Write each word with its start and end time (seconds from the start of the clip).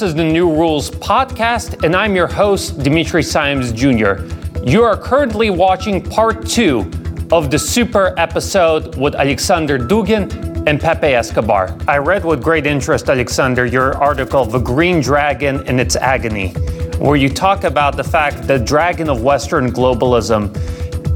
This 0.00 0.08
is 0.08 0.14
the 0.14 0.24
New 0.24 0.50
Rules 0.50 0.90
podcast, 0.90 1.84
and 1.84 1.94
I'm 1.94 2.16
your 2.16 2.26
host, 2.26 2.82
Dimitri 2.82 3.22
Simes 3.22 3.70
Jr. 3.70 4.24
You 4.64 4.82
are 4.82 4.96
currently 4.96 5.50
watching 5.50 6.02
part 6.02 6.46
two 6.46 6.90
of 7.30 7.50
the 7.50 7.58
super 7.58 8.14
episode 8.16 8.96
with 8.96 9.14
Alexander 9.14 9.78
Dugin 9.78 10.66
and 10.66 10.80
Pepe 10.80 11.08
Escobar. 11.08 11.76
I 11.86 11.98
read 11.98 12.24
with 12.24 12.42
great 12.42 12.66
interest, 12.66 13.10
Alexander, 13.10 13.66
your 13.66 13.94
article, 13.98 14.46
The 14.46 14.60
Green 14.60 15.02
Dragon 15.02 15.62
and 15.68 15.78
Its 15.78 15.96
Agony, 15.96 16.52
where 16.96 17.16
you 17.16 17.28
talk 17.28 17.64
about 17.64 17.98
the 17.98 18.04
fact 18.04 18.46
the 18.46 18.58
dragon 18.58 19.10
of 19.10 19.20
Western 19.22 19.70
globalism 19.70 20.50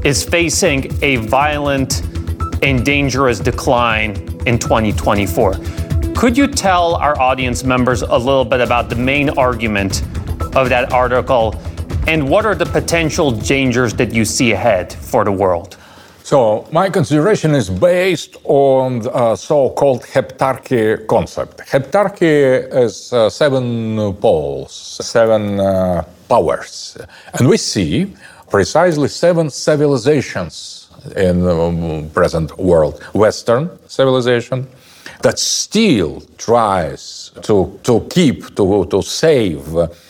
is 0.05 0.23
facing 0.23 0.95
a 1.01 1.15
violent 1.15 2.03
and 2.61 2.85
dangerous 2.85 3.39
decline 3.39 4.11
in 4.45 4.59
2024. 4.59 5.84
Could 6.15 6.37
you 6.37 6.47
tell 6.47 6.95
our 6.95 7.19
audience 7.19 7.65
members 7.65 8.01
a 8.01 8.17
little 8.17 8.45
bit 8.45 8.61
about 8.61 8.89
the 8.89 8.95
main 8.95 9.29
argument 9.37 10.01
of 10.55 10.69
that 10.69 10.93
article 10.93 11.53
and 12.07 12.29
what 12.29 12.45
are 12.45 12.55
the 12.55 12.65
potential 12.65 13.31
dangers 13.31 13.93
that 13.95 14.13
you 14.13 14.23
see 14.23 14.53
ahead 14.53 14.93
for 14.93 15.25
the 15.25 15.31
world? 15.31 15.75
So, 16.23 16.67
my 16.71 16.89
consideration 16.89 17.53
is 17.53 17.69
based 17.69 18.37
on 18.45 18.99
the 18.99 19.35
so-called 19.35 20.03
heptarchy 20.03 21.05
concept. 21.05 21.57
Heptarchy 21.59 22.73
is 22.73 23.11
uh, 23.11 23.29
seven 23.29 24.13
poles, 24.13 24.73
seven 24.73 25.59
uh, 25.59 26.05
powers, 26.29 26.97
and 27.33 27.47
we 27.49 27.57
see 27.57 28.15
precisely 28.49 29.09
seven 29.09 29.49
civilizations 29.49 30.89
in 31.17 31.41
the 31.41 32.09
present 32.13 32.57
world: 32.57 33.03
Western 33.13 33.69
civilization, 33.87 34.67
that 35.21 35.39
still 35.39 36.21
tries 36.37 37.31
to, 37.43 37.79
to 37.83 38.01
keep, 38.09 38.55
to, 38.55 38.85
to 38.85 39.01
save 39.01 39.63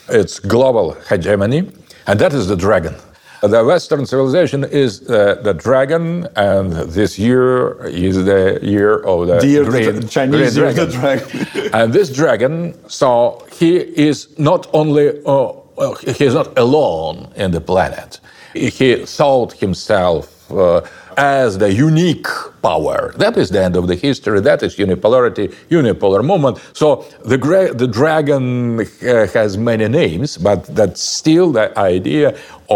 its 0.10 0.40
global 0.40 0.94
hegemony, 1.10 1.72
and 2.08 2.20
that 2.20 2.34
is 2.34 2.48
the 2.48 2.56
dragon. 2.56 2.96
The 3.42 3.64
Western 3.64 4.06
civilization 4.08 4.64
is 4.64 5.08
uh, 5.08 5.36
the 5.44 5.54
dragon, 5.54 6.28
and 6.36 6.72
this 6.72 7.20
year 7.20 7.86
is 7.86 8.26
the 8.26 8.60
year 8.62 9.00
of 9.04 9.28
the, 9.28 9.46
year 9.46 9.66
green, 9.66 10.00
the 10.00 10.08
Chinese 10.08 10.56
green 10.56 10.66
year 10.66 10.74
dragon. 10.74 10.86
the 10.86 11.46
dragon. 11.46 11.70
and 11.74 11.94
this 11.94 12.10
dragon, 12.10 12.90
so 12.90 13.46
he 13.52 13.78
is 13.78 14.38
not 14.40 14.68
only, 14.74 15.22
uh, 15.26 15.52
he 16.18 16.26
is 16.26 16.34
not 16.34 16.58
alone 16.58 17.32
in 17.36 17.52
the 17.52 17.62
planet. 17.62 18.20
He 18.54 19.06
thought 19.06 19.54
himself 19.54 20.52
uh, 20.52 20.82
as 21.18 21.58
the 21.58 21.72
unique 21.72 22.28
power. 22.70 23.00
That 23.24 23.36
is 23.44 23.48
the 23.56 23.62
end 23.68 23.76
of 23.82 23.86
the 23.92 23.98
history. 24.08 24.40
That 24.52 24.60
is 24.68 24.72
unipolarity, 24.86 25.48
unipolar 25.80 26.22
moment. 26.34 26.56
So 26.82 26.88
the 27.32 27.38
gra- 27.46 27.74
the 27.84 27.90
dragon 28.00 28.46
uh, 28.82 28.86
has 29.38 29.50
many 29.72 29.88
names, 30.02 30.30
but 30.48 30.60
that's 30.80 31.02
still 31.22 31.48
the 31.60 31.68
idea 31.96 32.28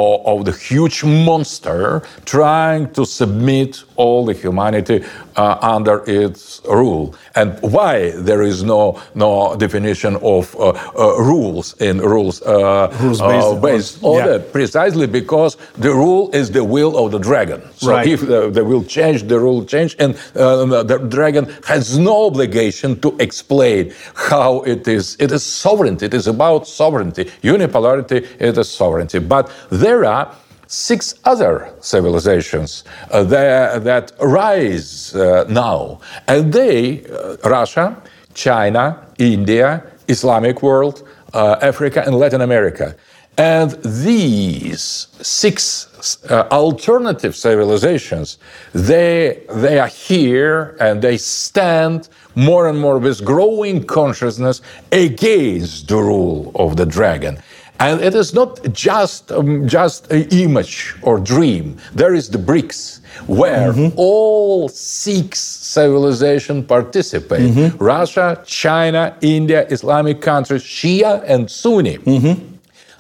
of, 0.02 0.14
of 0.32 0.38
the 0.48 0.56
huge 0.70 0.98
monster 1.30 2.02
trying 2.36 2.84
to 2.98 3.04
submit 3.20 3.72
all 4.02 4.22
the 4.30 4.36
humanity 4.44 4.98
uh, 5.36 5.74
under 5.76 5.96
its 6.24 6.62
rule. 6.82 7.06
And 7.40 7.50
why 7.76 7.94
there 8.30 8.44
is 8.52 8.58
no 8.76 8.82
no 9.26 9.32
definition 9.66 10.14
of 10.36 10.44
uh, 10.56 10.62
uh, 10.66 11.30
rules 11.32 11.66
in 11.88 11.96
rules 12.16 12.36
uh, 12.42 12.88
Rules-based 13.06 13.54
uh, 13.58 13.62
based 13.68 13.94
order? 14.12 14.36
yeah. 14.38 14.52
Precisely 14.60 15.08
because 15.22 15.52
the 15.86 15.92
rule 16.04 16.26
is 16.40 16.46
the 16.58 16.64
will 16.76 16.94
of 17.02 17.08
the 17.16 17.22
dragon. 17.30 17.60
So 17.84 17.88
Right. 17.92 18.08
if 18.14 18.20
the, 18.34 18.42
the 18.58 18.64
will 18.72 18.84
change, 18.98 19.18
the 19.34 19.40
rule 19.48 19.62
change, 19.74 19.79
and 20.00 20.16
uh, 20.36 20.84
the 20.84 20.98
dragon 20.98 21.46
has 21.66 21.98
no 21.98 22.28
obligation 22.28 23.00
to 23.02 23.16
explain 23.20 23.94
how 24.16 24.62
it 24.64 24.88
is. 24.88 25.16
It 25.20 25.32
is 25.32 25.44
sovereignty. 25.44 26.06
It 26.06 26.14
is 26.14 26.28
about 26.28 26.68
sovereignty. 26.68 27.26
Unipolarity. 27.44 28.28
It 28.40 28.58
is 28.58 28.70
sovereignty. 28.70 29.20
But 29.20 29.52
there 29.70 30.06
are 30.06 30.36
six 30.68 31.16
other 31.26 31.74
civilizations 31.80 32.84
uh, 33.12 33.24
that, 33.24 33.84
that 33.84 34.12
rise 34.22 35.16
uh, 35.16 35.46
now, 35.50 36.00
and 36.28 36.54
they, 36.54 37.04
uh, 37.06 37.38
Russia, 37.44 38.02
China, 38.36 39.08
India, 39.18 39.84
Islamic 40.08 40.62
world, 40.62 41.08
uh, 41.34 41.58
Africa, 41.62 42.04
and 42.06 42.16
Latin 42.16 42.42
America. 42.42 42.96
And 43.38 43.72
these 43.84 45.08
six 45.22 45.89
uh, 46.30 46.48
alternative 46.52 47.36
civilizations, 47.36 48.38
they, 48.74 49.44
they 49.56 49.80
are 49.80 49.88
here 49.88 50.76
and 50.80 51.02
they 51.02 51.18
stand 51.18 52.10
more 52.36 52.68
and 52.70 52.80
more 52.80 52.98
with 53.00 53.24
growing 53.24 53.84
consciousness 53.84 54.62
against 54.92 55.88
the 55.88 55.98
rule 55.98 56.52
of 56.56 56.76
the 56.78 56.86
dragon. 56.86 57.38
And 57.82 58.02
it 58.02 58.14
is 58.14 58.34
not 58.34 58.60
just, 58.74 59.32
um, 59.32 59.66
just 59.68 60.12
an 60.12 60.28
image 60.32 60.96
or 61.02 61.18
dream. 61.18 61.78
There 61.94 62.14
is 62.14 62.30
the 62.30 62.38
BRICS, 62.38 63.00
where 63.28 63.74
all 63.96 64.68
six 64.68 65.40
civilizations 65.40 66.66
participate. 66.66 67.56
Russia, 67.80 68.42
China, 68.46 69.16
India, 69.22 69.66
Islamic 69.70 70.20
countries, 70.22 70.62
Shia 70.64 71.24
and 71.26 71.50
Sunni. 71.50 71.98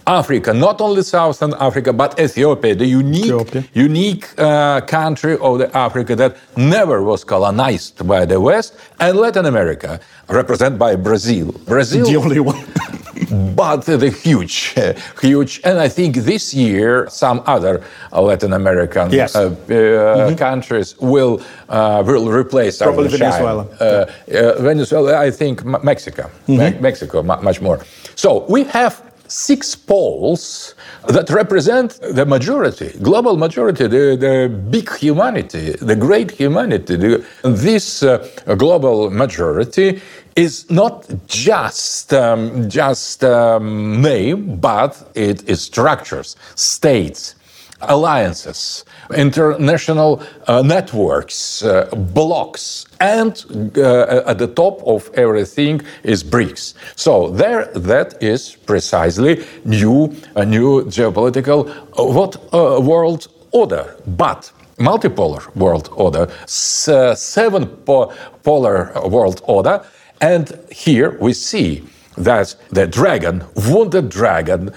Africa, 0.09 0.53
not 0.53 0.81
only 0.81 1.03
Southern 1.03 1.53
Africa, 1.59 1.94
but 1.94 2.20
Ethiopia, 2.20 2.74
the 2.74 2.86
unique, 2.86 3.25
Ethiopia. 3.25 3.64
unique 3.74 4.25
uh, 4.40 4.81
country 4.81 5.38
of 5.38 5.59
the 5.59 5.70
Africa 5.78 6.16
that 6.16 6.36
never 6.58 7.03
was 7.03 7.24
colonized 7.24 8.08
by 8.08 8.25
the 8.25 8.40
West, 8.42 8.75
and 9.00 9.18
Latin 9.18 9.46
America, 9.46 10.00
represented 10.28 10.80
by 10.80 10.96
Brazil. 10.96 11.52
Brazil, 11.68 12.06
the 12.08 12.16
only 12.16 12.40
one. 12.40 12.66
but 13.56 13.81
the 13.86 14.09
huge, 14.09 14.74
huge, 15.22 15.62
and 15.64 15.78
I 15.78 15.88
think 15.90 16.16
this 16.16 16.53
year 16.56 17.08
some 17.09 17.44
other 17.46 17.84
Latin 18.12 18.53
American 18.53 19.12
Yes. 19.12 19.36
uh, 19.36 19.41
uh, 19.70 20.36
countries 20.36 20.96
will 21.00 21.40
uh, 21.70 22.02
will 22.06 22.31
replace 22.31 22.80
Probably. 22.80 23.09
Venezuela. 23.09 23.64
Uh, 23.80 23.84
uh, 23.86 24.62
Venezuela, 24.62 25.18
I 25.28 25.30
think 25.31 25.64
Me- 25.64 25.80
Mexico, 25.84 26.31
Me- 26.47 26.74
Mexico, 26.80 27.22
mu- 27.22 27.41
much 27.44 27.62
more. 27.62 27.80
So 28.16 28.46
we 28.50 28.64
have 28.74 28.94
six 29.29 29.75
poles 29.75 30.75
that 31.07 31.29
represent 31.29 32.00
the 32.01 32.25
majority, 32.25 32.90
global 33.01 33.38
majority, 33.38 33.88
the, 33.88 34.16
the 34.17 34.50
big 34.69 34.91
humanity, 34.97 35.72
the 35.81 35.95
great 35.95 36.31
humanity. 36.31 36.95
The- 36.95 37.25
this 37.44 38.03
uh, 38.03 38.28
global 38.57 39.09
majority 39.12 40.01
is 40.35 40.69
not 40.72 41.07
just 41.28 42.13
um, 42.13 42.69
just 42.69 43.23
um, 43.23 44.01
name, 44.01 44.57
but 44.57 45.12
it 45.16 45.47
is 45.50 45.61
structures, 45.61 46.35
states, 46.56 47.35
alliances, 47.81 48.85
international 49.16 50.22
uh, 50.47 50.62
networks, 50.62 51.63
uh, 51.63 51.90
blocks, 52.13 52.85
and 53.00 53.45
uh, 53.78 54.23
at 54.25 54.38
the 54.38 54.47
top 54.47 54.81
of 54.85 55.09
everything 55.13 55.81
is 56.03 56.23
BRICS. 56.23 56.73
So 56.95 57.29
there, 57.29 57.66
that 57.75 58.22
is 58.22 58.56
precisely 58.56 59.45
new, 59.66 60.16
a 60.35 60.45
new 60.45 60.84
geopolitical 60.85 61.69
uh, 61.69 62.03
what 62.03 62.35
uh, 62.53 62.79
world 62.81 63.28
order, 63.51 63.96
but 64.06 64.51
multipolar 64.78 65.53
world 65.56 65.90
order, 65.94 66.28
uh, 66.88 67.16
seven 67.16 67.67
po- 67.85 68.13
polar 68.44 68.91
world 69.07 69.41
order, 69.46 69.84
and 70.22 70.59
here 70.72 71.17
we 71.19 71.34
see 71.34 71.84
that 72.17 72.56
the 72.69 72.85
dragon, 72.85 73.44
wounded 73.56 74.09
dragon, 74.09 74.73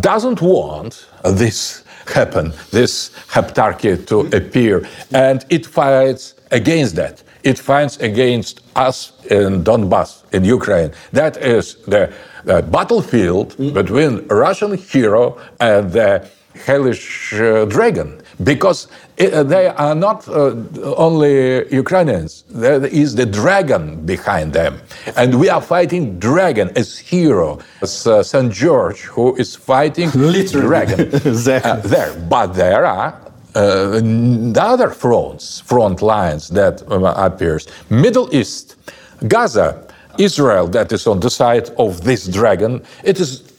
doesn't 0.00 0.40
want 0.40 1.08
this 1.24 1.82
happen, 2.06 2.52
this 2.70 3.10
heptarchy 3.28 4.06
to 4.06 4.20
appear, 4.36 4.86
and 5.12 5.44
it 5.50 5.66
fights 5.66 6.34
against 6.50 6.96
that. 6.96 7.22
It 7.42 7.58
fights 7.58 7.96
against 7.96 8.60
us 8.76 9.12
in 9.30 9.64
Donbass, 9.64 10.22
in 10.32 10.44
Ukraine. 10.44 10.92
That 11.12 11.36
is 11.36 11.76
the, 11.86 12.12
the 12.44 12.62
battlefield 12.62 13.56
between 13.74 14.26
Russian 14.28 14.78
hero 14.78 15.40
and 15.58 15.92
the 15.92 16.28
hellish 16.64 17.32
uh, 17.34 17.64
dragon, 17.64 18.21
because 18.42 18.88
it, 19.16 19.32
uh, 19.32 19.42
they 19.42 19.66
are 19.68 19.94
not 19.94 20.26
uh, 20.28 20.54
only 20.96 21.66
Ukrainians. 21.74 22.44
There 22.48 22.84
is 22.86 23.14
the 23.14 23.26
dragon 23.26 24.04
behind 24.06 24.52
them, 24.52 24.80
and 25.16 25.38
we 25.38 25.48
are 25.48 25.60
fighting 25.60 26.18
dragon 26.18 26.70
as 26.76 26.98
hero, 26.98 27.58
as 27.80 28.06
uh, 28.06 28.22
Saint 28.22 28.52
George, 28.52 29.02
who 29.02 29.34
is 29.36 29.54
fighting 29.56 30.10
Literally. 30.14 30.66
dragon 30.66 31.00
Exactly. 31.32 31.70
uh, 31.70 31.76
there. 31.76 32.12
But 32.28 32.48
there 32.54 32.84
are 32.86 33.14
uh, 33.54 34.00
the 34.00 34.62
other 34.62 34.90
fronts, 34.90 35.60
front 35.60 36.00
lines 36.02 36.48
that 36.48 36.82
um, 36.90 37.04
appears. 37.04 37.68
Middle 37.90 38.28
East, 38.34 38.76
Gaza, 39.28 39.86
Israel, 40.18 40.66
that 40.68 40.92
is 40.92 41.06
on 41.06 41.20
the 41.20 41.30
side 41.30 41.70
of 41.78 42.02
this 42.04 42.26
dragon. 42.26 42.82
It 43.04 43.20
is 43.20 43.42
uh, 43.42 43.51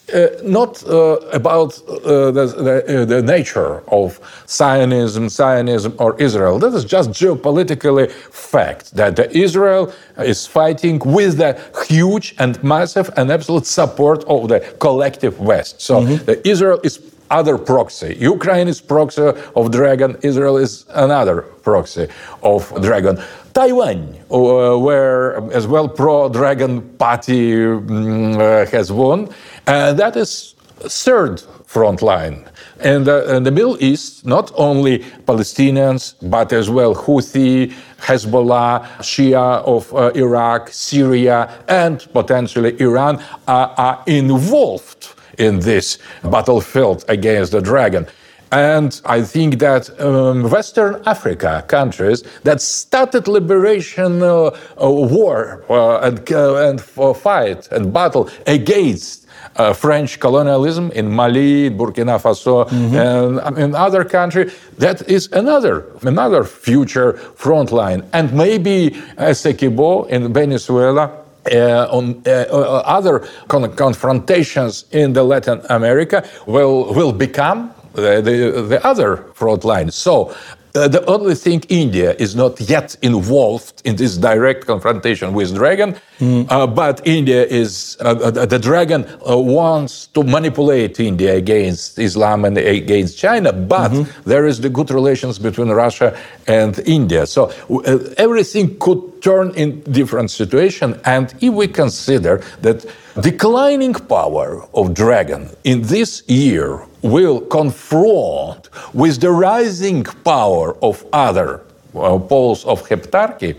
not 0.44 0.84
uh, 0.84 1.18
about 1.32 1.80
uh, 1.90 2.32
the, 2.32 2.46
the, 2.68 3.02
uh, 3.02 3.06
the, 3.06 3.22
nature 3.22 3.82
of 3.90 4.20
Zionism, 4.48 5.30
Zionism, 5.30 5.94
or 6.00 6.20
Israel. 6.22 6.60
That 6.60 6.74
is 6.74 6.86
just 6.86 7.10
geopolitically 7.12 8.12
fact 8.12 8.96
that 8.96 9.20
Israel 9.36 9.94
is 10.18 10.46
fighting 10.46 11.00
with 11.00 11.38
the 11.38 11.60
huge 11.88 12.36
and 12.40 12.62
massive 12.64 13.10
and 13.18 13.32
absolute 13.32 13.66
support 13.66 14.24
of 14.26 14.50
the 14.50 14.60
collective 14.80 15.40
West. 15.40 15.82
So 15.82 16.02
mm-hmm. 16.02 16.42
Israel 16.44 16.80
is 16.84 17.00
other 17.34 17.58
proxy. 17.58 18.16
Ukraine 18.20 18.68
is 18.68 18.80
proxy 18.80 19.32
of 19.56 19.72
Dragon. 19.72 20.18
Israel 20.22 20.58
is 20.58 20.86
another 20.90 21.42
proxy 21.64 22.08
of 22.44 22.62
Dragon. 22.82 23.18
Taiwan, 23.54 24.00
uh, 24.32 24.78
where 24.78 25.38
as 25.52 25.68
well 25.68 25.88
pro-Dragon 25.88 26.82
party 26.98 27.54
um, 27.64 28.40
uh, 28.40 28.66
has 28.66 28.92
won, 28.92 29.30
and 29.68 29.98
that 29.98 30.16
is 30.16 30.56
third 30.80 31.42
front 31.66 32.02
line. 32.02 32.46
And 32.82 33.08
uh, 33.08 33.26
in 33.36 33.44
the 33.44 33.52
Middle 33.52 33.82
East, 33.82 34.26
not 34.26 34.52
only 34.56 35.00
Palestinians, 35.26 36.16
but 36.22 36.52
as 36.54 36.70
well 36.70 36.94
Houthi, 36.94 37.74
Hezbollah, 38.00 38.86
Shia 39.00 39.64
of 39.66 39.94
uh, 39.94 40.12
Iraq, 40.16 40.70
Syria, 40.70 41.64
and 41.68 42.06
potentially 42.12 42.80
Iran 42.80 43.24
are, 43.48 43.74
are 43.78 44.04
involved 44.06 45.16
in 45.38 45.60
this 45.60 45.98
battlefield 46.24 47.06
against 47.08 47.54
the 47.54 47.62
dragon. 47.62 48.06
And 48.52 49.02
I 49.06 49.24
think 49.24 49.58
that 49.60 49.90
um, 50.00 50.44
Western 50.48 51.02
Africa 51.08 51.66
countries 51.68 52.22
that 52.44 52.62
started 52.62 53.28
liberation 53.28 54.22
uh, 54.22 54.28
uh, 54.30 54.52
war 54.78 55.64
uh, 55.70 56.02
and, 56.02 56.32
uh, 56.32 56.70
and 56.70 56.80
fight 56.80 57.68
and 57.72 57.92
battle 57.92 58.30
against 58.46 59.23
uh, 59.56 59.74
French 59.74 60.20
colonialism 60.20 60.92
in 60.92 61.12
Mali, 61.12 61.70
Burkina 61.70 62.20
Faso, 62.20 62.68
mm-hmm. 62.70 63.40
and 63.40 63.58
in 63.58 63.76
other 63.76 64.04
countries, 64.04 64.54
that 64.78 65.08
is 65.08 65.32
another 65.32 65.86
another 66.02 66.44
future 66.44 67.14
front 67.36 67.72
line. 67.72 68.04
And 68.14 68.34
maybe 68.34 68.92
Essequibo 69.18 70.08
in 70.10 70.34
Venezuela 70.34 71.12
uh, 71.52 71.88
on 71.92 72.22
uh, 72.26 72.46
uh, 72.52 72.84
other 72.86 73.28
con- 73.48 73.76
confrontations 73.76 74.86
in 74.92 75.14
the 75.14 75.24
Latin 75.24 75.62
America 75.70 76.24
will 76.48 76.94
will 76.94 77.14
become 77.14 77.74
the, 77.94 78.22
the, 78.22 78.62
the 78.62 78.86
other 78.86 79.18
front 79.34 79.64
line. 79.64 79.92
So 79.92 80.36
uh, 80.76 80.88
the 80.88 81.06
only 81.06 81.36
thing 81.36 81.62
India 81.70 82.16
is 82.18 82.36
not 82.36 82.60
yet 82.62 82.96
involved 83.02 83.82
in 83.86 83.96
this 83.96 84.18
direct 84.18 84.66
confrontation 84.66 85.34
with 85.34 85.54
Dragon, 85.54 85.96
mm. 86.20 86.48
uh, 86.50 86.66
but 86.66 87.06
India 87.06 87.46
is 87.46 87.96
uh, 88.00 88.06
uh 88.06 88.46
the 88.46 88.58
Dragon 88.58 89.06
uh, 89.30 89.38
wants 89.38 90.08
to 90.08 90.24
manipulate 90.24 91.00
India 91.00 91.36
against 91.36 92.00
Islam 92.00 92.46
and 92.46 92.58
against 92.58 93.18
China. 93.20 93.54
But 93.54 93.92
mm-hmm. 93.92 94.30
there 94.30 94.48
is 94.48 94.62
the 94.62 94.70
good 94.70 94.90
relations 94.90 95.38
between 95.38 95.70
Russia 95.70 96.18
and 96.48 96.80
India, 96.86 97.28
so 97.28 97.52
uh, 97.70 98.00
everything 98.18 98.78
could 98.80 99.22
turn 99.22 99.52
in 99.56 99.82
different 99.92 100.32
situation. 100.32 101.00
And 101.06 101.34
if 101.40 101.54
we 101.54 101.68
consider 101.68 102.42
that 102.62 102.86
declining 103.22 103.94
power 103.94 104.68
of 104.74 104.94
Dragon 104.96 105.50
in 105.64 105.84
this 105.84 106.24
year 106.28 106.88
will 107.04 107.42
confront 107.42 108.70
with 108.94 109.20
the 109.20 109.30
rising 109.30 110.04
power 110.04 110.76
of 110.82 111.06
other 111.14 111.62
uh, 111.96 112.18
poles 112.18 112.66
of 112.66 112.82
heptarchy, 112.88 113.56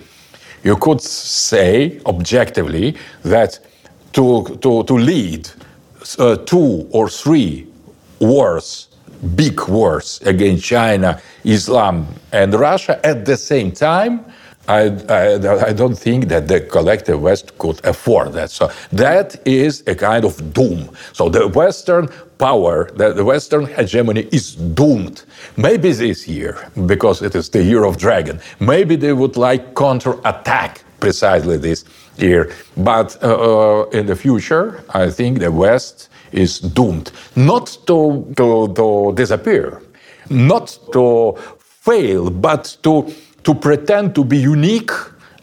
you 0.64 0.76
could 0.76 1.00
say 1.00 2.00
objectively 2.06 2.96
that 3.22 3.60
to, 4.12 4.58
to, 4.62 4.82
to 4.84 4.94
lead 4.94 5.48
uh, 6.18 6.36
two 6.36 6.88
or 6.90 7.08
three 7.08 7.66
wars, 8.18 8.88
big 9.36 9.60
wars 9.68 10.20
against 10.24 10.64
China, 10.64 11.20
Islam, 11.44 12.06
and 12.32 12.54
Russia 12.54 12.98
at 13.06 13.24
the 13.24 13.36
same 13.36 13.70
time 13.70 14.24
I, 14.66 14.88
I, 15.08 15.66
I, 15.68 15.72
don't 15.72 15.96
think 15.96 16.28
that 16.28 16.48
the 16.48 16.60
collective 16.60 17.20
West 17.20 17.58
could 17.58 17.84
afford 17.84 18.32
that. 18.32 18.50
So 18.50 18.70
that 18.92 19.36
is 19.46 19.82
a 19.86 19.94
kind 19.94 20.24
of 20.24 20.54
doom. 20.54 20.90
So 21.12 21.28
the 21.28 21.48
Western 21.48 22.08
power, 22.44 22.90
the, 23.00 23.08
the 23.14 23.24
Western 23.24 23.64
hegemony 23.76 24.28
is 24.30 24.46
doomed. 24.54 25.24
Maybe 25.56 25.92
this 25.92 26.28
year, 26.28 26.52
because 26.86 27.22
it 27.22 27.34
is 27.34 27.48
the 27.48 27.62
year 27.62 27.84
of 27.84 27.96
dragon, 27.96 28.36
maybe 28.60 28.96
they 28.96 29.14
would 29.20 29.36
like 29.36 29.74
counterattack 29.74 30.84
precisely 31.00 31.56
this 31.56 31.84
year. 32.18 32.52
But 32.76 33.08
uh, 33.22 33.26
uh, 33.28 33.98
in 33.98 34.04
the 34.06 34.16
future, 34.16 34.84
I 34.90 35.10
think 35.10 35.38
the 35.38 35.50
West 35.50 36.10
is 36.32 36.60
doomed 36.60 37.12
not 37.34 37.66
to, 37.86 37.98
to, 38.36 38.74
to 38.78 39.12
disappear, 39.14 39.80
not 40.28 40.66
to 40.92 41.06
fail, 41.58 42.30
but 42.30 42.76
to 42.82 43.12
to 43.44 43.54
pretend 43.54 44.14
to 44.14 44.24
be 44.24 44.38
unique 44.38 44.90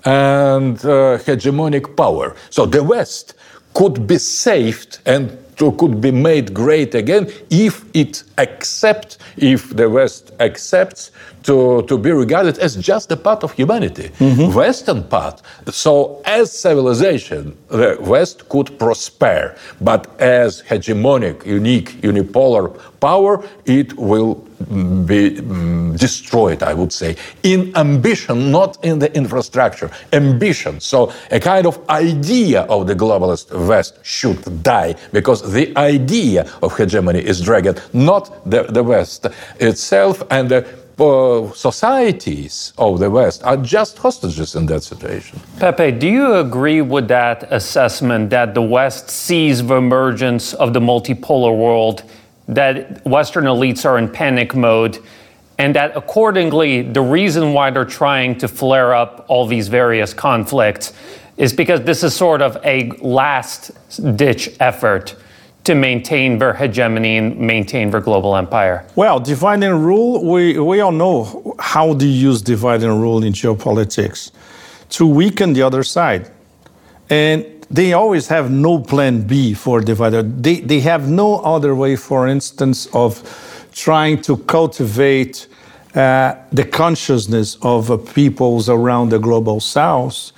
and 0.06 0.78
uh, 0.84 1.18
hegemonic 1.28 1.96
power. 1.96 2.36
So 2.50 2.66
the 2.66 2.84
West 2.84 3.36
could 3.76 4.08
be 4.08 4.18
saved 4.18 5.00
and 5.06 5.38
could 5.70 6.02
be 6.02 6.10
made 6.12 6.54
great 6.54 6.96
again 6.96 7.30
if 7.50 7.86
it 7.94 8.24
accepts, 8.38 9.18
if 9.38 9.76
the 9.76 9.90
West 9.90 10.32
accepts 10.40 11.12
to, 11.44 11.84
to 11.84 11.98
be 11.98 12.12
regarded 12.12 12.58
as 12.60 12.76
just 12.76 13.12
a 13.12 13.18
part 13.18 13.44
of 13.44 13.52
humanity, 13.54 14.10
mm-hmm. 14.20 14.54
Western 14.54 15.04
part. 15.04 15.42
So, 15.70 16.22
as 16.26 16.52
civilization, 16.52 17.58
the 17.68 17.98
West 18.00 18.48
could 18.50 18.78
prosper, 18.78 19.56
but 19.80 20.20
as 20.20 20.62
hegemonic, 20.64 21.46
unique, 21.46 22.02
unipolar 22.02 22.80
power, 23.00 23.44
it 23.66 23.98
will 23.98 24.36
be 25.06 25.40
um, 25.40 25.96
destroyed, 25.96 26.62
I 26.62 26.74
would 26.74 26.94
say, 26.94 27.16
in 27.42 27.76
ambition, 27.76 28.52
not 28.52 28.84
in 28.86 29.00
the 29.00 29.14
infrastructure. 29.16 29.90
Ambition. 30.14 30.80
So, 30.80 31.12
a 31.32 31.40
kind 31.40 31.66
of 31.66 31.80
idea 31.90 32.62
of 32.64 32.88
the 32.88 32.96
globalist 32.96 33.52
West 33.68 33.98
should 34.04 34.64
die 34.64 34.96
because 35.12 35.52
the 35.52 35.76
idea 35.78 36.48
of 36.62 36.78
hegemony 36.78 37.26
is 37.26 37.42
dragged, 37.42 37.81
not 37.94 38.50
the, 38.50 38.64
the 38.64 38.84
West 38.84 39.28
itself. 39.60 40.24
And 40.30 40.50
the 40.50 40.66
uh, 41.02 41.52
societies 41.54 42.74
of 42.78 43.00
the 43.00 43.10
West 43.10 43.44
are 43.44 43.58
just 43.58 43.98
hostages 43.98 44.56
in 44.56 44.68
that 44.68 44.84
situation. 44.84 45.40
Pepe, 45.58 45.92
do 45.94 46.08
you 46.08 46.36
agree 46.36 46.82
with 46.82 47.08
that 47.08 47.52
assessment 47.52 48.30
that 48.30 48.54
the 48.54 48.62
West 48.62 49.10
sees 49.10 49.66
the 49.66 49.76
emergence 49.76 50.54
of 50.54 50.74
the 50.74 50.80
multipolar 50.80 51.58
world, 51.58 52.04
that 52.48 53.04
Western 53.06 53.46
elites 53.46 53.84
are 53.84 53.98
in 53.98 54.10
panic 54.10 54.54
mode, 54.54 55.00
and 55.58 55.76
that 55.76 55.96
accordingly, 55.96 56.82
the 56.82 57.02
reason 57.02 57.54
why 57.54 57.72
they're 57.72 57.86
trying 57.86 58.38
to 58.38 58.48
flare 58.48 58.94
up 58.94 59.26
all 59.28 59.48
these 59.48 59.68
various 59.68 60.14
conflicts 60.14 60.94
is 61.38 61.54
because 61.54 61.82
this 61.82 62.04
is 62.04 62.14
sort 62.14 62.42
of 62.42 62.58
a 62.64 62.92
last 63.02 63.72
ditch 64.18 64.56
effort 64.60 65.16
to 65.64 65.76
maintain 65.76 66.40
their 66.40 66.54
hegemony 66.54 67.18
and 67.18 67.38
maintain 67.38 67.92
their 67.92 68.02
global 68.02 68.36
empire? 68.36 68.86
Well, 68.96 69.20
divide 69.20 69.64
and 69.64 69.86
rule, 69.86 70.24
we, 70.24 70.58
we 70.60 70.80
all 70.80 70.92
know 70.92 71.56
how 71.60 71.94
to 71.94 72.06
use 72.06 72.42
divide 72.42 72.84
and 72.84 73.02
rule 73.02 73.24
in 73.24 73.34
geopolitics 73.34 74.32
to 74.90 75.06
weaken 75.06 75.54
the 75.54 75.62
other 75.62 75.84
side. 75.84 76.32
And 77.10 77.46
they 77.70 77.94
always 77.94 78.28
have 78.28 78.52
no 78.52 78.80
plan 78.80 79.22
B 79.22 79.54
for 79.54 79.82
divide. 79.82 80.44
They, 80.44 80.60
they 80.60 80.80
have 80.82 81.10
no 81.10 81.40
other 81.40 81.76
way, 81.76 81.96
for 81.96 82.28
instance, 82.28 82.88
of 82.94 83.70
trying 83.74 84.22
to 84.24 84.38
cultivate 84.38 85.48
uh, 85.96 86.36
the 86.52 86.66
consciousness 86.66 87.58
of 87.62 87.92
uh, 87.92 87.98
peoples 87.98 88.70
around 88.70 89.10
the 89.10 89.20
global 89.20 89.60
south 89.60 90.32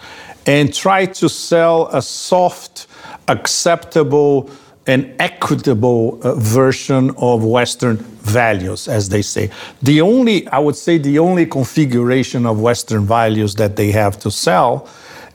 and 0.46 0.74
try 0.74 1.06
to 1.06 1.30
sell 1.30 1.88
a 1.88 2.02
soft, 2.02 2.88
acceptable, 3.28 4.50
an 4.88 5.16
equitable 5.20 6.20
uh, 6.24 6.36
version 6.36 7.12
of 7.18 7.44
Western 7.44 7.98
values, 7.98 8.88
as 8.88 9.10
they 9.10 9.22
say. 9.22 9.50
The 9.82 10.02
only, 10.02 10.48
I 10.50 10.60
would 10.60 10.76
say, 10.76 10.98
the 10.98 11.20
only 11.20 11.46
configuration 11.46 12.46
of 12.46 12.60
Western 12.60 13.06
values 13.06 13.56
that 13.56 13.76
they 13.76 13.92
have 13.92 14.20
to 14.20 14.32
sell 14.32 14.90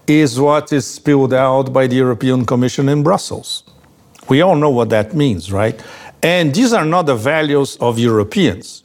is 0.07 0.39
what 0.39 0.73
is 0.73 0.87
spilled 0.87 1.33
out 1.33 1.73
by 1.73 1.87
the 1.87 1.97
European 1.97 2.45
Commission 2.45 2.89
in 2.89 3.03
Brussels. 3.03 3.65
We 4.29 4.43
all 4.43 4.57
know 4.57 4.71
what 4.71 4.91
that 4.91 5.15
means, 5.15 5.51
right? 5.51 5.81
And 6.23 6.55
these 6.55 6.73
are 6.73 6.85
not 6.85 7.07
the 7.07 7.15
values 7.15 7.77
of 7.77 7.99
Europeans. 7.99 8.83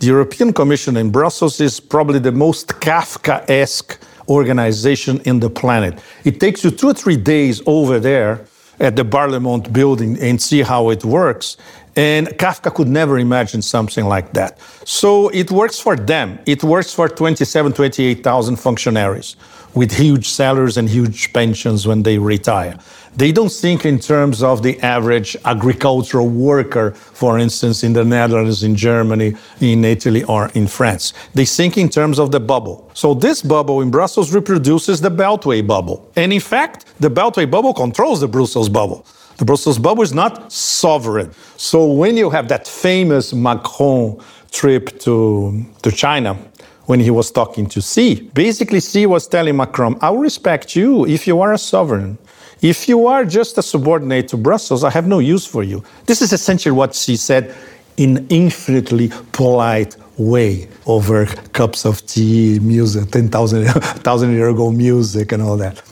The 0.00 0.06
European 0.06 0.52
Commission 0.52 0.96
in 0.96 1.10
Brussels 1.10 1.60
is 1.60 1.80
probably 1.80 2.18
the 2.18 2.32
most 2.32 2.68
Kafka 2.68 3.48
esque 3.48 3.98
organization 4.28 5.20
in 5.24 5.40
the 5.40 5.50
planet. 5.50 5.98
It 6.24 6.40
takes 6.40 6.62
you 6.62 6.70
two 6.70 6.88
or 6.88 6.94
three 6.94 7.16
days 7.16 7.62
over 7.66 7.98
there 7.98 8.44
at 8.80 8.96
the 8.96 9.04
Parliament 9.04 9.72
building 9.72 10.18
and 10.20 10.40
see 10.40 10.62
how 10.62 10.90
it 10.90 11.04
works. 11.04 11.56
And 11.96 12.28
Kafka 12.28 12.74
could 12.74 12.88
never 12.88 13.18
imagine 13.18 13.62
something 13.62 14.06
like 14.06 14.32
that. 14.32 14.58
So 14.84 15.28
it 15.28 15.50
works 15.50 15.78
for 15.78 15.96
them. 15.96 16.38
It 16.46 16.64
works 16.64 16.92
for 16.92 17.08
27, 17.08 17.72
28,000 17.72 18.56
functionaries 18.56 19.36
with 19.74 19.92
huge 19.92 20.28
salaries 20.28 20.76
and 20.76 20.88
huge 20.88 21.32
pensions 21.32 21.86
when 21.86 22.02
they 22.02 22.18
retire. 22.18 22.78
They 23.16 23.30
don't 23.30 23.50
think 23.50 23.84
in 23.84 24.00
terms 24.00 24.42
of 24.42 24.62
the 24.64 24.80
average 24.80 25.36
agricultural 25.44 26.28
worker, 26.28 26.92
for 26.92 27.38
instance, 27.38 27.84
in 27.84 27.92
the 27.92 28.04
Netherlands, 28.04 28.64
in 28.64 28.74
Germany, 28.74 29.36
in 29.60 29.84
Italy, 29.84 30.24
or 30.24 30.48
in 30.54 30.66
France. 30.66 31.12
They 31.32 31.44
think 31.44 31.78
in 31.78 31.88
terms 31.88 32.18
of 32.18 32.32
the 32.32 32.40
bubble. 32.40 32.90
So 32.94 33.14
this 33.14 33.40
bubble 33.40 33.82
in 33.82 33.90
Brussels 33.92 34.34
reproduces 34.34 35.00
the 35.00 35.10
Beltway 35.10 35.64
bubble. 35.64 36.10
And 36.16 36.32
in 36.32 36.40
fact, 36.40 36.86
the 36.98 37.08
Beltway 37.08 37.48
bubble 37.48 37.72
controls 37.72 38.20
the 38.20 38.28
Brussels 38.28 38.68
bubble. 38.68 39.06
The 39.36 39.44
Brussels 39.44 39.78
bubble 39.78 40.02
is 40.02 40.12
not 40.12 40.52
sovereign. 40.52 41.32
So 41.56 41.86
when 41.86 42.16
you 42.16 42.30
have 42.30 42.48
that 42.48 42.68
famous 42.68 43.32
Macron 43.32 44.20
trip 44.52 44.98
to, 45.00 45.64
to 45.82 45.90
China, 45.90 46.38
when 46.86 47.00
he 47.00 47.10
was 47.10 47.30
talking 47.30 47.66
to 47.66 47.80
Xi, 47.80 48.30
basically 48.34 48.80
Xi 48.80 49.06
was 49.06 49.26
telling 49.26 49.56
Macron, 49.56 49.96
I 50.00 50.10
will 50.10 50.18
respect 50.18 50.76
you 50.76 51.06
if 51.06 51.26
you 51.26 51.40
are 51.40 51.52
a 51.52 51.58
sovereign. 51.58 52.18
If 52.60 52.88
you 52.88 53.06
are 53.06 53.24
just 53.24 53.58
a 53.58 53.62
subordinate 53.62 54.28
to 54.28 54.36
Brussels, 54.36 54.84
I 54.84 54.90
have 54.90 55.06
no 55.06 55.18
use 55.18 55.46
for 55.46 55.62
you. 55.62 55.82
This 56.06 56.22
is 56.22 56.32
essentially 56.32 56.72
what 56.72 56.94
Xi 56.94 57.16
said 57.16 57.54
in 57.96 58.26
infinitely 58.28 59.10
polite 59.32 59.96
way 60.16 60.68
over 60.86 61.26
cups 61.52 61.84
of 61.84 62.04
tea, 62.06 62.58
music, 62.60 63.10
10,000 63.10 64.32
year 64.32 64.48
ago 64.48 64.70
music 64.70 65.32
and 65.32 65.42
all 65.42 65.56
that. 65.56 65.82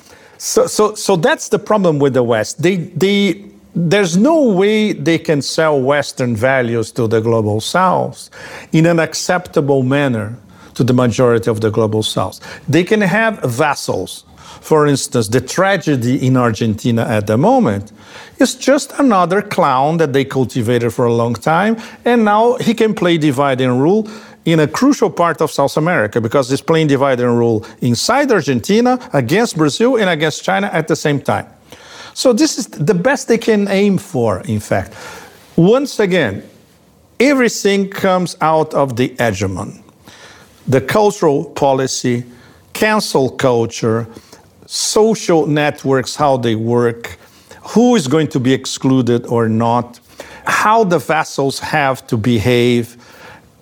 So, 0.42 0.66
so, 0.66 0.96
so 0.96 1.14
that's 1.14 1.50
the 1.50 1.58
problem 1.60 2.00
with 2.00 2.14
the 2.14 2.24
West. 2.24 2.62
They, 2.62 2.74
they, 2.74 3.44
there's 3.76 4.16
no 4.16 4.42
way 4.42 4.92
they 4.92 5.16
can 5.16 5.40
sell 5.40 5.80
Western 5.80 6.34
values 6.34 6.90
to 6.92 7.06
the 7.06 7.20
global 7.20 7.60
South 7.60 8.28
in 8.72 8.86
an 8.86 8.98
acceptable 8.98 9.84
manner 9.84 10.36
to 10.74 10.82
the 10.82 10.92
majority 10.92 11.48
of 11.48 11.60
the 11.60 11.70
global 11.70 12.02
South. 12.02 12.40
They 12.68 12.82
can 12.82 13.02
have 13.02 13.38
vassals. 13.44 14.24
For 14.60 14.88
instance, 14.88 15.28
the 15.28 15.40
tragedy 15.40 16.26
in 16.26 16.36
Argentina 16.36 17.02
at 17.02 17.28
the 17.28 17.38
moment 17.38 17.92
is 18.38 18.56
just 18.56 18.92
another 18.98 19.42
clown 19.42 19.98
that 19.98 20.12
they 20.12 20.24
cultivated 20.24 20.92
for 20.92 21.04
a 21.04 21.14
long 21.14 21.34
time, 21.34 21.76
and 22.04 22.24
now 22.24 22.56
he 22.56 22.74
can 22.74 22.94
play 22.94 23.16
divide 23.16 23.60
and 23.60 23.80
rule 23.80 24.08
in 24.44 24.60
a 24.60 24.66
crucial 24.66 25.10
part 25.10 25.40
of 25.40 25.50
South 25.50 25.76
America 25.76 26.20
because 26.20 26.50
he's 26.50 26.60
playing 26.60 26.88
divide 26.88 27.20
and 27.20 27.38
rule 27.38 27.64
inside 27.80 28.30
Argentina, 28.32 28.98
against 29.12 29.56
Brazil, 29.56 29.96
and 29.96 30.10
against 30.10 30.42
China 30.42 30.68
at 30.72 30.88
the 30.88 30.96
same 30.96 31.20
time. 31.20 31.46
So, 32.14 32.32
this 32.32 32.58
is 32.58 32.66
the 32.66 32.94
best 32.94 33.28
they 33.28 33.38
can 33.38 33.68
aim 33.68 33.98
for, 33.98 34.40
in 34.40 34.60
fact. 34.60 34.94
Once 35.56 35.98
again, 35.98 36.42
everything 37.20 37.88
comes 37.88 38.36
out 38.40 38.74
of 38.74 38.96
the 38.96 39.10
hegemon. 39.10 39.82
The 40.66 40.80
cultural 40.80 41.44
policy, 41.44 42.24
cancel 42.72 43.30
culture, 43.30 44.06
social 44.66 45.46
networks, 45.46 46.16
how 46.16 46.36
they 46.36 46.54
work, 46.54 47.18
who 47.62 47.96
is 47.96 48.08
going 48.08 48.28
to 48.28 48.40
be 48.40 48.52
excluded 48.52 49.26
or 49.26 49.48
not, 49.48 50.00
how 50.44 50.84
the 50.84 50.98
vassals 50.98 51.58
have 51.60 52.06
to 52.08 52.16
behave 52.16 52.96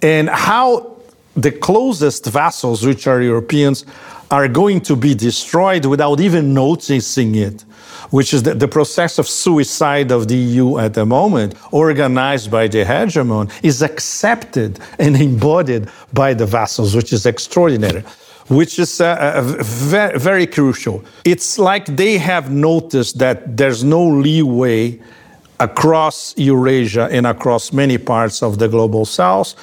and 0.02 0.28
how 0.28 0.96
the 1.36 1.52
closest 1.52 2.26
vassals, 2.26 2.84
which 2.84 3.06
are 3.06 3.20
Europeans, 3.20 3.84
are 4.30 4.46
going 4.46 4.80
to 4.80 4.94
be 4.94 5.14
destroyed 5.14 5.84
without 5.84 6.20
even 6.20 6.54
noticing 6.54 7.34
it, 7.34 7.62
which 8.10 8.32
is 8.32 8.42
the, 8.44 8.54
the, 8.54 8.68
process 8.68 9.18
of 9.18 9.26
suicide 9.26 10.12
of 10.12 10.28
the 10.28 10.36
EU 10.36 10.78
at 10.78 10.94
the 10.94 11.04
moment, 11.04 11.54
organized 11.72 12.50
by 12.50 12.68
the 12.68 12.84
hegemon, 12.84 13.50
is 13.62 13.82
accepted 13.82 14.78
and 14.98 15.16
embodied 15.16 15.88
by 16.12 16.32
the 16.32 16.46
vassals, 16.46 16.94
which 16.94 17.12
is 17.12 17.26
extraordinary. 17.26 18.04
Which 18.48 18.80
is 18.80 19.00
uh, 19.00 19.14
uh, 19.14 19.62
very, 19.62 20.18
very 20.18 20.46
crucial. 20.46 21.04
It's 21.24 21.56
like 21.56 21.86
they 21.86 22.18
have 22.18 22.50
noticed 22.50 23.18
that 23.18 23.56
there's 23.56 23.84
no 23.84 24.04
leeway 24.04 25.00
across 25.60 26.36
Eurasia 26.36 27.08
and 27.12 27.28
across 27.28 27.72
many 27.72 27.96
parts 27.96 28.42
of 28.42 28.58
the 28.58 28.66
global 28.66 29.04
south 29.04 29.54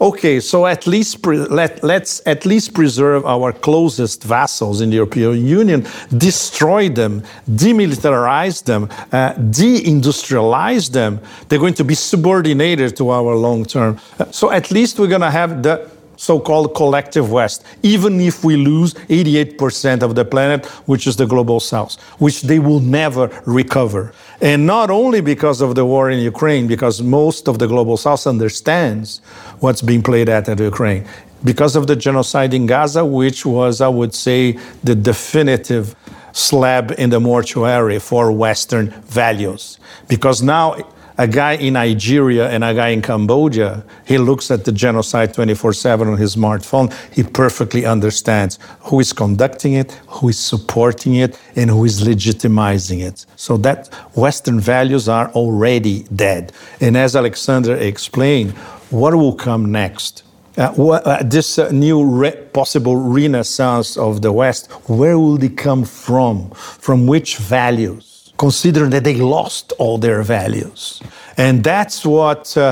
okay, 0.00 0.40
so 0.40 0.66
at 0.66 0.86
least 0.86 1.24
let, 1.26 1.82
let's 1.84 2.22
at 2.26 2.46
least 2.46 2.74
preserve 2.74 3.26
our 3.26 3.52
closest 3.52 4.24
vassals 4.24 4.80
in 4.80 4.90
the 4.90 4.96
European 4.96 5.46
Union, 5.46 5.86
destroy 6.16 6.88
them, 6.88 7.22
demilitarize 7.50 8.64
them, 8.64 8.84
uh, 9.12 9.34
deindustrialize 9.34 10.90
them. 10.90 11.20
They're 11.48 11.58
going 11.58 11.74
to 11.74 11.84
be 11.84 11.94
subordinated 11.94 12.96
to 12.96 13.10
our 13.10 13.34
long 13.34 13.64
term. 13.64 13.98
So 14.30 14.50
at 14.50 14.70
least 14.70 14.98
we're 14.98 15.08
going 15.08 15.20
to 15.20 15.30
have 15.30 15.62
the 15.62 15.90
so-called 16.20 16.74
collective 16.74 17.32
West, 17.32 17.64
even 17.82 18.20
if 18.20 18.44
we 18.44 18.54
lose 18.54 18.92
88% 19.08 20.02
of 20.02 20.14
the 20.14 20.24
planet, 20.24 20.66
which 20.86 21.06
is 21.06 21.16
the 21.16 21.24
global 21.24 21.60
South, 21.60 21.98
which 22.18 22.42
they 22.42 22.58
will 22.58 22.80
never 22.80 23.30
recover. 23.46 24.12
And 24.42 24.66
not 24.66 24.90
only 24.90 25.22
because 25.22 25.62
of 25.62 25.76
the 25.76 25.86
war 25.86 26.10
in 26.10 26.18
Ukraine, 26.18 26.66
because 26.66 27.00
most 27.00 27.48
of 27.48 27.58
the 27.58 27.66
global 27.66 27.96
South 27.96 28.26
understands 28.26 29.22
what's 29.60 29.80
being 29.80 30.02
played 30.02 30.28
at 30.28 30.46
in 30.46 30.58
Ukraine, 30.58 31.06
because 31.42 31.74
of 31.74 31.86
the 31.86 31.96
genocide 31.96 32.52
in 32.52 32.66
Gaza, 32.66 33.02
which 33.02 33.46
was, 33.46 33.80
I 33.80 33.88
would 33.88 34.14
say, 34.14 34.58
the 34.84 34.94
definitive 34.94 35.96
slab 36.32 36.92
in 36.98 37.08
the 37.08 37.18
mortuary 37.18 37.98
for 37.98 38.30
Western 38.30 38.90
values. 39.06 39.78
Because 40.06 40.42
now 40.42 40.76
a 41.20 41.26
guy 41.26 41.52
in 41.52 41.74
Nigeria 41.74 42.48
and 42.48 42.64
a 42.64 42.72
guy 42.72 42.88
in 42.88 43.02
Cambodia, 43.02 43.84
he 44.06 44.16
looks 44.16 44.50
at 44.50 44.64
the 44.64 44.72
genocide 44.72 45.34
24 45.34 45.74
7 45.74 46.08
on 46.08 46.16
his 46.16 46.34
smartphone. 46.34 46.90
He 47.12 47.22
perfectly 47.22 47.84
understands 47.84 48.58
who 48.80 49.00
is 49.00 49.12
conducting 49.12 49.74
it, 49.74 49.92
who 50.08 50.30
is 50.30 50.38
supporting 50.38 51.16
it, 51.16 51.38
and 51.56 51.68
who 51.68 51.84
is 51.84 52.00
legitimizing 52.00 53.02
it. 53.02 53.26
So 53.36 53.58
that 53.58 53.88
Western 54.14 54.60
values 54.60 55.10
are 55.10 55.28
already 55.32 56.04
dead. 56.04 56.52
And 56.80 56.96
as 56.96 57.14
Alexander 57.14 57.76
explained, 57.76 58.52
what 58.88 59.14
will 59.14 59.34
come 59.34 59.70
next? 59.70 60.22
Uh, 60.56 60.72
what, 60.72 61.06
uh, 61.06 61.22
this 61.22 61.58
uh, 61.58 61.70
new 61.70 62.02
re 62.02 62.30
possible 62.54 62.96
renaissance 62.96 63.98
of 63.98 64.22
the 64.22 64.32
West, 64.32 64.70
where 64.88 65.18
will 65.18 65.42
it 65.44 65.58
come 65.58 65.84
from? 65.84 66.50
From 66.52 67.06
which 67.06 67.36
values? 67.36 68.19
Considering 68.40 68.90
that 68.90 69.04
they 69.04 69.16
lost 69.16 69.74
all 69.78 69.98
their 69.98 70.22
values. 70.22 71.02
And 71.36 71.62
that's 71.62 72.06
what 72.06 72.56
uh, 72.56 72.62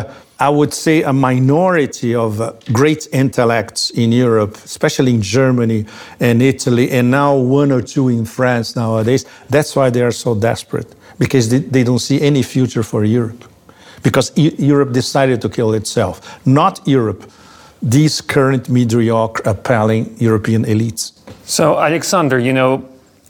I 0.40 0.48
would 0.48 0.72
say 0.72 1.02
a 1.02 1.12
minority 1.12 2.14
of 2.14 2.40
uh, 2.40 2.54
great 2.72 3.06
intellects 3.12 3.90
in 3.90 4.10
Europe, 4.10 4.54
especially 4.64 5.12
in 5.12 5.20
Germany 5.20 5.84
and 6.20 6.40
Italy, 6.40 6.90
and 6.90 7.10
now 7.10 7.36
one 7.36 7.70
or 7.70 7.82
two 7.82 8.08
in 8.08 8.24
France 8.24 8.76
nowadays, 8.76 9.26
that's 9.50 9.76
why 9.76 9.90
they 9.90 10.00
are 10.00 10.12
so 10.12 10.34
desperate, 10.34 10.90
because 11.18 11.50
they, 11.50 11.58
they 11.58 11.84
don't 11.84 11.98
see 11.98 12.18
any 12.22 12.42
future 12.42 12.82
for 12.82 13.04
Europe. 13.04 13.44
Because 14.02 14.32
e 14.36 14.54
Europe 14.58 14.92
decided 14.94 15.38
to 15.42 15.48
kill 15.48 15.74
itself, 15.74 16.14
not 16.46 16.80
Europe, 16.86 17.22
these 17.82 18.22
current 18.22 18.70
mediocre, 18.70 19.42
appalling 19.44 20.16
European 20.18 20.64
elites. 20.64 21.12
So, 21.44 21.78
Alexander, 21.78 22.38
you 22.38 22.54
know, 22.54 22.82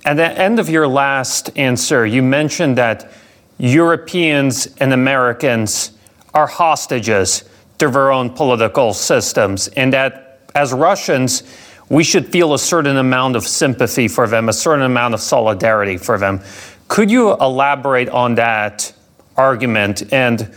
at 0.09 0.17
the 0.17 0.41
end 0.41 0.59
of 0.59 0.71
your 0.71 0.89
last 0.89 1.51
answer, 1.59 2.07
you 2.07 2.23
mentioned 2.23 2.79
that 2.79 3.13
Europeans 3.59 4.67
and 4.81 4.95
Americans 4.95 5.91
are 6.33 6.47
hostages 6.47 7.45
to 7.77 7.91
their 7.91 8.11
own 8.11 8.31
political 8.31 8.95
systems, 8.95 9.69
and 9.69 9.93
that 9.93 10.41
as 10.55 10.73
Russians, 10.73 11.43
we 11.91 12.03
should 12.05 12.27
feel 12.27 12.55
a 12.55 12.59
certain 12.59 12.97
amount 12.97 13.37
of 13.37 13.47
sympathy 13.47 14.09
for 14.09 14.27
them, 14.27 14.49
a 14.49 14.53
certain 14.55 14.87
amount 14.87 15.13
of 15.13 15.21
solidarity 15.21 15.99
for 15.99 16.17
them. 16.17 16.41
Could 16.89 17.11
you 17.11 17.35
elaborate 17.35 18.09
on 18.09 18.37
that 18.37 18.91
argument 19.37 20.11
and 20.11 20.55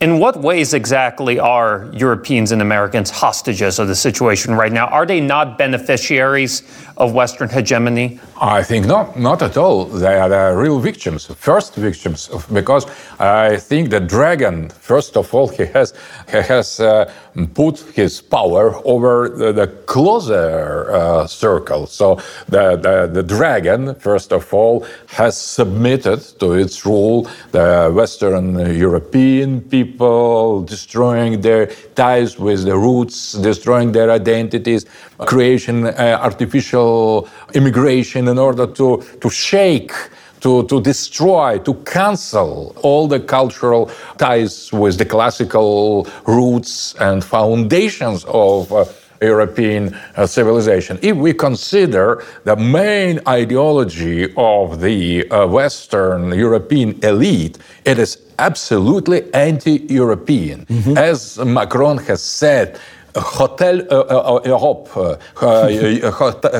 in 0.00 0.20
what 0.20 0.36
ways 0.36 0.74
exactly 0.74 1.40
are 1.40 1.88
Europeans 1.92 2.52
and 2.52 2.62
Americans 2.62 3.10
hostages 3.10 3.78
of 3.80 3.88
the 3.88 3.96
situation 3.96 4.54
right 4.54 4.72
now? 4.72 4.86
Are 4.86 5.04
they 5.04 5.20
not 5.20 5.58
beneficiaries 5.58 6.62
of 6.96 7.14
Western 7.14 7.48
hegemony? 7.48 8.20
I 8.40 8.62
think 8.62 8.86
not, 8.86 9.18
not 9.18 9.42
at 9.42 9.56
all. 9.56 9.86
They 9.86 10.16
are 10.16 10.28
the 10.28 10.56
real 10.56 10.78
victims, 10.78 11.26
first 11.26 11.74
victims, 11.74 12.28
because 12.52 12.86
I 13.18 13.56
think 13.56 13.90
the 13.90 14.00
dragon, 14.00 14.68
first 14.68 15.16
of 15.16 15.34
all, 15.34 15.48
he 15.48 15.66
has 15.66 15.94
he 16.30 16.42
has 16.42 16.78
uh, 16.78 17.12
put 17.46 17.78
his 17.94 18.20
power 18.20 18.74
over 18.84 19.28
the, 19.28 19.52
the 19.52 19.66
closer 19.86 20.90
uh, 20.90 21.26
circle. 21.26 21.86
So 21.86 22.16
the, 22.48 22.76
the 22.76 23.08
the 23.12 23.22
dragon, 23.22 23.94
first 23.94 24.32
of 24.32 24.52
all, 24.52 24.86
has 25.06 25.36
submitted 25.36 26.20
to 26.40 26.54
its 26.54 26.84
rule 26.84 27.28
the 27.52 27.90
Western 27.94 28.76
European 28.76 29.60
people, 29.60 30.62
destroying 30.62 31.40
their 31.40 31.66
ties 31.94 32.38
with 32.38 32.64
the 32.64 32.76
roots, 32.76 33.32
destroying 33.32 33.92
their 33.92 34.10
identities, 34.10 34.86
creation 35.18 35.86
uh, 35.86 36.18
artificial 36.20 37.28
immigration 37.54 38.28
in 38.28 38.38
order 38.38 38.66
to, 38.66 39.02
to 39.20 39.30
shake 39.30 39.92
to, 40.40 40.64
to 40.64 40.80
destroy, 40.80 41.58
to 41.58 41.74
cancel 41.84 42.74
all 42.82 43.08
the 43.08 43.20
cultural 43.20 43.90
ties 44.16 44.72
with 44.72 44.98
the 44.98 45.04
classical 45.04 46.06
roots 46.26 46.94
and 47.00 47.24
foundations 47.24 48.24
of. 48.28 48.72
Uh, 48.72 48.84
European 49.20 49.94
uh, 50.16 50.26
civilization. 50.26 50.98
If 51.02 51.16
we 51.16 51.32
consider 51.32 52.24
the 52.44 52.56
main 52.56 53.20
ideology 53.26 54.32
of 54.36 54.80
the 54.80 55.28
uh, 55.30 55.46
Western 55.46 56.32
European 56.32 56.98
elite, 57.02 57.58
it 57.84 57.98
is 57.98 58.18
absolutely 58.38 59.32
anti 59.34 59.78
European. 59.88 60.66
Mm-hmm. 60.66 60.96
As 60.96 61.38
Macron 61.38 61.98
has 61.98 62.22
said, 62.22 62.78
Hotel 63.16 63.80
uh, 63.90 64.00
uh, 64.00 64.40
Europe, 64.44 64.88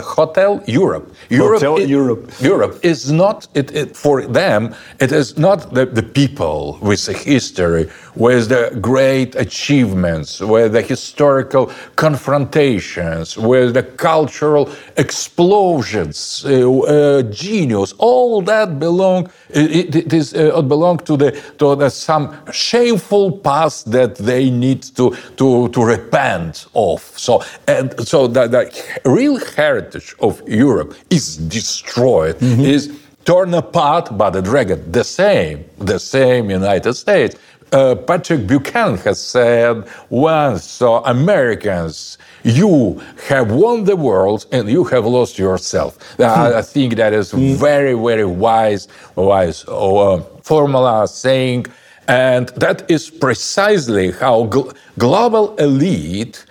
Hotel 0.04 0.62
Europe. 0.66 1.14
Europe, 1.28 1.60
Hotel 1.60 1.76
is, 1.76 1.90
Europe. 1.90 2.32
Europe 2.40 2.78
is 2.82 3.12
not 3.12 3.46
it, 3.54 3.74
it, 3.74 3.96
for 3.96 4.22
them. 4.22 4.74
It 4.98 5.12
is 5.12 5.36
not 5.36 5.74
the, 5.74 5.84
the 5.86 6.02
people 6.02 6.78
with 6.80 7.04
the 7.04 7.12
history, 7.12 7.90
with 8.14 8.48
the 8.48 8.76
great 8.80 9.34
achievements, 9.36 10.40
with 10.40 10.72
the 10.72 10.82
historical 10.82 11.70
confrontations, 11.96 13.36
with 13.36 13.74
the 13.74 13.82
cultural 13.82 14.70
explosions, 14.96 16.44
uh, 16.46 16.70
uh, 16.80 17.22
genius. 17.22 17.92
All 17.98 18.40
that 18.42 18.78
belong. 18.78 19.30
It, 19.50 19.94
it 19.94 20.12
is 20.12 20.34
uh, 20.34 20.60
belong 20.62 20.98
to 20.98 21.16
the 21.16 21.32
to 21.58 21.74
the, 21.76 21.90
some 21.90 22.36
shameful 22.52 23.32
past 23.38 23.90
that 23.92 24.16
they 24.16 24.50
need 24.50 24.82
to 24.96 25.16
to 25.36 25.68
to 25.68 25.84
repent 25.84 26.37
of. 26.74 27.00
So, 27.16 27.42
and 27.66 27.86
so 28.06 28.26
the, 28.26 28.46
the 28.48 28.64
real 29.04 29.38
heritage 29.56 30.14
of 30.20 30.42
Europe 30.48 30.94
is 31.10 31.36
destroyed, 31.36 32.36
mm-hmm. 32.38 32.62
is 32.76 32.82
torn 33.24 33.54
apart 33.54 34.16
by 34.16 34.30
the 34.30 34.42
dragon. 34.42 34.78
The 34.90 35.04
same, 35.04 35.64
the 35.78 35.98
same 35.98 36.50
United 36.50 36.94
States. 36.94 37.36
Uh, 37.70 37.94
Patrick 37.94 38.46
Buchanan 38.46 38.96
has 38.98 39.20
said 39.20 39.86
once, 40.08 40.64
so 40.64 41.04
Americans, 41.04 42.16
you 42.42 43.02
have 43.28 43.50
won 43.52 43.84
the 43.84 43.96
world 43.96 44.46
and 44.52 44.70
you 44.70 44.84
have 44.84 45.04
lost 45.04 45.38
yourself. 45.38 45.98
Uh, 46.18 46.52
I 46.56 46.62
think 46.62 46.96
that 46.96 47.12
is 47.12 47.32
mm. 47.32 47.56
very, 47.56 47.92
very 47.92 48.24
wise, 48.24 48.88
wise 49.16 49.66
uh, 49.68 50.22
formula 50.42 51.06
saying 51.06 51.66
and 52.08 52.48
that 52.56 52.90
is 52.90 53.10
precisely 53.10 54.10
how 54.10 54.46
gl- 54.46 54.74
global 54.96 55.54
elite 55.56 56.44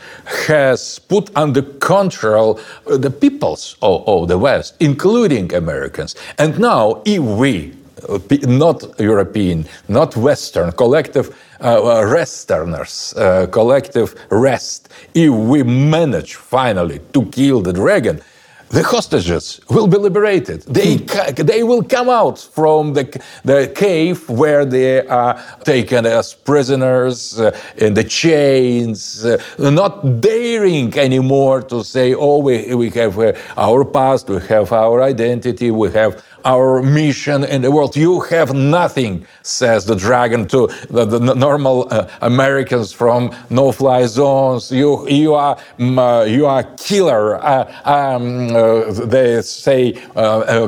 has 0.47 0.99
put 0.99 1.35
under 1.35 1.63
control 1.63 2.59
uh, 2.85 2.97
the 2.97 3.09
peoples 3.09 3.75
of, 3.81 4.07
of, 4.07 4.27
the 4.27 4.37
West, 4.37 4.75
including 4.79 5.51
Americans. 5.53 6.15
And 6.37 6.59
now, 6.59 7.01
if 7.05 7.21
we, 7.21 7.73
uh, 8.07 8.19
not 8.43 8.99
European, 8.99 9.65
not 9.87 10.15
Western, 10.15 10.71
collective 10.73 11.35
uh, 11.59 12.05
Westerners, 12.13 13.15
uh, 13.17 13.47
collective 13.47 14.13
rest, 14.29 14.89
if 15.15 15.31
we 15.33 15.63
manage 15.63 16.35
finally 16.35 16.99
to 17.13 17.25
kill 17.25 17.61
the 17.61 17.73
dragon, 17.73 18.21
the 18.69 18.83
hostages 18.83 19.61
will 19.69 19.87
be 19.87 19.97
liberated. 19.97 20.61
They, 20.63 20.97
they 20.97 21.63
will 21.63 21.83
come 21.83 22.09
out 22.09 22.39
from 22.39 22.93
the, 22.93 23.05
the 23.43 23.71
cave 23.73 24.27
where 24.29 24.65
they 24.65 25.05
are 25.07 25.41
taken 25.63 26.05
as 26.05 26.33
prisoners 26.33 27.39
uh, 27.39 27.57
in 27.77 27.93
the 27.93 28.03
chains, 28.03 29.25
uh, 29.25 29.41
not 29.57 30.19
daring 30.21 30.97
anymore 30.97 31.61
to 31.63 31.83
say, 31.83 32.13
oh, 32.13 32.39
we, 32.39 32.73
we 32.75 32.89
have 32.91 33.17
uh, 33.17 33.33
our 33.55 33.85
past, 33.85 34.29
we 34.29 34.39
have 34.47 34.71
our 34.71 35.01
identity, 35.01 35.71
we 35.71 35.91
have 35.91 36.23
our 36.47 36.81
mission 36.81 37.43
in 37.43 37.61
the 37.61 37.69
world. 37.69 37.95
You 37.95 38.21
have 38.21 38.53
nothing, 38.53 39.27
says 39.43 39.85
the 39.85 39.95
dragon 39.95 40.47
to 40.47 40.67
the, 40.89 41.03
the 41.05 41.19
normal 41.19 41.87
uh, 41.91 42.07
Americans 42.21 42.93
from 42.93 43.35
no-fly 43.49 44.05
zones. 44.05 44.71
You, 44.71 45.07
you 45.09 45.33
are, 45.33 45.57
um, 45.79 45.99
you 46.27 46.45
are 46.45 46.63
killer. 46.77 47.35
Uh, 47.43 47.65
um, 47.83 48.55
uh, 48.55 48.91
they 49.13 49.41
say 49.41 49.93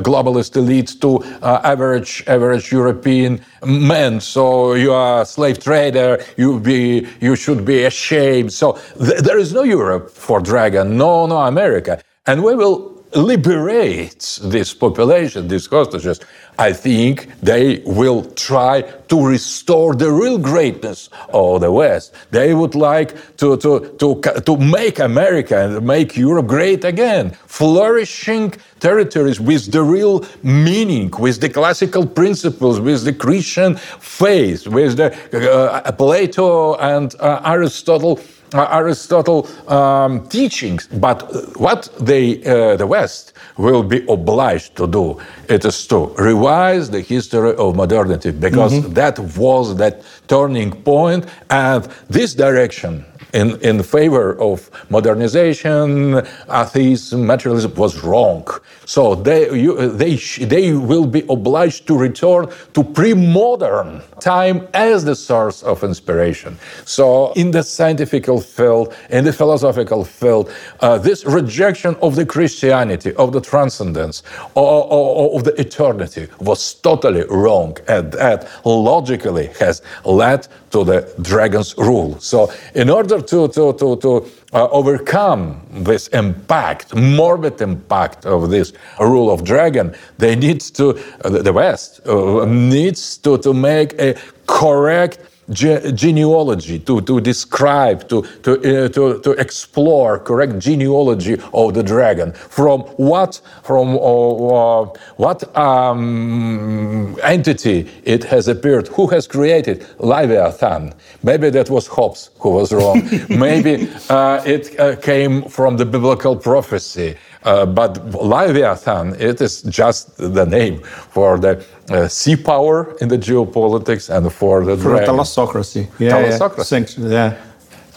globalist 0.06 0.52
elites 0.60 0.92
to 1.00 1.24
average, 1.42 2.22
average 2.26 2.70
European 2.70 3.40
men. 3.64 4.20
So 4.20 4.74
you 4.74 4.92
are 4.92 5.22
a 5.22 5.26
slave 5.26 5.58
trader. 5.58 6.22
You 6.36 6.60
be, 6.60 7.08
you 7.20 7.36
should 7.36 7.64
be 7.64 7.84
ashamed. 7.84 8.52
So 8.52 8.78
th 8.98 9.22
there 9.26 9.38
is 9.38 9.52
no 9.52 9.62
Europe 9.62 10.10
for 10.10 10.40
dragon. 10.40 10.96
No, 10.96 11.26
no 11.26 11.38
America. 11.38 12.02
And 12.26 12.42
we 12.44 12.54
will 12.54 12.99
liberates 13.14 14.36
this 14.36 14.72
population, 14.74 15.48
these 15.48 15.66
hostages, 15.66 16.20
I 16.58 16.72
think 16.72 17.28
they 17.40 17.82
will 17.86 18.24
try 18.34 18.82
to 18.82 19.26
restore 19.26 19.94
the 19.94 20.12
real 20.12 20.38
greatness 20.38 21.08
of 21.32 21.62
the 21.62 21.72
West. 21.72 22.14
They 22.30 22.52
would 22.54 22.74
like 22.74 23.14
to, 23.38 23.56
to, 23.56 23.96
to, 23.98 24.40
to 24.42 24.56
make 24.56 24.98
America 24.98 25.58
and 25.58 25.86
make 25.86 26.16
Europe 26.16 26.46
great 26.46 26.84
again, 26.84 27.30
flourishing 27.46 28.54
territories 28.78 29.40
with 29.40 29.72
the 29.72 29.82
real 29.82 30.24
meaning, 30.42 31.10
with 31.18 31.40
the 31.40 31.48
classical 31.48 32.06
principles, 32.06 32.78
with 32.78 33.04
the 33.04 33.12
Christian 33.12 33.76
faith, 33.76 34.66
with 34.66 34.96
the 34.98 35.10
uh, 35.32 35.92
Plato 35.92 36.74
and 36.76 37.14
uh, 37.20 37.40
Aristotle 37.44 38.20
Aristotle 38.54 39.48
um, 39.68 40.26
teachings, 40.28 40.86
but 40.86 41.30
what 41.56 41.88
they, 42.00 42.42
uh, 42.44 42.76
the 42.76 42.86
West 42.86 43.32
will 43.56 43.82
be 43.82 44.04
obliged 44.08 44.76
to 44.76 44.86
do, 44.86 45.20
it 45.48 45.64
is 45.64 45.86
to 45.88 46.06
revise 46.18 46.90
the 46.90 47.00
history 47.00 47.54
of 47.56 47.76
modernity, 47.76 48.30
because 48.32 48.72
mm 48.72 48.82
-hmm. 48.82 48.94
that 48.94 49.18
was 49.36 49.76
that 49.76 50.02
turning 50.26 50.82
point, 50.82 51.24
and 51.48 51.88
this 52.10 52.34
direction 52.34 53.04
in, 53.32 53.60
in 53.60 53.82
favor 53.82 54.38
of 54.40 54.70
modernization, 54.90 56.22
atheism, 56.50 57.26
materialism 57.26 57.74
was 57.74 58.02
wrong. 58.02 58.46
So 58.86 59.14
they, 59.14 59.52
you, 59.52 59.90
they, 59.90 60.16
they 60.16 60.72
will 60.72 61.06
be 61.06 61.24
obliged 61.28 61.86
to 61.86 61.96
return 61.96 62.48
to 62.74 62.82
pre-modern 62.82 64.02
time 64.20 64.68
as 64.74 65.04
the 65.04 65.14
source 65.14 65.62
of 65.62 65.84
inspiration. 65.84 66.58
So 66.84 67.32
in 67.34 67.50
the 67.50 67.62
scientific 67.62 68.26
field, 68.26 68.94
in 69.10 69.24
the 69.24 69.32
philosophical 69.32 70.04
field, 70.04 70.52
uh, 70.80 70.98
this 70.98 71.24
rejection 71.24 71.96
of 72.02 72.16
the 72.16 72.26
Christianity, 72.26 73.14
of 73.14 73.32
the 73.32 73.40
transcendence, 73.40 74.22
or, 74.54 74.84
or, 74.84 75.38
of 75.38 75.44
the 75.44 75.58
eternity 75.60 76.28
was 76.40 76.74
totally 76.74 77.24
wrong. 77.30 77.76
And 77.88 78.12
that 78.12 78.48
logically 78.64 79.48
has 79.58 79.82
led 80.04 80.48
to 80.70 80.84
the 80.84 81.12
dragon's 81.22 81.76
rule. 81.76 82.18
So 82.20 82.52
in 82.74 82.90
order 82.90 83.19
to, 83.20 83.48
to, 83.48 83.72
to, 83.74 83.96
to 83.96 84.26
uh, 84.52 84.68
overcome 84.68 85.60
this 85.70 86.08
impact, 86.08 86.94
morbid 86.94 87.60
impact 87.60 88.26
of 88.26 88.50
this 88.50 88.72
rule 88.98 89.30
of 89.30 89.44
dragon, 89.44 89.94
they 90.18 90.36
need 90.36 90.60
to, 90.60 90.98
uh, 91.24 91.30
the 91.30 91.52
West 91.52 92.00
uh, 92.06 92.44
needs 92.46 93.18
to, 93.18 93.38
to 93.38 93.54
make 93.54 93.92
a 94.00 94.14
correct 94.46 95.20
ge 95.50 95.94
genealogy, 95.94 96.78
to, 96.80 97.00
to 97.02 97.20
describe, 97.20 98.08
to, 98.08 98.22
to, 98.42 98.52
uh, 98.84 98.88
to, 98.88 99.20
to 99.20 99.30
explore 99.32 100.18
correct 100.18 100.58
genealogy 100.58 101.36
of 101.52 101.74
the 101.74 101.82
dragon. 101.82 102.32
From 102.32 102.80
what, 102.96 103.40
from 103.62 103.96
uh, 103.96 104.00
uh, 104.00 104.84
what 105.16 105.56
um, 105.56 107.16
entity 107.22 107.88
it 108.04 108.24
has 108.24 108.48
appeared, 108.48 108.88
who 108.88 109.06
has 109.08 109.26
created 109.26 109.86
Leviathan. 109.98 110.94
Maybe 111.22 111.50
that 111.50 111.70
was 111.70 111.86
Hobbes 111.86 112.30
who 112.38 112.50
was 112.50 112.72
wrong. 112.72 113.08
Maybe 113.28 113.88
uh, 114.08 114.42
it 114.46 114.78
uh, 114.78 114.96
came 114.96 115.42
from 115.44 115.76
the 115.76 115.84
biblical 115.84 116.36
prophecy. 116.36 117.16
Uh, 117.42 117.64
but 117.64 118.04
Leviathan, 118.14 119.14
it 119.18 119.40
is 119.40 119.62
just 119.62 120.16
the 120.18 120.44
name 120.44 120.82
for 120.82 121.38
the 121.38 121.64
uh, 121.88 122.06
sea 122.06 122.36
power 122.36 122.94
in 123.00 123.08
the 123.08 123.16
geopolitics 123.16 124.14
and 124.14 124.30
for 124.30 124.64
the 124.64 124.76
for 124.76 124.98
thalassocracy. 124.98 125.88
Yeah, 125.98 126.12
thalassocracy. 126.12 126.98
Yeah. 126.98 127.08
yeah. 127.10 127.36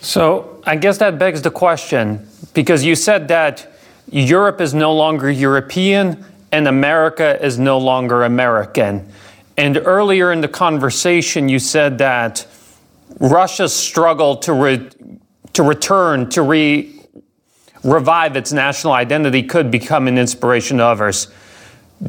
So 0.02 0.62
I 0.66 0.78
guess 0.78 0.98
that 1.00 1.20
begs 1.20 1.42
the 1.42 1.52
question 1.52 2.26
because 2.54 2.86
you 2.86 2.96
said 2.96 3.28
that 3.28 3.68
Europe 4.12 4.62
is 4.62 4.74
no 4.74 4.94
longer 4.94 5.30
European 5.30 6.24
and 6.52 6.68
America 6.68 7.44
is 7.44 7.60
no 7.60 7.78
longer 7.78 8.24
American. 8.24 9.12
And 9.58 9.78
earlier 9.78 10.32
in 10.32 10.42
the 10.42 10.48
conversation, 10.48 11.50
you 11.50 11.60
said 11.60 11.98
that 11.98 12.46
Russia's 13.20 13.74
struggle 13.74 14.38
to, 14.38 14.54
re- 14.54 14.90
to 15.54 15.64
return, 15.64 16.30
to 16.30 16.42
re- 16.42 17.03
revive 17.84 18.36
its 18.36 18.52
national 18.52 18.94
identity 18.94 19.44
could 19.44 19.70
become 19.70 20.08
an 20.08 20.18
inspiration 20.18 20.78
to 20.78 20.86
others. 20.86 21.28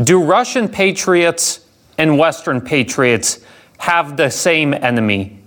Do 0.03 0.23
Russian 0.23 0.69
patriots 0.69 1.61
and 1.99 2.19
Western 2.19 2.61
patriots 2.61 3.41
have 3.79 4.17
the 4.17 4.31
same 4.31 4.75
enemy? 4.75 5.39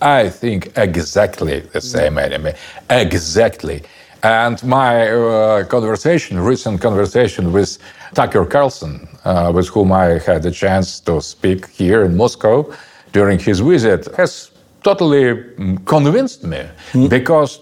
I 0.00 0.28
think 0.28 0.72
exactly 0.76 1.60
the 1.60 1.80
same 1.80 2.18
enemy. 2.18 2.52
Exactly. 2.90 3.82
And 4.22 4.62
my 4.64 5.10
uh, 5.10 5.64
conversation, 5.64 6.40
recent 6.40 6.80
conversation 6.80 7.52
with 7.52 7.78
Tucker 8.14 8.46
Carlson, 8.46 9.06
uh, 9.24 9.52
with 9.54 9.68
whom 9.68 9.92
I 9.92 10.18
had 10.18 10.42
the 10.42 10.50
chance 10.50 11.00
to 11.00 11.20
speak 11.20 11.68
here 11.68 12.04
in 12.04 12.16
Moscow 12.16 12.72
during 13.12 13.38
his 13.38 13.60
visit, 13.60 14.08
has 14.16 14.50
totally 14.82 15.34
mm, 15.34 15.84
convinced 15.84 16.44
me 16.44 16.62
mm. 16.92 17.08
because 17.08 17.60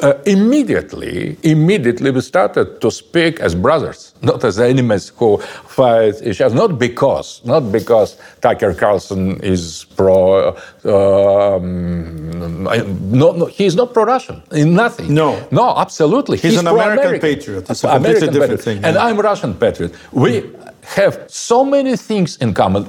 uh, 0.00 0.14
immediately, 0.26 1.36
immediately 1.42 2.10
we 2.10 2.20
started 2.20 2.80
to 2.80 2.90
speak 2.90 3.40
as 3.40 3.54
brothers, 3.54 4.14
not 4.22 4.44
as 4.44 4.58
enemies 4.58 5.12
who 5.16 5.38
fight 5.38 6.14
each 6.22 6.40
other. 6.40 6.54
Not 6.54 6.78
because, 6.78 7.44
not 7.44 7.70
because 7.72 8.16
Tucker 8.40 8.74
Carlson 8.74 9.40
is 9.42 9.86
pro. 9.96 10.56
Uh, 10.84 11.56
um, 11.56 12.64
no, 12.64 13.32
no, 13.32 13.46
he's 13.46 13.74
not 13.74 13.92
pro-Russian 13.92 14.42
in 14.52 14.74
nothing. 14.74 15.12
No, 15.12 15.46
no, 15.50 15.74
absolutely. 15.76 16.38
He's, 16.38 16.52
he's 16.52 16.60
an 16.60 16.66
American 16.66 17.20
patriot. 17.20 17.68
It's 17.68 17.84
a 17.84 17.88
American 17.88 18.32
different 18.32 18.60
patriot. 18.60 18.62
thing. 18.62 18.84
And 18.84 18.96
I'm 18.96 19.18
Russian 19.18 19.54
patriot. 19.54 19.94
We 20.12 20.50
have 20.82 21.24
so 21.28 21.64
many 21.64 21.96
things 21.96 22.36
in 22.38 22.54
common. 22.54 22.86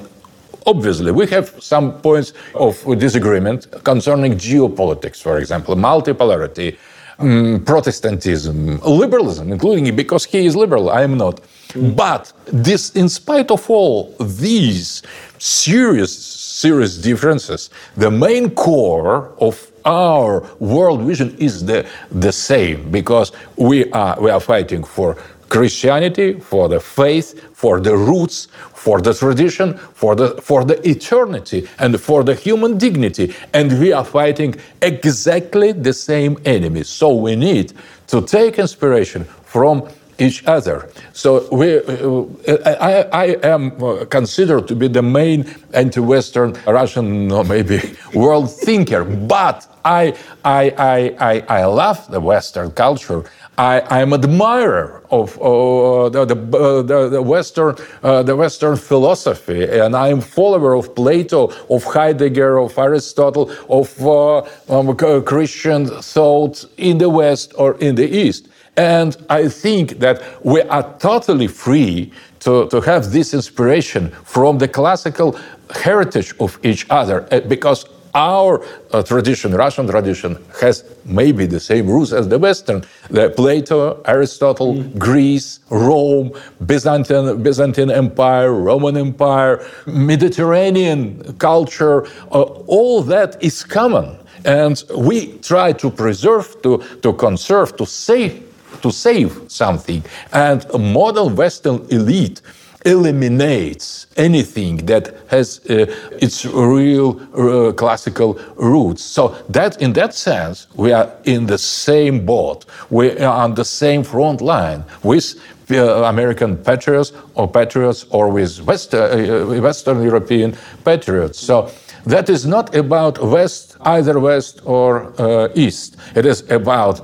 Obviously, 0.66 1.12
we 1.12 1.26
have 1.26 1.62
some 1.62 2.00
points 2.00 2.32
of 2.54 2.82
disagreement 2.98 3.66
concerning 3.84 4.32
geopolitics, 4.34 5.20
for 5.20 5.38
example, 5.38 5.76
multipolarity, 5.76 6.78
um, 7.18 7.62
Protestantism, 7.64 8.80
liberalism, 8.80 9.52
including 9.52 9.94
because 9.94 10.24
he 10.24 10.46
is 10.46 10.56
liberal, 10.56 10.90
I 10.90 11.02
am 11.02 11.16
not. 11.16 11.40
Mm. 11.68 11.96
But 11.96 12.32
this, 12.46 12.90
in 12.94 13.08
spite 13.08 13.50
of 13.50 13.68
all 13.70 14.14
these 14.20 15.02
serious, 15.38 16.16
serious 16.16 16.96
differences, 16.98 17.70
the 17.96 18.10
main 18.10 18.50
core 18.50 19.32
of 19.38 19.70
our 19.84 20.42
world 20.58 21.02
vision 21.02 21.36
is 21.38 21.64
the, 21.66 21.86
the 22.10 22.32
same 22.32 22.90
because 22.90 23.32
we 23.56 23.90
are, 23.92 24.18
we 24.20 24.30
are 24.30 24.40
fighting 24.40 24.82
for 24.82 25.16
Christianity, 25.48 26.40
for 26.40 26.68
the 26.68 26.80
faith, 26.80 27.40
for 27.52 27.80
the 27.80 27.96
roots, 27.96 28.48
for 28.72 29.00
the 29.00 29.14
tradition, 29.14 29.76
for 29.76 30.14
the, 30.14 30.40
for 30.42 30.64
the 30.64 30.76
eternity, 30.88 31.68
and 31.78 32.00
for 32.00 32.22
the 32.22 32.34
human 32.34 32.78
dignity. 32.78 33.34
And 33.52 33.78
we 33.78 33.92
are 33.92 34.04
fighting 34.04 34.56
exactly 34.82 35.72
the 35.72 35.92
same 35.92 36.38
enemy. 36.44 36.82
So 36.84 37.14
we 37.14 37.36
need 37.36 37.72
to 38.08 38.22
take 38.22 38.58
inspiration 38.58 39.24
from 39.44 39.88
each 40.18 40.44
other. 40.46 40.90
So 41.12 41.48
we, 41.50 41.78
uh, 41.78 42.58
I, 42.66 43.02
I, 43.12 43.24
am 43.42 44.06
considered 44.06 44.68
to 44.68 44.76
be 44.76 44.88
the 44.88 45.02
main 45.02 45.52
anti-Western 45.72 46.52
Russian, 46.66 47.28
maybe 47.48 47.96
world 48.14 48.52
thinker, 48.52 49.04
but 49.04 49.66
I, 49.84 50.16
I, 50.44 50.70
I, 50.78 51.16
I, 51.20 51.60
I 51.60 51.64
love 51.64 52.10
the 52.10 52.20
Western 52.20 52.70
culture. 52.70 53.24
I, 53.56 54.00
am 54.00 54.12
an 54.12 54.24
admirer 54.24 55.02
of 55.10 55.38
uh, 55.40 56.08
the, 56.08 56.24
the, 56.24 57.08
the, 57.10 57.22
Western, 57.22 57.76
uh, 58.02 58.22
the 58.22 58.34
Western 58.34 58.76
philosophy, 58.76 59.64
and 59.64 59.94
I 59.94 60.08
am 60.08 60.20
follower 60.20 60.74
of 60.74 60.94
Plato, 60.94 61.52
of 61.70 61.84
Heidegger, 61.84 62.58
of 62.58 62.76
Aristotle, 62.76 63.52
of 63.68 64.06
uh, 64.06 64.42
um, 64.68 64.96
Christian 64.96 65.86
thought 65.86 66.64
in 66.76 66.98
the 66.98 67.08
West 67.08 67.54
or 67.56 67.76
in 67.78 67.94
the 67.94 68.08
East. 68.08 68.48
And 68.76 69.16
I 69.30 69.48
think 69.48 70.00
that 70.00 70.22
we 70.44 70.62
are 70.62 70.98
totally 70.98 71.46
free 71.46 72.12
to, 72.40 72.68
to 72.68 72.80
have 72.80 73.12
this 73.12 73.32
inspiration 73.32 74.10
from 74.24 74.58
the 74.58 74.66
classical 74.66 75.38
heritage 75.70 76.34
of 76.40 76.58
each 76.64 76.86
other 76.90 77.26
uh, 77.30 77.40
because 77.40 77.86
our 78.14 78.64
uh, 78.92 79.02
tradition, 79.02 79.52
Russian 79.52 79.86
tradition, 79.86 80.42
has 80.60 80.84
maybe 81.04 81.46
the 81.46 81.60
same 81.60 81.88
roots 81.88 82.12
as 82.12 82.28
the 82.28 82.38
Western. 82.38 82.84
The 83.10 83.30
Plato, 83.30 84.00
Aristotle, 84.04 84.74
mm. 84.74 84.98
Greece, 84.98 85.60
Rome, 85.70 86.32
Byzantine, 86.64 87.42
Byzantine 87.42 87.90
Empire, 87.90 88.52
Roman 88.52 88.96
Empire, 88.96 89.66
Mediterranean 89.86 91.36
culture, 91.38 92.06
uh, 92.30 92.42
all 92.42 93.02
that 93.02 93.42
is 93.42 93.64
common. 93.64 94.16
And 94.44 94.82
we 94.96 95.38
try 95.38 95.72
to 95.72 95.90
preserve, 95.90 96.60
to, 96.62 96.82
to 97.02 97.12
conserve, 97.14 97.76
to 97.78 97.86
save, 97.86 98.44
to 98.82 98.90
save 98.90 99.40
something. 99.48 100.04
And 100.32 100.64
a 100.74 100.78
modern 100.78 101.34
Western 101.34 101.86
elite 101.90 102.42
eliminates 102.84 104.06
anything 104.16 104.76
that 104.86 105.14
has 105.28 105.60
uh, 105.70 105.86
its 106.20 106.44
real 106.44 107.20
uh, 107.34 107.72
classical 107.72 108.38
roots. 108.56 109.02
So 109.02 109.36
that, 109.48 109.80
in 109.80 109.92
that 109.94 110.14
sense, 110.14 110.66
we 110.74 110.92
are 110.92 111.10
in 111.24 111.46
the 111.46 111.58
same 111.58 112.26
boat. 112.26 112.66
We 112.90 113.18
are 113.18 113.44
on 113.44 113.54
the 113.54 113.64
same 113.64 114.02
front 114.02 114.40
line 114.40 114.84
with 115.02 115.36
uh, 115.70 116.04
American 116.04 116.56
patriots 116.58 117.12
or 117.34 117.48
patriots 117.50 118.04
or 118.10 118.28
with 118.28 118.60
West, 118.62 118.94
uh, 118.94 118.98
uh, 118.98 119.60
Western 119.60 120.02
European 120.02 120.54
patriots. 120.84 121.38
So 121.38 121.70
that 122.04 122.28
is 122.28 122.44
not 122.44 122.74
about 122.74 123.18
West, 123.18 123.76
either 123.80 124.20
West 124.20 124.60
or 124.64 125.18
uh, 125.18 125.48
East. 125.54 125.96
It 126.14 126.26
is 126.26 126.48
about 126.50 127.00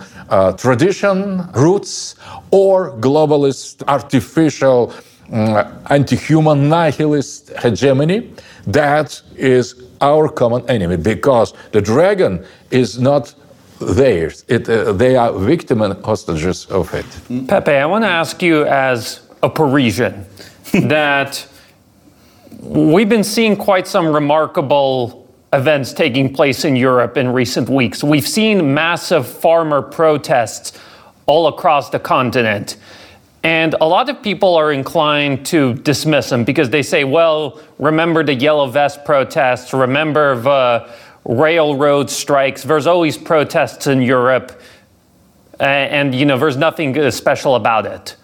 tradition, 0.58 1.48
roots, 1.54 2.14
or 2.50 2.92
globalist, 2.98 3.82
artificial 3.88 4.92
uh, 4.92 5.02
anti-human 5.32 6.68
nihilist 6.68 7.50
hegemony. 7.58 8.32
That 8.66 9.20
is 9.36 9.82
our 10.00 10.28
common 10.28 10.68
enemy 10.68 10.96
because 10.96 11.54
the 11.72 11.80
dragon 11.80 12.44
is 12.70 12.98
not 12.98 13.34
theirs. 13.80 14.44
It, 14.48 14.68
uh, 14.68 14.92
they 14.92 15.16
are 15.16 15.32
victim 15.32 15.82
and 15.82 16.04
hostages 16.04 16.66
of 16.66 16.92
it. 16.94 17.06
Pepe 17.48 17.72
i 17.72 17.86
want 17.86 18.04
to 18.04 18.08
ask 18.08 18.42
you 18.42 18.64
as 18.66 19.22
a 19.42 19.48
parisian 19.48 20.26
that 20.72 21.46
we've 22.60 23.08
been 23.08 23.24
seeing 23.24 23.56
quite 23.56 23.86
some 23.86 24.08
remarkable 24.08 25.26
events 25.52 25.92
taking 25.92 26.32
place 26.32 26.64
in 26.64 26.76
europe 26.76 27.16
in 27.16 27.28
recent 27.32 27.68
weeks. 27.68 28.04
We've 28.04 28.28
seen 28.28 28.74
massive 28.74 29.26
farmer 29.26 29.82
protests 29.82 30.78
all 31.26 31.48
across 31.48 31.90
the 31.90 31.98
continent 31.98 32.76
and 33.42 33.74
a 33.81 33.87
lot 33.87 34.09
of 34.11 34.22
people 34.22 34.55
are 34.55 34.72
inclined 34.72 35.46
to 35.46 35.74
dismiss 35.74 36.29
them 36.29 36.44
because 36.44 36.68
they 36.68 36.83
say, 36.83 37.05
well, 37.05 37.61
remember 37.79 38.22
the 38.22 38.35
yellow 38.35 38.66
vest 38.66 39.05
protests, 39.05 39.72
remember 39.72 40.38
the 40.40 40.90
railroad 41.24 42.11
strikes. 42.11 42.62
There's 42.62 42.87
always 42.87 43.16
protests 43.16 43.87
in 43.87 44.03
Europe, 44.03 44.61
and, 45.59 46.14
you 46.14 46.26
know, 46.26 46.38
there's 46.38 46.57
nothing 46.57 47.11
special 47.11 47.55
about 47.55 47.87
it. 47.87 48.16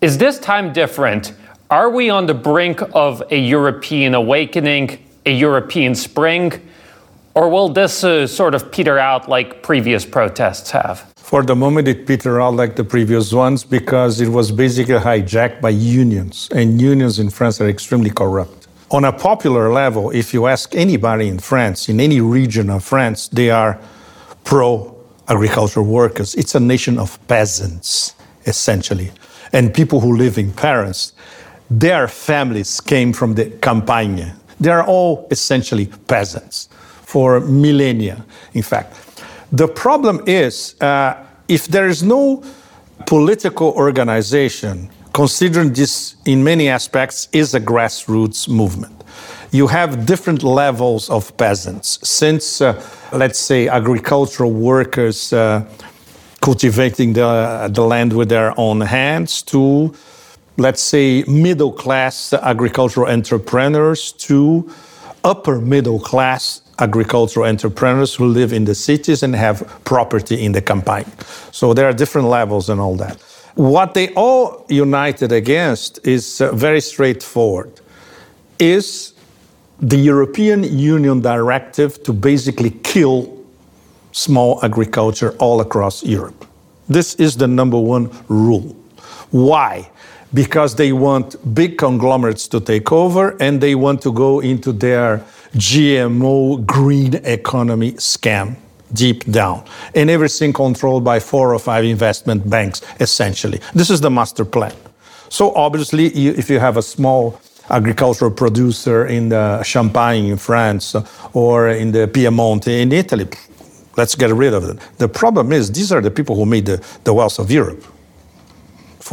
Is 0.00 0.18
this 0.18 0.38
time 0.38 0.72
different? 0.72 1.32
Are 1.70 1.90
we 1.90 2.10
on 2.10 2.26
the 2.26 2.34
brink 2.34 2.82
of 2.94 3.22
a 3.30 3.38
European 3.38 4.14
awakening, 4.14 5.04
a 5.24 5.32
European 5.32 5.94
spring, 5.94 6.52
or 7.34 7.48
will 7.48 7.68
this 7.68 8.04
uh, 8.04 8.26
sort 8.26 8.54
of 8.54 8.70
peter 8.70 8.98
out 8.98 9.28
like 9.28 9.62
previous 9.62 10.04
protests 10.04 10.70
have? 10.72 11.11
For 11.32 11.42
the 11.42 11.56
moment, 11.56 11.88
it 11.88 12.06
petered 12.06 12.42
out 12.42 12.56
like 12.56 12.76
the 12.76 12.84
previous 12.84 13.32
ones 13.32 13.64
because 13.64 14.20
it 14.20 14.28
was 14.28 14.52
basically 14.52 14.96
hijacked 14.96 15.62
by 15.62 15.70
unions, 15.70 16.46
and 16.54 16.78
unions 16.78 17.18
in 17.18 17.30
France 17.30 17.58
are 17.58 17.70
extremely 17.70 18.10
corrupt. 18.10 18.66
On 18.90 19.06
a 19.06 19.12
popular 19.14 19.72
level, 19.72 20.10
if 20.10 20.34
you 20.34 20.46
ask 20.46 20.74
anybody 20.74 21.28
in 21.28 21.38
France, 21.38 21.88
in 21.88 22.00
any 22.00 22.20
region 22.20 22.68
of 22.68 22.84
France, 22.84 23.28
they 23.28 23.48
are 23.48 23.80
pro 24.44 24.94
agricultural 25.26 25.86
workers. 25.86 26.34
It's 26.34 26.54
a 26.54 26.60
nation 26.60 26.98
of 26.98 27.18
peasants, 27.28 28.14
essentially. 28.44 29.10
And 29.54 29.72
people 29.72 30.00
who 30.00 30.14
live 30.18 30.36
in 30.36 30.52
Paris, 30.52 31.14
their 31.70 32.08
families 32.08 32.78
came 32.78 33.14
from 33.14 33.36
the 33.36 33.46
Campagne. 33.62 34.34
They 34.60 34.70
are 34.70 34.84
all 34.84 35.28
essentially 35.30 35.86
peasants 36.08 36.68
for 37.06 37.40
millennia, 37.40 38.22
in 38.52 38.62
fact. 38.62 39.11
The 39.52 39.68
problem 39.68 40.22
is 40.26 40.80
uh, 40.80 41.14
if 41.46 41.66
there 41.66 41.86
is 41.86 42.02
no 42.02 42.42
political 43.06 43.72
organization, 43.72 44.88
considering 45.12 45.74
this 45.74 46.16
in 46.24 46.42
many 46.42 46.70
aspects 46.70 47.28
is 47.32 47.54
a 47.54 47.60
grassroots 47.60 48.48
movement. 48.48 49.04
You 49.50 49.66
have 49.66 50.06
different 50.06 50.42
levels 50.42 51.10
of 51.10 51.36
peasants. 51.36 51.98
Since, 52.02 52.62
uh, 52.62 52.82
let's 53.12 53.38
say, 53.38 53.68
agricultural 53.68 54.50
workers 54.50 55.34
uh, 55.34 55.66
cultivating 56.40 57.12
the, 57.12 57.68
the 57.70 57.82
land 57.82 58.14
with 58.14 58.30
their 58.30 58.58
own 58.58 58.80
hands, 58.80 59.42
to, 59.42 59.94
let's 60.56 60.80
say, 60.80 61.24
middle 61.28 61.72
class 61.72 62.32
agricultural 62.32 63.06
entrepreneurs, 63.06 64.12
to 64.12 64.72
upper 65.22 65.60
middle 65.60 66.00
class 66.00 66.61
agricultural 66.78 67.46
entrepreneurs 67.46 68.14
who 68.14 68.26
live 68.26 68.52
in 68.52 68.64
the 68.64 68.74
cities 68.74 69.22
and 69.22 69.34
have 69.34 69.62
property 69.84 70.44
in 70.44 70.52
the 70.52 70.62
campaign. 70.62 71.04
So 71.50 71.74
there 71.74 71.86
are 71.86 71.92
different 71.92 72.28
levels 72.28 72.68
and 72.68 72.80
all 72.80 72.96
that. 72.96 73.20
What 73.54 73.94
they 73.94 74.08
all 74.14 74.64
united 74.68 75.30
against 75.32 76.06
is 76.06 76.40
uh, 76.40 76.52
very 76.52 76.80
straightforward. 76.80 77.80
Is 78.58 79.12
the 79.82 79.96
European 79.96 80.62
Union 80.62 81.20
directive 81.20 82.02
to 82.04 82.12
basically 82.12 82.70
kill 82.70 83.42
small 84.12 84.60
agriculture 84.62 85.34
all 85.38 85.60
across 85.60 86.04
Europe. 86.04 86.46
This 86.88 87.14
is 87.16 87.36
the 87.36 87.48
number 87.48 87.78
one 87.78 88.10
rule. 88.28 88.76
Why? 89.30 89.90
Because 90.34 90.74
they 90.74 90.92
want 90.92 91.54
big 91.54 91.76
conglomerates 91.76 92.48
to 92.48 92.60
take 92.60 92.90
over 92.90 93.36
and 93.40 93.60
they 93.60 93.74
want 93.74 94.00
to 94.02 94.12
go 94.12 94.40
into 94.40 94.72
their 94.72 95.24
GMO 95.54 96.64
green 96.64 97.14
economy 97.16 97.92
scam 97.92 98.56
deep 98.92 99.24
down. 99.30 99.64
And 99.94 100.10
everything 100.10 100.52
controlled 100.52 101.04
by 101.04 101.20
four 101.20 101.54
or 101.54 101.58
five 101.58 101.84
investment 101.84 102.48
banks, 102.48 102.80
essentially. 103.00 103.60
This 103.74 103.90
is 103.90 104.00
the 104.00 104.10
master 104.10 104.44
plan. 104.44 104.74
So, 105.28 105.54
obviously, 105.54 106.06
if 106.06 106.50
you 106.50 106.58
have 106.58 106.76
a 106.76 106.82
small 106.82 107.40
agricultural 107.70 108.30
producer 108.30 109.06
in 109.06 109.30
the 109.30 109.62
Champagne 109.62 110.26
in 110.26 110.36
France 110.36 110.94
or 111.32 111.68
in 111.70 111.92
the 111.92 112.06
Piedmont 112.06 112.68
in 112.68 112.92
Italy, 112.92 113.28
let's 113.96 114.14
get 114.14 114.30
rid 114.30 114.52
of 114.52 114.66
them. 114.66 114.78
The 114.98 115.08
problem 115.08 115.52
is 115.52 115.70
these 115.70 115.92
are 115.92 116.00
the 116.00 116.10
people 116.10 116.36
who 116.36 116.44
made 116.44 116.66
the, 116.66 116.84
the 117.04 117.14
wealth 117.14 117.38
of 117.38 117.50
Europe 117.50 117.84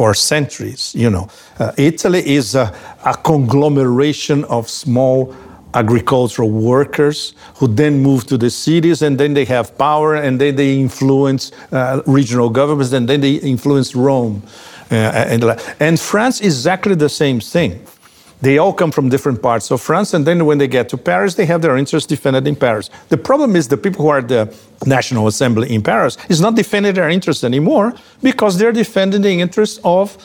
for 0.00 0.14
centuries. 0.14 0.94
You 0.94 1.10
know, 1.10 1.28
uh, 1.58 1.72
Italy 1.76 2.26
is 2.26 2.54
a, 2.54 2.74
a, 3.04 3.14
conglomeration 3.18 4.44
of 4.44 4.66
small 4.66 5.36
agricultural 5.74 6.48
workers 6.48 7.34
who 7.56 7.66
then 7.68 8.02
move 8.02 8.24
to 8.28 8.38
the 8.38 8.48
cities 8.48 9.02
and 9.02 9.20
then 9.20 9.34
they 9.34 9.44
have 9.44 9.76
power 9.76 10.14
and 10.14 10.40
then 10.40 10.56
they 10.56 10.80
influence 10.80 11.52
uh, 11.70 12.00
regional 12.06 12.48
governments 12.48 12.94
and 12.94 13.06
then 13.10 13.20
they 13.20 13.34
influence 13.34 13.94
Rome. 13.94 14.42
Uh, 14.90 14.94
and, 15.32 15.44
and 15.80 16.00
France 16.00 16.40
is 16.40 16.56
exactly 16.56 16.94
the 16.94 17.10
same 17.10 17.38
thing. 17.38 17.84
They 18.42 18.58
all 18.58 18.72
come 18.72 18.90
from 18.90 19.10
different 19.10 19.42
parts 19.42 19.70
of 19.70 19.82
France, 19.82 20.14
and 20.14 20.26
then 20.26 20.46
when 20.46 20.58
they 20.58 20.68
get 20.68 20.88
to 20.90 20.96
Paris, 20.96 21.34
they 21.34 21.46
have 21.46 21.60
their 21.60 21.76
interests 21.76 22.06
defended 22.06 22.46
in 22.48 22.56
Paris. 22.56 22.88
The 23.10 23.18
problem 23.18 23.54
is 23.54 23.68
the 23.68 23.76
people 23.76 24.02
who 24.02 24.08
are 24.08 24.22
the 24.22 24.54
National 24.86 25.26
Assembly 25.26 25.74
in 25.74 25.82
Paris 25.82 26.16
is 26.28 26.40
not 26.40 26.54
defending 26.54 26.94
their 26.94 27.10
interests 27.10 27.44
anymore 27.44 27.92
because 28.22 28.56
they're 28.58 28.72
defending 28.72 29.20
the 29.22 29.40
interests 29.40 29.78
of 29.84 30.16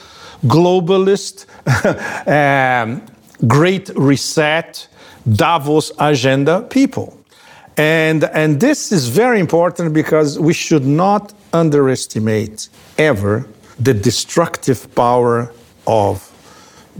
globalist, 0.45 1.45
um, 2.27 3.01
great 3.47 3.89
reset, 3.95 4.87
Davos 5.29 5.91
agenda 5.99 6.61
people. 6.61 7.17
And, 7.77 8.23
and 8.23 8.59
this 8.61 8.91
is 8.91 9.09
very 9.09 9.39
important 9.39 9.93
because 9.93 10.39
we 10.39 10.53
should 10.53 10.85
not 10.85 11.33
underestimate 11.51 12.69
ever 12.97 13.45
the 13.77 13.93
destructive 13.93 14.93
power 14.95 15.51
of 15.85 16.31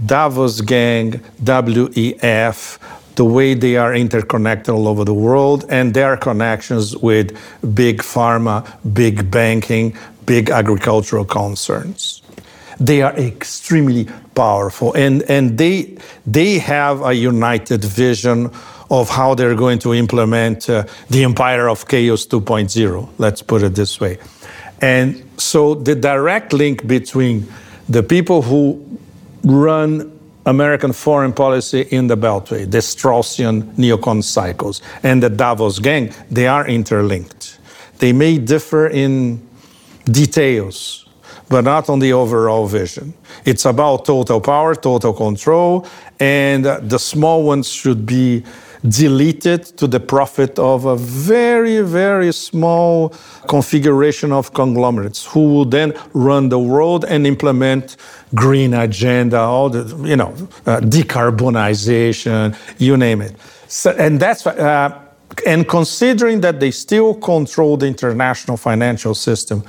Davos 0.03 0.61
Gang, 0.61 1.21
WEF, 1.43 2.77
the 3.15 3.25
way 3.25 3.53
they 3.53 3.77
are 3.77 3.95
interconnected 3.95 4.73
all 4.73 4.87
over 4.87 5.05
the 5.05 5.13
world, 5.13 5.65
and 5.69 5.93
their 5.93 6.17
connections 6.17 6.97
with 6.97 7.37
big 7.73 7.99
pharma, 7.99 8.65
big 8.93 9.31
banking, 9.31 9.97
big 10.25 10.49
agricultural 10.49 11.25
concerns. 11.25 12.21
They 12.77 13.01
are 13.01 13.15
extremely 13.17 14.09
powerful, 14.35 14.93
and, 14.93 15.23
and 15.23 15.57
they, 15.57 15.97
they 16.27 16.59
have 16.59 17.01
a 17.01 17.13
united 17.13 17.85
vision 17.85 18.51
of 18.91 19.09
how 19.09 19.33
they're 19.33 19.55
going 19.55 19.79
to 19.79 19.93
implement 19.93 20.69
uh, 20.69 20.83
the 21.09 21.23
empire 21.23 21.69
of 21.69 21.87
chaos 21.87 22.25
2.0, 22.25 23.09
let's 23.17 23.41
put 23.41 23.63
it 23.63 23.75
this 23.75 23.99
way. 23.99 24.17
And 24.81 25.23
so 25.37 25.73
the 25.73 25.95
direct 25.95 26.53
link 26.53 26.85
between 26.85 27.47
the 27.87 28.03
people 28.03 28.41
who 28.41 28.99
run 29.45 30.11
American 30.45 30.93
foreign 30.93 31.33
policy 31.33 31.81
in 31.91 32.07
the 32.07 32.17
Beltway, 32.17 32.69
the 32.69 32.79
Straussian 32.79 33.63
neocon 33.75 34.23
cycles, 34.23 34.81
and 35.03 35.21
the 35.23 35.29
Davos 35.29 35.79
gang, 35.79 36.11
they 36.29 36.47
are 36.47 36.67
interlinked. 36.67 37.59
They 37.99 38.13
may 38.13 38.37
differ 38.37 38.87
in 38.87 39.47
details, 40.05 41.07
but 41.49 41.61
not 41.61 41.89
on 41.89 41.99
the 41.99 42.13
overall 42.13 42.67
vision. 42.67 43.13
It's 43.45 43.65
about 43.65 44.05
total 44.05 44.41
power, 44.41 44.75
total 44.75 45.13
control, 45.13 45.87
and 46.19 46.65
the 46.65 46.99
small 46.99 47.43
ones 47.43 47.67
should 47.67 48.05
be 48.05 48.43
deleted 48.89 49.63
to 49.77 49.87
the 49.87 49.99
profit 49.99 50.59
of 50.59 50.85
a 50.85 50.95
very, 50.95 51.81
very 51.81 52.31
small 52.31 53.09
configuration 53.47 54.31
of 54.31 54.53
conglomerates 54.53 55.25
who 55.25 55.53
will 55.53 55.65
then 55.65 55.93
run 56.13 56.49
the 56.49 56.59
world 56.59 57.05
and 57.05 57.25
implement 57.25 57.97
green 58.33 58.73
agenda, 58.73 59.37
all 59.37 59.69
the, 59.69 59.83
you 60.07 60.15
know, 60.15 60.33
uh, 60.65 60.79
decarbonization, 60.81 62.55
you 62.77 62.97
name 62.97 63.21
it. 63.21 63.35
So, 63.67 63.91
and 63.91 64.19
that's, 64.19 64.45
uh, 64.45 65.01
and 65.45 65.67
considering 65.67 66.41
that 66.41 66.59
they 66.59 66.71
still 66.71 67.13
control 67.15 67.77
the 67.77 67.87
international 67.87 68.57
financial 68.57 69.15
system, 69.15 69.63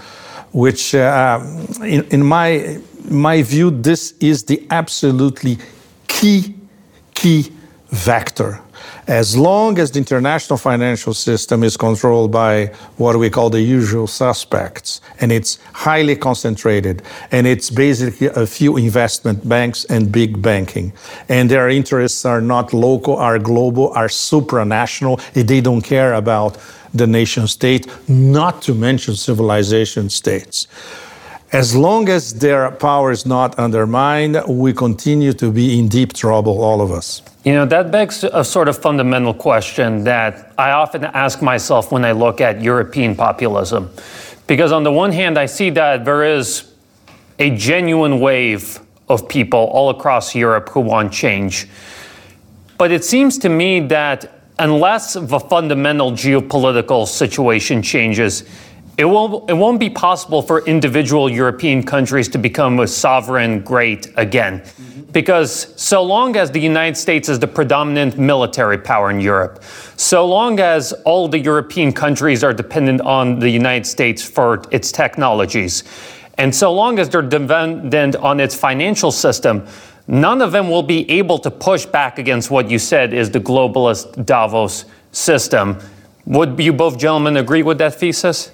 which, 0.52 0.94
uh, 0.94 1.40
in, 1.80 2.04
in 2.10 2.24
my, 2.24 2.78
my 3.10 3.42
view, 3.42 3.70
this 3.70 4.14
is 4.20 4.44
the 4.44 4.66
absolutely 4.70 5.58
key, 6.08 6.54
key 7.14 7.52
vector 7.88 8.60
as 9.06 9.36
long 9.36 9.78
as 9.78 9.92
the 9.92 9.98
international 9.98 10.56
financial 10.56 11.14
system 11.14 11.62
is 11.62 11.76
controlled 11.76 12.32
by 12.32 12.66
what 12.96 13.16
we 13.18 13.30
call 13.30 13.50
the 13.50 13.60
usual 13.60 14.06
suspects, 14.06 15.00
and 15.20 15.30
it's 15.30 15.58
highly 15.72 16.16
concentrated, 16.16 17.02
and 17.30 17.46
it's 17.46 17.70
basically 17.70 18.26
a 18.28 18.46
few 18.46 18.76
investment 18.76 19.48
banks 19.48 19.84
and 19.84 20.10
big 20.10 20.42
banking, 20.42 20.92
and 21.28 21.50
their 21.50 21.68
interests 21.68 22.24
are 22.24 22.40
not 22.40 22.72
local, 22.72 23.16
are 23.16 23.38
global, 23.38 23.92
are 23.92 24.08
supranational, 24.08 25.20
they 25.32 25.60
don't 25.60 25.82
care 25.82 26.14
about 26.14 26.58
the 26.92 27.06
nation 27.06 27.46
state, 27.46 27.86
not 28.08 28.62
to 28.62 28.74
mention 28.74 29.14
civilization 29.14 30.08
states. 30.10 30.66
As 31.52 31.76
long 31.76 32.08
as 32.08 32.34
their 32.34 32.72
power 32.72 33.12
is 33.12 33.24
not 33.24 33.56
undermined, 33.56 34.42
we 34.48 34.72
continue 34.72 35.32
to 35.34 35.52
be 35.52 35.78
in 35.78 35.86
deep 35.88 36.12
trouble, 36.12 36.60
all 36.60 36.80
of 36.80 36.90
us. 36.90 37.22
You 37.44 37.54
know, 37.54 37.66
that 37.66 37.92
begs 37.92 38.24
a 38.24 38.44
sort 38.44 38.68
of 38.68 38.76
fundamental 38.76 39.32
question 39.32 40.02
that 40.04 40.52
I 40.58 40.72
often 40.72 41.04
ask 41.04 41.42
myself 41.42 41.92
when 41.92 42.04
I 42.04 42.10
look 42.10 42.40
at 42.40 42.60
European 42.60 43.14
populism. 43.14 43.90
Because 44.48 44.72
on 44.72 44.82
the 44.82 44.90
one 44.90 45.12
hand, 45.12 45.38
I 45.38 45.46
see 45.46 45.70
that 45.70 46.04
there 46.04 46.24
is 46.24 46.72
a 47.38 47.50
genuine 47.50 48.18
wave 48.18 48.80
of 49.08 49.28
people 49.28 49.60
all 49.60 49.90
across 49.90 50.34
Europe 50.34 50.68
who 50.70 50.80
want 50.80 51.12
change. 51.12 51.68
But 52.76 52.90
it 52.90 53.04
seems 53.04 53.38
to 53.38 53.48
me 53.48 53.80
that 53.86 54.40
unless 54.58 55.14
the 55.14 55.38
fundamental 55.38 56.10
geopolitical 56.10 57.06
situation 57.06 57.82
changes, 57.82 58.42
it 58.98 59.04
won't, 59.04 59.50
it 59.50 59.54
won't 59.54 59.78
be 59.78 59.90
possible 59.90 60.40
for 60.40 60.64
individual 60.66 61.28
European 61.28 61.82
countries 61.82 62.28
to 62.28 62.38
become 62.38 62.80
a 62.80 62.86
sovereign 62.86 63.60
great 63.60 64.10
again. 64.16 64.60
Mm-hmm. 64.60 65.02
Because 65.12 65.72
so 65.80 66.02
long 66.02 66.36
as 66.36 66.50
the 66.50 66.60
United 66.60 66.96
States 66.96 67.28
is 67.28 67.38
the 67.38 67.46
predominant 67.46 68.18
military 68.18 68.78
power 68.78 69.10
in 69.10 69.20
Europe, 69.20 69.62
so 69.96 70.26
long 70.26 70.60
as 70.60 70.92
all 71.04 71.28
the 71.28 71.38
European 71.38 71.92
countries 71.92 72.42
are 72.42 72.52
dependent 72.52 73.00
on 73.02 73.38
the 73.38 73.48
United 73.48 73.86
States 73.86 74.22
for 74.22 74.62
its 74.70 74.92
technologies, 74.92 75.84
and 76.38 76.54
so 76.54 76.72
long 76.72 76.98
as 76.98 77.08
they're 77.08 77.22
dependent 77.22 78.16
on 78.16 78.40
its 78.40 78.54
financial 78.54 79.10
system, 79.10 79.66
none 80.06 80.42
of 80.42 80.52
them 80.52 80.68
will 80.68 80.82
be 80.82 81.08
able 81.10 81.38
to 81.38 81.50
push 81.50 81.86
back 81.86 82.18
against 82.18 82.50
what 82.50 82.70
you 82.70 82.78
said 82.78 83.14
is 83.14 83.30
the 83.30 83.40
globalist 83.40 84.26
Davos 84.26 84.84
system. 85.12 85.78
Would 86.26 86.58
you 86.60 86.72
both 86.72 86.98
gentlemen 86.98 87.38
agree 87.38 87.62
with 87.62 87.78
that 87.78 87.94
thesis? 87.94 88.50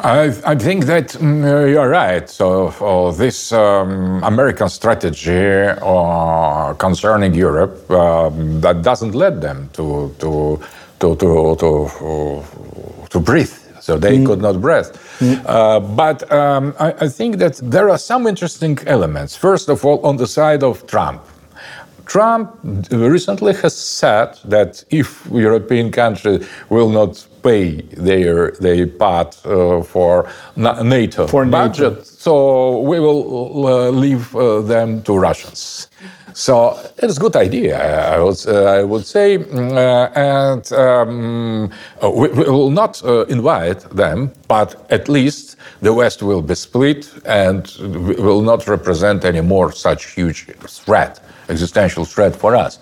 I, 0.00 0.32
I, 0.46 0.54
think 0.54 0.84
that 0.84 1.08
mm, 1.08 1.72
you're 1.72 1.88
right. 1.88 2.28
So, 2.30 2.68
uh, 2.68 3.10
this 3.10 3.52
um, 3.52 4.22
American 4.22 4.68
strategy 4.68 5.32
uh, 5.32 6.74
concerning 6.74 7.34
Europe 7.34 7.90
um, 7.90 8.60
that 8.60 8.82
doesn't 8.82 9.14
let 9.14 9.40
them 9.40 9.68
to 9.72 10.14
to 10.20 10.60
to 11.00 11.16
to 11.16 11.56
to, 11.56 11.84
uh, 12.06 13.06
to 13.08 13.20
breathe. 13.20 13.52
So 13.80 13.98
they 13.98 14.18
mm. 14.18 14.26
could 14.26 14.40
not 14.40 14.60
breathe. 14.60 14.86
Mm. 15.18 15.42
Uh, 15.46 15.80
but 15.80 16.30
um, 16.30 16.74
I, 16.78 16.92
I 17.00 17.08
think 17.08 17.38
that 17.38 17.56
there 17.62 17.90
are 17.90 17.98
some 17.98 18.26
interesting 18.28 18.78
elements. 18.86 19.34
First 19.34 19.68
of 19.68 19.84
all, 19.84 20.00
on 20.06 20.16
the 20.16 20.26
side 20.26 20.62
of 20.62 20.86
Trump. 20.86 21.22
Trump 22.06 22.58
recently 22.90 23.52
has 23.52 23.76
said 23.76 24.38
that 24.44 24.82
if 24.88 25.26
European 25.30 25.90
countries 25.90 26.48
will 26.70 26.88
not 26.88 27.27
pay 27.42 27.82
their 27.96 28.52
their 28.60 28.86
part 28.86 29.38
uh, 29.44 29.82
for 29.82 30.28
NATO 30.56 31.26
for 31.26 31.44
budget, 31.44 31.92
NATO. 31.92 32.04
so 32.04 32.80
we 32.80 33.00
will 33.00 33.66
uh, 33.66 33.90
leave 33.90 34.34
uh, 34.34 34.62
them 34.62 35.02
to 35.02 35.18
Russians. 35.18 35.88
So 36.34 36.78
it's 36.98 37.16
a 37.16 37.20
good 37.20 37.34
idea, 37.34 37.76
I 38.14 38.20
would, 38.20 38.46
uh, 38.46 38.64
I 38.64 38.84
would 38.84 39.04
say, 39.04 39.38
uh, 39.38 40.08
and 40.14 40.72
um, 40.72 41.70
we, 42.00 42.28
we, 42.28 42.44
will 42.44 42.70
not 42.70 43.02
uh, 43.02 43.24
invite 43.26 43.80
them, 43.90 44.30
but 44.46 44.86
at 44.90 45.08
least 45.08 45.56
the 45.82 45.92
West 45.92 46.22
will 46.22 46.42
be 46.42 46.54
split 46.54 47.10
and 47.24 47.66
will 48.18 48.42
not 48.42 48.68
represent 48.68 49.24
any 49.24 49.40
more 49.40 49.72
such 49.72 50.14
huge 50.14 50.46
threat 50.68 51.18
existential 51.48 52.04
threat 52.04 52.36
for 52.36 52.54
us. 52.54 52.78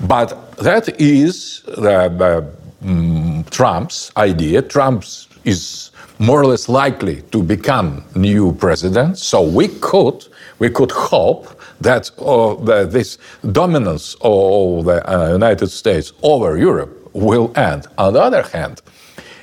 But 0.00 0.56
that 0.56 1.00
is 1.00 1.62
the, 1.62 2.48
um, 2.84 3.44
Trump's 3.50 4.12
idea, 4.16 4.62
Trump 4.62 5.04
is 5.44 5.90
more 6.18 6.40
or 6.40 6.46
less 6.46 6.68
likely 6.68 7.22
to 7.32 7.42
become 7.42 8.04
new 8.14 8.52
president. 8.52 9.18
So 9.18 9.42
we 9.42 9.68
could 9.68 10.26
we 10.58 10.70
could 10.70 10.92
hope 10.92 11.60
that 11.80 12.10
uh, 12.18 12.54
the, 12.54 12.86
this 12.86 13.18
dominance 13.52 14.16
of 14.20 14.84
the 14.84 15.02
uh, 15.10 15.32
United 15.32 15.68
States 15.68 16.12
over 16.22 16.56
Europe 16.56 17.10
will 17.12 17.52
end. 17.56 17.86
On 17.98 18.12
the 18.12 18.22
other 18.22 18.42
hand, 18.42 18.80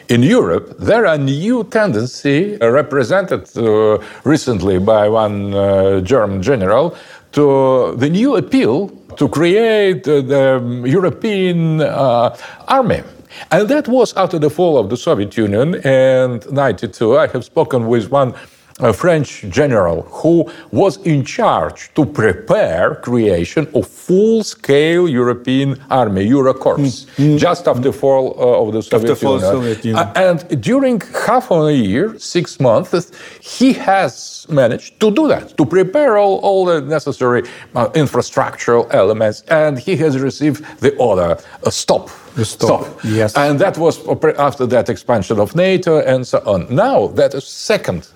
in 0.09 0.23
Europe, 0.23 0.75
there 0.77 1.05
are 1.05 1.17
new 1.17 1.63
tendency 1.63 2.59
uh, 2.59 2.69
represented 2.69 3.47
uh, 3.57 3.97
recently 4.23 4.77
by 4.79 5.07
one 5.07 5.53
uh, 5.53 6.01
German 6.01 6.41
general 6.41 6.95
to 7.31 7.95
the 7.95 8.09
new 8.09 8.35
appeal 8.35 8.89
to 9.15 9.29
create 9.29 10.05
uh, 10.07 10.21
the 10.21 10.83
European 10.85 11.81
army. 11.81 13.03
And 13.49 13.69
that 13.69 13.87
was 13.87 14.13
after 14.15 14.39
the 14.39 14.49
fall 14.49 14.77
of 14.77 14.89
the 14.89 14.97
Soviet 14.97 15.37
Union 15.37 15.75
in 15.75 16.41
92. 16.51 17.17
I 17.17 17.27
have 17.27 17.43
spoken 17.43 17.87
with 17.87 18.11
one 18.11 18.33
a 18.81 18.93
French 18.93 19.45
general 19.49 20.01
who 20.03 20.51
was 20.71 20.97
in 21.05 21.23
charge 21.23 21.93
to 21.93 22.05
prepare 22.05 22.95
creation 22.95 23.67
of 23.75 23.87
full-scale 23.87 25.07
European 25.07 25.79
army, 25.89 26.27
Eurocorps, 26.27 27.05
mm. 27.15 27.37
just 27.37 27.67
after 27.67 27.81
the 27.81 27.93
fall 27.93 28.35
uh, 28.37 28.61
of 28.61 28.73
the 28.73 28.81
Soviet 28.81 29.11
after 29.11 29.25
Union. 29.25 29.41
Soviet 29.41 29.85
Union. 29.85 30.07
Uh, 30.07 30.13
and 30.15 30.61
during 30.61 30.99
half 31.25 31.51
of 31.51 31.67
a 31.67 31.73
year, 31.73 32.17
six 32.17 32.59
months, 32.59 33.11
he 33.39 33.73
has 33.73 34.45
managed 34.49 34.99
to 34.99 35.11
do 35.11 35.27
that, 35.27 35.55
to 35.57 35.65
prepare 35.65 36.17
all, 36.17 36.39
all 36.39 36.65
the 36.65 36.81
necessary 36.81 37.43
uh, 37.75 37.87
infrastructural 37.89 38.91
elements, 38.93 39.41
and 39.49 39.77
he 39.77 39.95
has 39.95 40.19
received 40.19 40.65
the 40.79 40.95
order, 40.97 41.37
uh, 41.63 41.69
stop. 41.69 42.09
Stop. 42.43 42.83
stop. 42.85 42.99
Yes. 43.03 43.35
And 43.35 43.59
that 43.59 43.77
was 43.77 43.99
after 44.37 44.65
that 44.67 44.87
expansion 44.87 45.37
of 45.37 45.53
NATO 45.53 45.99
and 45.99 46.25
so 46.25 46.41
on. 46.45 46.73
Now, 46.73 47.07
that 47.07 47.33
is 47.33 47.45
second 47.45 48.07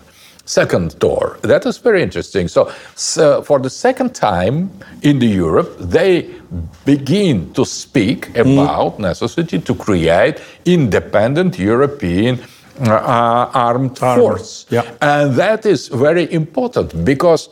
second 0.46 0.98
door. 1.00 1.38
That 1.42 1.66
is 1.66 1.78
very 1.78 2.02
interesting. 2.02 2.48
So, 2.48 2.72
so, 2.96 3.42
for 3.42 3.60
the 3.60 3.70
second 3.70 4.14
time 4.16 4.70
in 5.02 5.20
the 5.20 5.28
Europe, 5.28 5.76
they 5.80 6.30
begin 6.86 7.52
to 7.54 7.66
speak 7.66 8.30
about 8.38 8.98
mm. 8.98 9.00
necessity 9.00 9.60
to 9.60 9.76
create 9.76 10.40
independent 10.66 11.60
European 11.60 12.40
uh, 12.82 13.50
armed 13.54 14.02
Army. 14.02 14.22
force. 14.22 14.66
Yeah. 14.70 14.84
And 15.02 15.36
that 15.36 15.66
is 15.66 15.88
very 15.88 16.32
important 16.32 17.04
because 17.04 17.50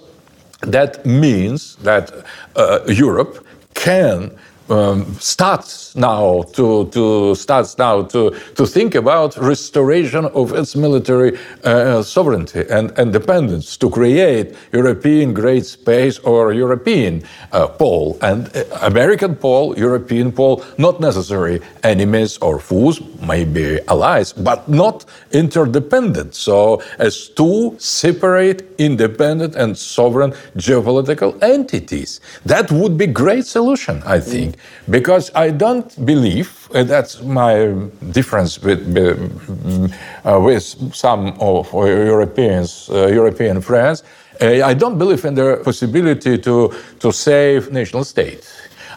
that 0.61 1.05
means 1.05 1.75
that 1.77 2.11
uh, 2.55 2.79
Europe 2.87 3.45
can 3.73 4.31
um, 4.69 5.15
starts 5.19 5.82
now 5.95 6.43
to, 6.53 6.85
to 6.89 7.35
starts 7.35 7.77
now 7.77 8.03
to, 8.03 8.31
to 8.55 8.65
think 8.65 8.95
about 8.95 9.37
restoration 9.37 10.25
of 10.25 10.53
its 10.53 10.75
military 10.75 11.37
uh, 11.63 12.01
sovereignty 12.01 12.63
and 12.69 12.91
independence 12.97 13.77
to 13.77 13.89
create 13.89 14.55
European 14.71 15.33
great 15.33 15.65
space 15.65 16.19
or 16.19 16.53
European 16.53 17.23
uh, 17.51 17.67
pole 17.67 18.17
and 18.21 18.55
uh, 18.55 18.63
American 18.81 19.35
pole, 19.35 19.77
European 19.77 20.31
pole, 20.31 20.63
not 20.77 20.99
necessary 20.99 21.61
enemies 21.83 22.37
or 22.39 22.59
foes, 22.59 23.01
maybe 23.21 23.79
allies, 23.87 24.33
but 24.33 24.67
not 24.67 25.05
interdependent. 25.31 26.35
So 26.35 26.81
as 26.99 27.29
two 27.29 27.75
separate, 27.77 28.63
independent 28.77 29.55
and 29.55 29.77
sovereign 29.77 30.31
geopolitical 30.57 31.41
entities. 31.41 32.19
That 32.45 32.71
would 32.71 32.97
be 32.97 33.07
great 33.07 33.45
solution, 33.45 34.01
I 34.05 34.19
think 34.19 34.55
because 34.89 35.31
I 35.35 35.49
don't 35.49 35.82
believe 36.05 36.69
uh, 36.73 36.83
that's 36.83 37.21
my 37.21 37.73
difference 38.11 38.61
with 38.61 38.81
uh, 38.97 40.39
with 40.39 40.63
some 40.93 41.33
of 41.39 41.71
Europeans, 41.73 42.89
uh, 42.89 43.07
European 43.07 43.61
friends. 43.61 44.03
Uh, 44.41 44.65
I 44.65 44.73
don't 44.73 44.97
believe 44.97 45.23
in 45.25 45.35
the 45.35 45.61
possibility 45.63 46.37
to 46.39 46.73
to 46.99 47.11
save 47.11 47.71
national 47.71 48.03
state. 48.03 48.43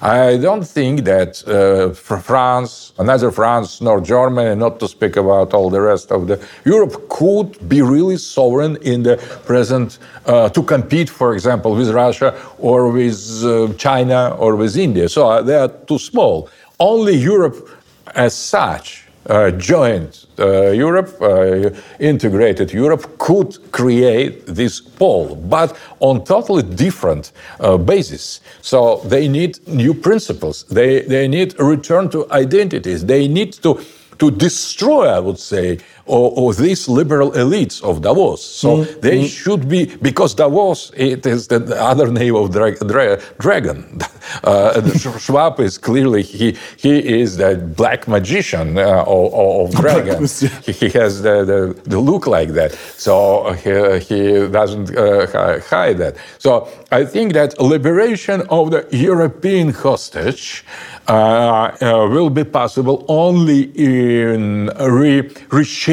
I 0.02 0.36
don't 0.36 0.64
think 0.64 1.04
that 1.04 1.42
uh, 1.48 1.94
France, 1.94 2.92
neither 2.98 3.30
France 3.30 3.80
nor 3.80 4.00
Germany, 4.00 4.54
not 4.54 4.78
to 4.80 4.88
speak 4.88 5.16
about 5.16 5.54
all 5.54 5.70
the 5.70 5.80
rest 5.80 6.12
of 6.12 6.26
the 6.26 6.38
Europe, 6.64 7.08
could 7.08 7.68
be 7.68 7.80
really 7.80 8.18
sovereign 8.18 8.76
in 8.82 9.02
the 9.02 9.16
present 9.46 9.98
uh, 10.26 10.48
to 10.50 10.62
compete, 10.62 11.08
for 11.08 11.32
example, 11.32 11.74
with 11.74 11.90
Russia 11.90 12.34
or 12.58 12.90
with 12.90 13.42
uh, 13.44 13.72
China 13.78 14.36
or 14.38 14.54
with 14.54 14.76
India. 14.76 15.08
So 15.08 15.28
uh, 15.28 15.42
they 15.42 15.56
are 15.56 15.68
too 15.68 15.98
small. 15.98 16.48
Only 16.78 17.14
Europe, 17.14 17.70
as 18.14 18.34
such, 18.34 19.06
uh, 19.28 19.50
joint 19.50 20.26
uh, 20.38 20.70
Europe, 20.70 21.20
uh, 21.20 21.70
integrated 21.98 22.72
Europe, 22.72 23.18
could 23.18 23.58
create 23.72 24.46
this 24.46 24.80
pole, 24.80 25.34
but 25.34 25.76
on 26.00 26.24
totally 26.24 26.62
different 26.62 27.32
uh, 27.58 27.76
basis. 27.76 28.40
So 28.62 29.00
they 29.04 29.26
need 29.26 29.66
new 29.66 29.94
principles. 29.94 30.64
They, 30.64 31.02
they 31.02 31.26
need 31.28 31.58
a 31.58 31.64
return 31.64 32.08
to 32.10 32.30
identities. 32.30 33.04
They 33.04 33.26
need 33.26 33.54
to 33.62 33.80
to 34.18 34.30
destroy, 34.30 35.06
I 35.06 35.18
would 35.18 35.38
say, 35.38 35.78
or, 36.06 36.32
or 36.36 36.54
these 36.54 36.88
liberal 36.88 37.32
elites 37.32 37.82
of 37.82 38.00
Davos. 38.00 38.42
So 38.42 38.78
mm. 38.78 39.00
they 39.00 39.24
mm. 39.24 39.28
should 39.28 39.68
be, 39.68 39.86
because 39.96 40.34
Davos, 40.34 40.92
it 40.96 41.26
is 41.26 41.48
the 41.48 41.76
other 41.80 42.10
name 42.10 42.34
of 42.36 42.52
dra 42.52 42.76
dra 42.76 43.20
dragon. 43.38 44.00
Uh, 44.42 44.82
Schwab 45.20 45.60
is 45.60 45.78
clearly, 45.78 46.20
he, 46.20 46.56
he 46.76 47.20
is 47.20 47.36
the 47.36 47.56
black 47.76 48.08
magician 48.08 48.76
uh, 48.76 49.04
of, 49.06 49.32
of 49.74 49.80
dragon. 49.80 50.26
he, 50.64 50.72
he, 50.72 50.88
has 50.88 51.22
the, 51.22 51.44
the, 51.44 51.80
the, 51.84 51.98
look 51.98 52.26
like 52.26 52.48
that. 52.48 52.72
So 52.96 53.52
he, 53.52 54.00
he 54.00 54.48
doesn't 54.48 54.96
uh, 54.96 55.60
hide 55.60 55.98
that. 55.98 56.16
So 56.38 56.68
I 56.90 57.04
think 57.04 57.34
that 57.34 57.60
liberation 57.60 58.42
of 58.50 58.72
the 58.72 58.88
European 58.90 59.70
hostage 59.70 60.64
uh, 61.08 61.70
uh, 61.80 62.08
will 62.10 62.30
be 62.30 62.42
possible 62.42 63.04
only 63.06 63.70
in 63.76 64.66
re 64.80 65.22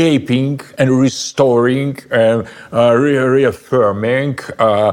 reshaping 0.03 0.61
and 0.77 0.99
restoring 0.99 1.97
and 2.11 2.47
uh, 2.71 2.93
re 2.93 3.17
reaffirming 3.17 4.37
uh, 4.59 4.91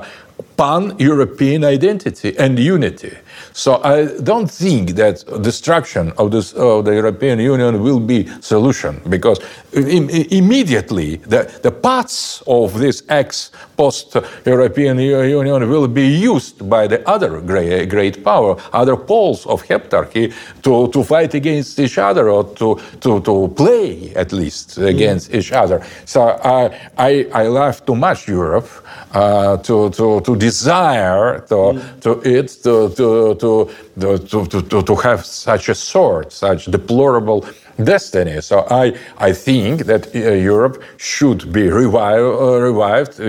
pan 0.57 0.94
European 0.99 1.64
identity 1.64 2.37
and 2.38 2.59
unity. 2.59 3.16
So 3.53 3.81
I 3.83 4.07
don't 4.22 4.50
think 4.50 4.90
that 4.96 5.24
destruction 5.42 6.12
of, 6.18 6.31
this, 6.31 6.53
of 6.53 6.85
the 6.85 6.94
European 6.94 7.38
Union 7.40 7.83
will 7.83 8.00
be 8.00 8.29
solution 8.40 9.00
because 9.09 9.38
Im 9.72 10.11
immediately 10.11 11.16
the, 11.16 11.50
the 11.62 11.70
parts 11.70 12.42
of 12.46 12.79
this 12.79 13.03
ex-post-European 13.09 14.98
Union 14.98 15.68
will 15.68 15.88
be 15.88 16.07
used 16.07 16.68
by 16.68 16.87
the 16.87 17.09
other 17.09 17.40
great, 17.40 17.87
great 17.88 18.24
power, 18.24 18.57
other 18.72 18.96
poles 18.96 19.46
of 19.46 19.62
heptarchy 19.64 20.33
to, 20.62 20.88
to 20.88 21.05
fight 21.05 21.35
against 21.35 21.79
each 21.79 21.98
other 21.98 22.31
or 22.31 22.44
to, 22.55 22.81
to, 23.00 23.20
to 23.20 23.48
play 23.57 24.12
at 24.14 24.33
least 24.33 24.79
against 24.79 25.31
mm. 25.31 25.38
each 25.38 25.53
other. 25.53 25.85
So 26.05 26.38
I, 26.42 26.70
I, 26.98 27.26
I 27.33 27.46
love 27.46 27.85
too 27.87 27.96
much 27.96 28.29
Europe 28.29 28.68
uh, 29.12 29.57
to, 29.59 29.90
to, 29.90 30.20
to 30.20 30.37
desire 30.37 31.40
to, 31.48 31.55
mm. 31.55 32.00
to 32.00 32.20
it 32.24 32.48
to, 32.64 32.88
to, 32.90 33.29
to, 33.34 33.70
to, 34.00 34.46
to, 34.46 34.82
to 34.82 34.94
have 34.96 35.24
such 35.24 35.68
a 35.68 35.74
sword, 35.74 36.32
such 36.32 36.66
deplorable 36.66 37.44
destiny. 37.84 38.40
So 38.40 38.66
I, 38.70 38.94
I 39.18 39.32
think 39.32 39.86
that 39.86 40.14
uh, 40.14 40.18
Europe 40.32 40.82
should 40.96 41.52
be 41.52 41.68
revive, 41.68 42.20
uh, 42.20 42.60
revived, 42.60 43.20
uh, 43.20 43.24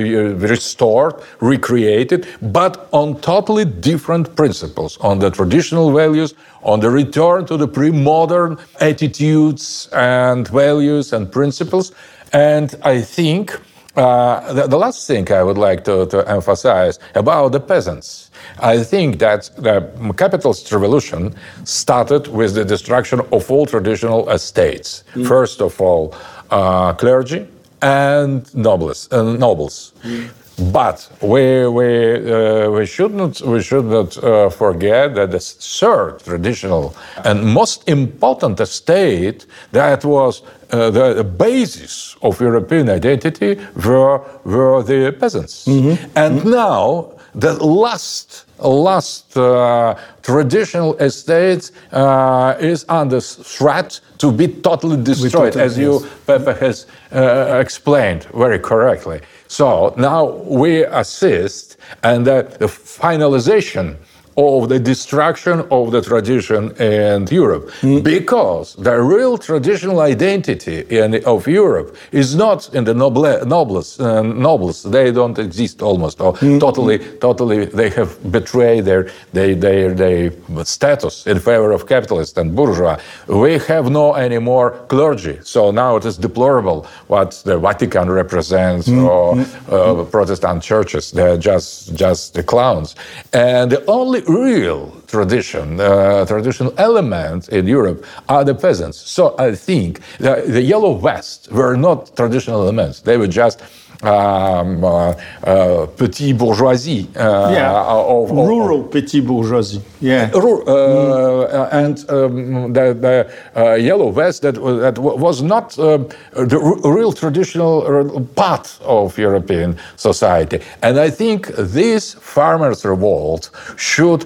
restored, 0.48 1.16
recreated, 1.40 2.28
but 2.42 2.88
on 2.92 3.20
totally 3.22 3.66
different 3.66 4.36
principles, 4.36 4.98
on 5.00 5.20
the 5.20 5.32
traditional 5.32 5.92
values, 5.92 6.34
on 6.64 6.80
the 6.80 6.90
return 6.90 7.46
to 7.46 7.58
the 7.58 7.68
pre-modern 7.68 8.58
attitudes 8.80 9.90
and 9.94 10.48
values 10.48 11.14
and 11.14 11.32
principles. 11.32 11.92
And 12.34 12.76
I 12.84 13.02
think 13.02 13.60
uh, 13.96 14.54
the, 14.54 14.68
the, 14.68 14.78
last 14.78 15.06
thing 15.06 15.30
I 15.32 15.44
would 15.44 15.58
like 15.58 15.84
to, 15.84 16.06
to, 16.08 16.30
emphasize 16.30 16.98
about 17.14 17.52
the 17.52 17.60
peasants. 17.60 18.32
I 18.60 18.84
think 18.84 19.20
that 19.20 19.50
the 19.58 19.82
capitalist 20.18 20.72
revolution 20.72 21.36
started 21.66 22.28
with 22.28 22.56
the 22.56 22.64
destruction 22.64 23.20
of 23.20 23.52
all 23.52 23.66
traditional 23.66 24.30
estates. 24.30 25.04
Mm. 25.14 25.28
First 25.28 25.62
of 25.62 25.80
all, 25.82 26.16
uh, 26.52 26.94
clergy 26.94 27.48
and 27.82 28.54
nobles. 28.56 29.12
Uh, 29.12 29.24
nobles. 29.24 29.94
Mm. 30.04 30.30
But 30.72 31.10
we, 31.22 31.68
we, 31.68 32.32
uh, 32.32 32.70
we 32.70 32.86
should 32.86 33.14
not, 33.14 33.42
we 33.42 33.62
should 33.62 33.86
not 33.86 34.18
uh, 34.24 34.50
forget 34.50 35.16
that 35.16 35.32
the 35.32 35.40
third 35.40 36.20
traditional 36.24 36.96
and 37.26 37.44
most 37.44 37.90
important 37.90 38.60
estate 38.60 39.48
that 39.72 40.06
was 40.06 40.44
uh, 40.72 40.90
the 40.90 41.24
basis 41.24 42.16
of 42.22 42.40
European 42.40 42.90
identity 42.90 43.60
were, 43.86 44.22
were 44.44 44.84
the 44.84 45.12
peasants. 45.20 45.66
Mm 45.66 45.82
-hmm. 45.82 45.98
And 46.14 46.34
mm 46.34 46.42
-hmm. 46.42 46.50
now 46.50 47.08
the 47.40 47.54
last 47.60 48.46
last 48.70 49.38
uh, 49.38 49.96
traditional 50.22 50.96
estate 51.00 51.72
uh, 51.92 52.56
is 52.60 52.86
under 52.90 53.20
threat 53.20 54.00
to 54.18 54.32
be 54.32 54.48
totally 54.48 55.02
destroyed, 55.02 55.54
totally, 55.54 55.64
as 55.64 55.78
you 55.78 56.08
Pepe 56.26 56.54
has 56.60 56.86
uh, 57.12 57.60
explained 57.60 58.24
very 58.34 58.60
correctly. 58.60 59.22
So 59.48 59.94
now 59.98 60.26
we 60.46 60.86
assist, 60.86 61.78
and 62.04 62.26
the 62.26 62.68
finalization 62.68 63.98
of 64.38 64.70
the 64.70 64.80
destruction 64.80 65.66
of 65.72 65.92
the 65.92 66.02
tradition 66.02 66.72
in 66.78 67.28
Europe 67.28 67.70
mm. 67.82 68.04
because 68.04 68.76
the 68.76 69.02
real 69.02 69.38
traditional 69.38 70.00
identity 70.00 70.86
in, 70.90 71.24
of 71.26 71.48
Europe 71.48 71.96
is 72.12 72.36
not 72.36 72.74
in 72.74 72.84
the 72.84 72.94
noble, 72.94 73.46
nobles. 73.46 74.00
Uh, 74.00 74.22
nobles 74.22 74.84
they 74.84 75.12
don't 75.12 75.38
exist 75.38 75.82
almost 75.82 76.22
or 76.22 76.34
mm. 76.34 76.60
totally 76.60 76.98
totally 77.20 77.66
they 77.66 77.90
have 77.90 78.12
betrayed 78.32 78.86
their, 78.86 79.10
their 79.34 79.56
their 79.56 79.94
their 79.94 80.32
status 80.64 81.28
in 81.28 81.40
favor 81.40 81.72
of 81.72 81.88
capitalists 81.88 82.38
and 82.38 82.56
bourgeois 82.56 82.98
we 83.28 83.58
have 83.60 83.90
no 83.90 84.16
anymore 84.16 84.72
clergy 84.88 85.38
so 85.44 85.72
now 85.72 85.96
it 85.96 86.06
is 86.06 86.18
deplorable 86.18 86.86
what 87.08 87.42
the 87.46 87.58
Vatican 87.58 88.10
represents 88.10 88.88
mm. 88.88 89.04
or 89.04 89.38
uh, 89.74 90.06
Protestant 90.06 90.64
churches 90.64 91.12
they're 91.12 91.38
just 91.38 91.94
just 91.96 92.34
the 92.34 92.44
clowns 92.44 92.96
and 93.34 93.72
the 93.72 93.84
only 93.86 94.21
real 94.28 95.02
tradition, 95.08 95.80
uh, 95.80 96.26
traditional 96.26 96.74
element 96.78 97.50
in 97.50 97.68
Europe 97.68 98.06
are 98.30 98.44
the 98.44 98.56
peasants. 98.56 98.98
So 98.98 99.36
I 99.38 99.56
think 99.56 100.00
the, 100.20 100.44
the 100.48 100.62
yellow 100.62 100.96
vests 100.96 101.50
were 101.50 101.76
not 101.76 102.16
traditional 102.16 102.62
elements. 102.62 103.02
They 103.02 103.18
were 103.18 103.28
just 103.28 103.62
um, 104.04 104.84
uh, 104.84 105.14
uh, 105.44 105.86
petit 105.98 106.34
bourgeoisie. 106.34 107.08
Uh, 107.16 107.52
yeah, 107.54 107.72
of, 107.72 108.32
of, 108.32 108.38
rural 108.38 108.86
of, 108.86 108.92
petit 108.92 109.22
bourgeoisie. 109.22 109.82
Yeah, 110.00 110.30
mm. 110.30 111.70
and 111.72 112.10
um, 112.10 112.74
the, 112.74 112.94
the 112.94 113.78
yellow 113.80 114.12
vest 114.12 114.42
that 114.42 114.56
that 114.56 114.98
was 114.98 115.42
not 115.42 115.78
um, 115.80 116.10
the 116.34 116.60
real 116.84 117.14
traditional 117.14 118.26
part 118.36 118.80
of 118.82 119.18
European 119.18 119.78
society. 119.96 120.60
And 120.82 121.00
I 121.00 121.10
think 121.10 121.48
this 121.58 122.14
farmers' 122.14 122.84
revolt 122.86 123.52
should 123.78 124.26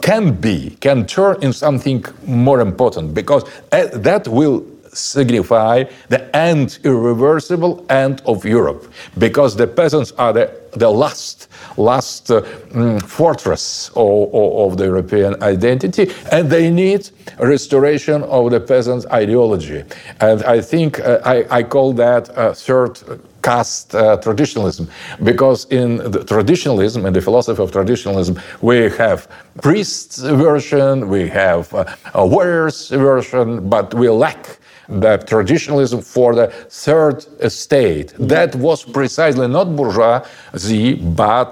can 0.00 0.32
be 0.32 0.76
can 0.80 1.06
turn 1.06 1.36
in 1.42 1.52
something 1.52 2.04
more 2.26 2.60
important 2.60 3.14
because 3.14 3.44
that 3.70 4.26
will 4.28 4.64
signify 4.92 5.84
the 6.08 6.34
end, 6.36 6.78
irreversible 6.84 7.84
end 7.88 8.22
of 8.26 8.44
Europe, 8.44 8.92
because 9.18 9.56
the 9.56 9.66
peasants 9.66 10.12
are 10.12 10.32
the, 10.32 10.60
the 10.72 10.90
last, 10.90 11.48
last 11.76 12.30
uh, 12.30 12.42
mm, 12.42 13.02
fortress 13.02 13.90
of, 13.96 14.34
of, 14.34 14.76
the 14.76 14.84
European 14.84 15.42
identity, 15.42 16.10
and 16.30 16.50
they 16.50 16.70
need 16.70 17.10
restoration 17.38 18.22
of 18.24 18.50
the 18.50 18.60
peasants' 18.60 19.06
ideology. 19.06 19.84
And 20.20 20.42
I 20.44 20.60
think 20.60 21.00
uh, 21.00 21.20
I, 21.24 21.44
I, 21.50 21.62
call 21.62 21.92
that 21.94 22.28
third 22.56 22.98
caste 23.42 23.94
uh, 23.94 24.16
traditionalism 24.18 24.88
because 25.24 25.66
in 25.66 25.98
the 26.10 26.24
traditionalism 26.24 27.04
and 27.04 27.14
the 27.14 27.20
philosophy 27.20 27.60
of 27.60 27.72
traditionalism 27.72 28.40
we 28.60 28.88
have 28.90 29.28
priests 29.60 30.18
version 30.18 31.08
we 31.08 31.28
have 31.28 31.74
uh, 31.74 31.84
warriors 32.14 32.88
version 32.90 33.68
but 33.68 33.92
we 33.94 34.08
lack 34.08 34.58
the 34.88 35.16
traditionalism 35.18 36.00
for 36.00 36.34
the 36.34 36.48
third 36.68 37.24
estate. 37.40 38.12
That 38.18 38.54
was 38.56 38.84
precisely 38.84 39.48
not 39.48 39.76
bourgeoisie, 39.76 40.94
but 40.94 41.50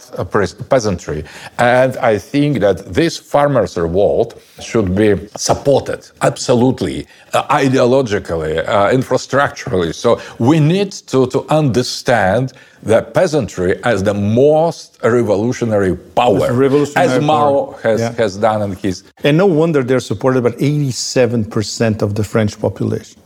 peasantry. 0.69 1.25
And 1.59 1.97
I 1.99 2.19
think 2.19 2.61
that 2.61 2.93
this 2.93 3.17
farmers' 3.17 3.77
revolt 3.77 4.41
should 4.61 4.95
be 4.95 5.29
supported 5.37 6.09
absolutely, 6.23 7.07
uh, 7.33 7.47
ideologically, 7.49 8.67
uh, 8.67 8.91
infrastructurally. 8.91 9.95
So 9.95 10.21
we 10.39 10.61
need 10.61 10.93
to, 10.93 11.27
to 11.29 11.47
understand 11.49 12.53
the 12.83 13.03
peasantry 13.03 13.83
as 13.85 14.03
the 14.03 14.15
most 14.15 14.99
revolutionary 15.03 15.97
power, 15.97 16.53
revolutionary 16.53 17.11
as 17.11 17.23
Mao 17.23 17.67
power. 17.67 17.81
Has, 17.83 18.01
yeah. 18.01 18.13
has 18.13 18.37
done 18.37 18.63
in 18.63 18.77
his. 18.77 19.05
And 19.23 19.37
no 19.37 19.47
wonder 19.47 19.83
they're 19.83 20.01
supported 20.01 20.43
by 20.43 20.51
87% 20.53 22.03
of 22.03 22.15
the 22.15 22.25
French 22.25 22.59
population. 22.59 23.21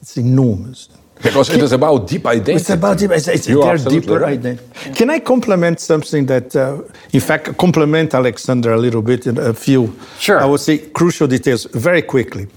It's 0.00 0.16
enormous. 0.16 0.88
Because 1.22 1.48
Can, 1.48 1.60
it 1.60 1.64
is 1.64 1.72
about 1.72 2.06
deep 2.06 2.26
identity. 2.26 2.52
It's 2.52 2.68
about 2.68 2.98
deep. 2.98 3.10
It's, 3.10 3.26
it's 3.26 3.46
their 3.46 3.78
deeper 3.78 4.18
right. 4.18 4.38
identity. 4.38 4.92
Can 4.92 5.08
I 5.08 5.18
complement 5.18 5.80
something 5.80 6.26
that, 6.26 6.54
uh, 6.54 6.82
in 7.12 7.20
fact, 7.20 7.56
complement 7.56 8.12
Alexander 8.12 8.74
a 8.74 8.76
little 8.76 9.00
bit 9.00 9.26
in 9.26 9.38
a 9.38 9.54
few, 9.54 9.98
sure. 10.18 10.40
I 10.40 10.44
would 10.44 10.60
say, 10.60 10.78
crucial 10.78 11.26
details 11.26 11.64
very 11.72 12.02
quickly. 12.02 12.48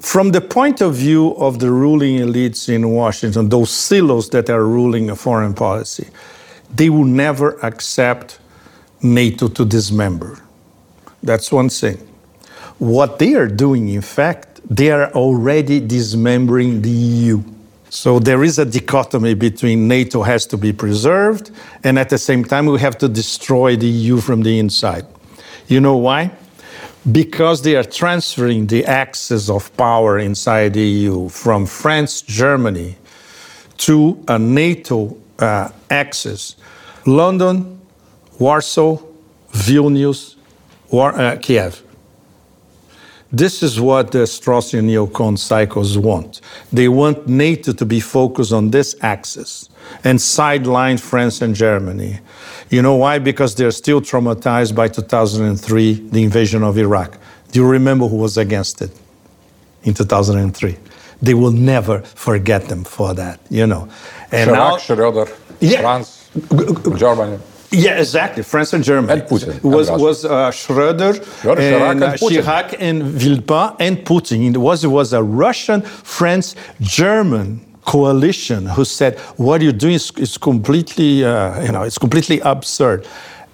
From 0.00 0.30
the 0.30 0.40
point 0.40 0.80
of 0.80 0.94
view 0.94 1.34
of 1.36 1.58
the 1.58 1.72
ruling 1.72 2.18
elites 2.18 2.68
in 2.68 2.88
Washington, 2.90 3.48
those 3.48 3.70
silos 3.70 4.30
that 4.30 4.48
are 4.48 4.64
ruling 4.64 5.10
a 5.10 5.16
foreign 5.16 5.54
policy, 5.54 6.06
they 6.72 6.88
will 6.88 7.04
never 7.04 7.58
accept 7.64 8.38
NATO 9.02 9.48
to 9.48 9.64
dismember. 9.64 10.40
That's 11.22 11.50
one 11.50 11.68
thing. 11.68 11.96
What 12.78 13.18
they 13.18 13.34
are 13.34 13.48
doing, 13.48 13.88
in 13.88 14.02
fact, 14.02 14.60
they 14.70 14.92
are 14.92 15.10
already 15.12 15.80
dismembering 15.80 16.82
the 16.82 16.90
EU. 16.90 17.42
So 17.90 18.20
there 18.20 18.44
is 18.44 18.58
a 18.58 18.64
dichotomy 18.64 19.34
between 19.34 19.88
NATO 19.88 20.22
has 20.22 20.46
to 20.46 20.56
be 20.56 20.72
preserved, 20.72 21.50
and 21.82 21.98
at 21.98 22.08
the 22.08 22.18
same 22.18 22.44
time, 22.44 22.66
we 22.66 22.78
have 22.78 22.98
to 22.98 23.08
destroy 23.08 23.74
the 23.74 23.88
EU 23.88 24.18
from 24.18 24.42
the 24.42 24.60
inside. 24.60 25.06
You 25.66 25.80
know 25.80 25.96
why? 25.96 26.30
Because 27.10 27.62
they 27.62 27.76
are 27.76 27.84
transferring 27.84 28.66
the 28.66 28.84
axis 28.84 29.48
of 29.48 29.74
power 29.76 30.18
inside 30.18 30.74
the 30.74 30.82
EU 30.82 31.28
from 31.28 31.66
France, 31.66 32.22
Germany 32.22 32.96
to 33.78 34.22
a 34.28 34.38
NATO 34.38 35.16
uh, 35.38 35.70
axis. 35.88 36.56
London, 37.06 37.80
Warsaw, 38.38 38.98
Vilnius, 39.52 40.34
War, 40.90 41.18
uh, 41.18 41.36
Kiev. 41.36 41.82
This 43.30 43.62
is 43.62 43.78
what 43.78 44.12
the 44.12 44.20
Straussian 44.20 44.86
neocon 44.86 45.38
cycles 45.38 45.98
want. 45.98 46.40
They 46.72 46.88
want 46.88 47.28
NATO 47.28 47.72
to 47.72 47.84
be 47.84 48.00
focused 48.00 48.52
on 48.52 48.70
this 48.70 48.96
axis 49.02 49.68
and 50.02 50.18
sideline 50.18 50.96
France 50.96 51.42
and 51.42 51.54
Germany. 51.54 52.20
You 52.70 52.80
know 52.80 52.96
why? 52.96 53.18
Because 53.18 53.54
they're 53.54 53.70
still 53.70 54.00
traumatized 54.00 54.74
by 54.74 54.88
2003, 54.88 56.08
the 56.08 56.22
invasion 56.22 56.62
of 56.62 56.78
Iraq. 56.78 57.18
Do 57.52 57.60
you 57.60 57.68
remember 57.68 58.08
who 58.08 58.16
was 58.16 58.38
against 58.38 58.80
it 58.80 58.90
in 59.82 59.92
2003? 59.92 60.76
They 61.20 61.34
will 61.34 61.50
never 61.50 62.00
forget 62.00 62.68
them 62.68 62.84
for 62.84 63.12
that, 63.12 63.40
you 63.50 63.66
know. 63.66 63.88
And 64.32 64.50
Chirac, 64.50 64.54
now, 64.54 64.76
Schröder, 64.76 65.36
yeah, 65.60 65.80
France, 65.80 66.30
Germany. 66.98 67.38
Yeah, 67.70 67.98
exactly. 67.98 68.42
France 68.42 68.72
and 68.72 68.82
Germany. 68.82 69.20
And 69.20 69.28
Putin. 69.28 69.62
Was, 69.62 69.90
was 69.90 70.24
uh, 70.24 70.50
Schröder, 70.50 71.14
and, 71.44 72.02
uh, 72.02 72.12
Chirac 72.14 72.74
and 72.78 73.02
Villepin 73.02 73.76
and 73.78 73.98
Putin. 73.98 74.54
It 74.54 74.58
was, 74.58 74.84
it 74.84 74.88
was 74.88 75.12
a 75.12 75.22
Russian, 75.22 75.82
France, 75.82 76.56
German 76.80 77.60
coalition 77.84 78.66
who 78.66 78.84
said, 78.84 79.18
what 79.36 79.60
you're 79.60 79.72
doing 79.72 79.94
is, 79.94 80.10
is 80.16 80.38
completely, 80.38 81.24
uh, 81.24 81.62
you 81.62 81.72
know, 81.72 81.82
it's 81.82 81.98
completely 81.98 82.40
absurd. 82.40 83.06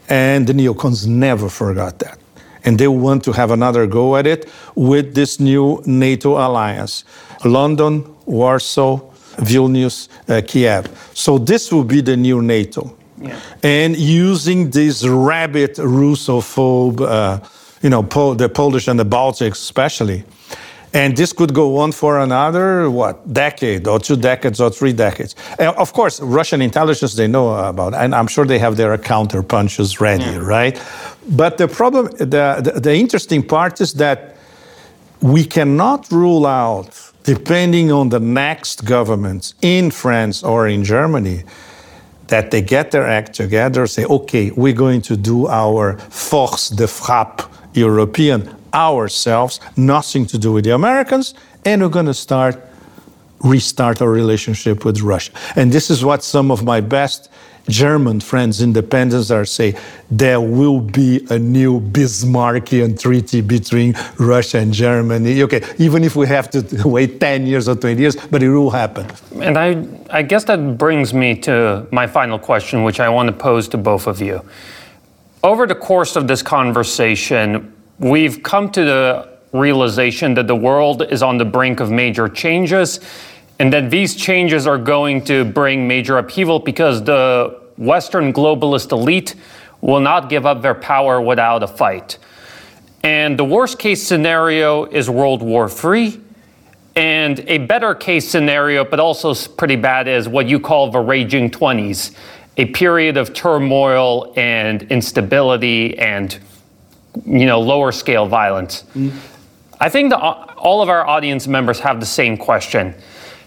And 0.08 0.46
the 0.46 0.52
neocons 0.52 1.06
never 1.06 1.48
forgot 1.48 1.98
that. 2.00 2.18
And 2.64 2.78
they 2.78 2.88
want 2.88 3.24
to 3.24 3.32
have 3.32 3.50
another 3.50 3.86
go 3.86 4.16
at 4.16 4.26
it 4.26 4.48
with 4.74 5.14
this 5.14 5.40
new 5.40 5.82
NATO 5.86 6.32
alliance. 6.36 7.04
London, 7.44 8.04
Warsaw, 8.26 9.00
Vilnius, 9.36 10.08
uh, 10.28 10.40
Kiev. 10.46 10.88
So 11.14 11.38
this 11.38 11.72
will 11.72 11.84
be 11.84 12.00
the 12.00 12.16
new 12.16 12.40
NATO. 12.40 12.96
And 13.62 13.96
using 13.96 14.70
this 14.70 15.06
rabid 15.06 15.76
Russophobe, 15.76 17.00
uh, 17.00 17.40
you 17.82 17.90
know, 17.90 18.02
Pol- 18.02 18.34
the 18.34 18.48
Polish 18.48 18.88
and 18.88 18.98
the 18.98 19.06
Baltics 19.06 19.52
especially. 19.52 20.24
And 20.94 21.16
this 21.16 21.32
could 21.32 21.52
go 21.52 21.78
on 21.78 21.90
for 21.90 22.20
another, 22.20 22.88
what, 22.88 23.32
decade 23.32 23.88
or 23.88 23.98
two 23.98 24.16
decades 24.16 24.60
or 24.60 24.70
three 24.70 24.92
decades. 24.92 25.34
And 25.58 25.74
of 25.76 25.92
course, 25.92 26.20
Russian 26.20 26.62
intelligence, 26.62 27.14
they 27.14 27.26
know 27.26 27.52
about, 27.52 27.94
and 27.94 28.14
I'm 28.14 28.28
sure 28.28 28.46
they 28.46 28.60
have 28.60 28.76
their 28.76 28.96
counter 28.96 29.42
punches 29.42 30.00
ready, 30.00 30.24
yeah. 30.24 30.36
right? 30.38 30.80
But 31.28 31.58
the 31.58 31.66
problem, 31.66 32.06
the, 32.18 32.60
the, 32.62 32.80
the 32.80 32.94
interesting 32.94 33.42
part 33.42 33.80
is 33.80 33.94
that 33.94 34.36
we 35.20 35.44
cannot 35.44 36.12
rule 36.12 36.46
out, 36.46 37.12
depending 37.24 37.90
on 37.90 38.10
the 38.10 38.20
next 38.20 38.84
governments 38.84 39.54
in 39.62 39.90
France 39.90 40.44
or 40.44 40.68
in 40.68 40.84
Germany, 40.84 41.42
that 42.28 42.50
they 42.50 42.62
get 42.62 42.90
their 42.90 43.06
act 43.06 43.34
together, 43.34 43.86
say, 43.86 44.04
okay, 44.04 44.50
we're 44.52 44.72
going 44.72 45.02
to 45.02 45.16
do 45.16 45.46
our 45.48 45.98
force 45.98 46.68
de 46.68 46.86
frappe 46.86 47.42
European 47.74 48.54
ourselves, 48.72 49.60
nothing 49.76 50.26
to 50.26 50.38
do 50.38 50.52
with 50.52 50.64
the 50.64 50.74
Americans, 50.74 51.34
and 51.64 51.82
we're 51.82 51.88
going 51.88 52.06
to 52.06 52.14
start 52.14 52.60
restart 53.40 54.00
our 54.00 54.08
relationship 54.08 54.84
with 54.84 55.02
Russia. 55.02 55.30
And 55.54 55.70
this 55.70 55.90
is 55.90 56.02
what 56.02 56.24
some 56.24 56.50
of 56.50 56.64
my 56.64 56.80
best 56.80 57.28
German 57.68 58.20
friends, 58.20 58.60
independents, 58.60 59.30
are 59.30 59.44
saying 59.44 59.76
there 60.10 60.40
will 60.40 60.80
be 60.80 61.26
a 61.30 61.38
new 61.38 61.80
Bismarckian 61.80 63.00
treaty 63.00 63.40
between 63.40 63.94
Russia 64.18 64.58
and 64.58 64.72
Germany. 64.72 65.42
Okay, 65.42 65.62
even 65.78 66.04
if 66.04 66.14
we 66.14 66.26
have 66.26 66.50
to 66.50 66.88
wait 66.88 67.20
10 67.20 67.46
years 67.46 67.68
or 67.68 67.74
20 67.74 68.00
years, 68.00 68.16
but 68.16 68.42
it 68.42 68.50
will 68.50 68.70
happen. 68.70 69.06
And 69.40 69.56
I, 69.56 69.86
I 70.10 70.22
guess 70.22 70.44
that 70.44 70.76
brings 70.76 71.14
me 71.14 71.34
to 71.40 71.86
my 71.90 72.06
final 72.06 72.38
question, 72.38 72.84
which 72.84 73.00
I 73.00 73.08
want 73.08 73.28
to 73.28 73.32
pose 73.32 73.68
to 73.68 73.78
both 73.78 74.06
of 74.06 74.20
you. 74.20 74.42
Over 75.42 75.66
the 75.66 75.74
course 75.74 76.16
of 76.16 76.26
this 76.26 76.42
conversation, 76.42 77.74
we've 77.98 78.42
come 78.42 78.70
to 78.72 78.84
the 78.84 79.34
realization 79.52 80.34
that 80.34 80.48
the 80.48 80.56
world 80.56 81.02
is 81.10 81.22
on 81.22 81.38
the 81.38 81.44
brink 81.44 81.80
of 81.80 81.90
major 81.90 82.28
changes 82.28 83.00
and 83.58 83.72
that 83.72 83.90
these 83.90 84.14
changes 84.16 84.66
are 84.66 84.78
going 84.78 85.24
to 85.24 85.44
bring 85.44 85.86
major 85.86 86.18
upheaval 86.18 86.58
because 86.58 87.04
the 87.04 87.60
Western 87.76 88.32
globalist 88.32 88.92
elite 88.92 89.34
will 89.80 90.00
not 90.00 90.28
give 90.28 90.46
up 90.46 90.62
their 90.62 90.74
power 90.74 91.20
without 91.20 91.62
a 91.62 91.66
fight. 91.66 92.18
And 93.02 93.38
the 93.38 93.44
worst 93.44 93.78
case 93.78 94.02
scenario 94.02 94.86
is 94.86 95.10
World 95.10 95.42
War 95.42 95.68
III. 95.68 96.20
And 96.96 97.40
a 97.40 97.58
better 97.58 97.94
case 97.94 98.28
scenario, 98.28 98.84
but 98.84 99.00
also 99.00 99.34
pretty 99.34 99.76
bad, 99.76 100.08
is 100.08 100.28
what 100.28 100.46
you 100.46 100.60
call 100.60 100.90
the 100.90 101.00
raging 101.00 101.50
20s 101.50 102.16
a 102.56 102.66
period 102.66 103.16
of 103.16 103.34
turmoil 103.34 104.32
and 104.36 104.82
instability 104.84 105.98
and 105.98 106.38
you 107.26 107.46
know 107.46 107.60
lower 107.60 107.92
scale 107.92 108.26
violence. 108.26 108.84
Mm. 108.94 109.12
I 109.80 109.88
think 109.88 110.10
the, 110.10 110.18
all 110.18 110.82
of 110.82 110.88
our 110.88 111.06
audience 111.06 111.46
members 111.46 111.80
have 111.80 112.00
the 112.00 112.06
same 112.06 112.36
question. 112.36 112.94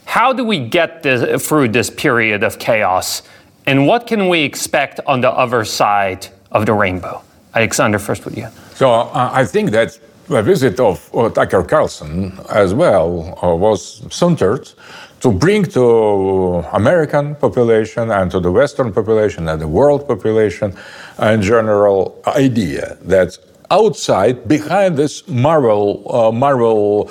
How 0.08 0.32
do 0.32 0.46
we 0.46 0.60
get 0.60 1.04
this, 1.04 1.46
through 1.46 1.68
this 1.68 1.90
period 1.90 2.42
of 2.42 2.58
chaos? 2.60 3.24
And 3.66 3.86
what 3.86 4.08
can 4.08 4.30
we 4.30 4.42
expect 4.44 5.02
on 5.06 5.20
the 5.20 5.30
other 5.30 5.66
side 5.66 6.28
of 6.50 6.66
the 6.66 6.74
rainbow? 6.74 7.22
Alexander, 7.54 8.00
first 8.00 8.24
with 8.24 8.38
you. 8.38 8.48
So 8.74 8.90
uh, 8.90 9.30
I 9.34 9.44
think 9.44 9.72
that 9.72 10.00
the 10.30 10.42
visit 10.42 10.80
of 10.80 11.10
uh, 11.14 11.30
Tucker 11.30 11.62
Carlson 11.62 12.40
as 12.50 12.74
well 12.74 13.38
uh, 13.44 13.54
was 13.54 14.02
centered 14.10 14.72
to 15.20 15.32
bring 15.32 15.66
to 15.66 16.64
American 16.72 17.36
population 17.36 18.10
and 18.10 18.32
to 18.32 18.40
the 18.40 18.52
Western 18.52 18.94
population 18.94 19.50
and 19.50 19.60
the 19.60 19.68
world 19.68 20.08
population 20.08 20.74
in 21.22 21.42
general 21.42 22.22
idea 22.28 22.98
that 23.02 23.38
outside, 23.72 24.48
behind 24.48 24.98
this 24.98 25.28
Marvel, 25.28 26.04
uh, 26.10 26.32
Marvel 26.32 27.10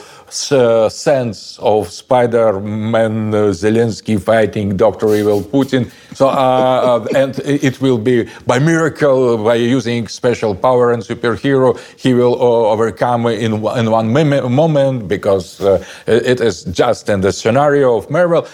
uh, 0.51 0.89
sense 0.89 1.59
of 1.61 1.91
Spider-Man, 1.91 3.35
uh, 3.35 3.39
Zelensky 3.53 4.21
fighting 4.21 4.77
Doctor 4.77 5.15
Evil 5.15 5.43
Putin. 5.43 5.91
So, 6.15 6.29
uh, 6.29 6.33
uh, 6.33 7.07
and 7.15 7.39
it 7.41 7.81
will 7.81 7.99
be 7.99 8.29
by 8.47 8.59
miracle, 8.59 9.43
by 9.45 9.55
using 9.55 10.09
special 10.09 10.55
power 10.55 10.93
and 10.93 11.03
superhero, 11.03 11.79
he 11.99 12.15
will 12.15 12.35
uh, 12.35 12.73
overcome 12.73 13.27
in 13.27 13.53
in 13.77 13.91
one 13.91 14.13
moment 14.13 15.09
because 15.09 15.61
it 16.07 16.41
is 16.41 16.65
just 16.65 17.09
in 17.09 17.21
the 17.21 17.33
scenario 17.33 17.97
of 17.97 18.11
Marvel. 18.11 18.47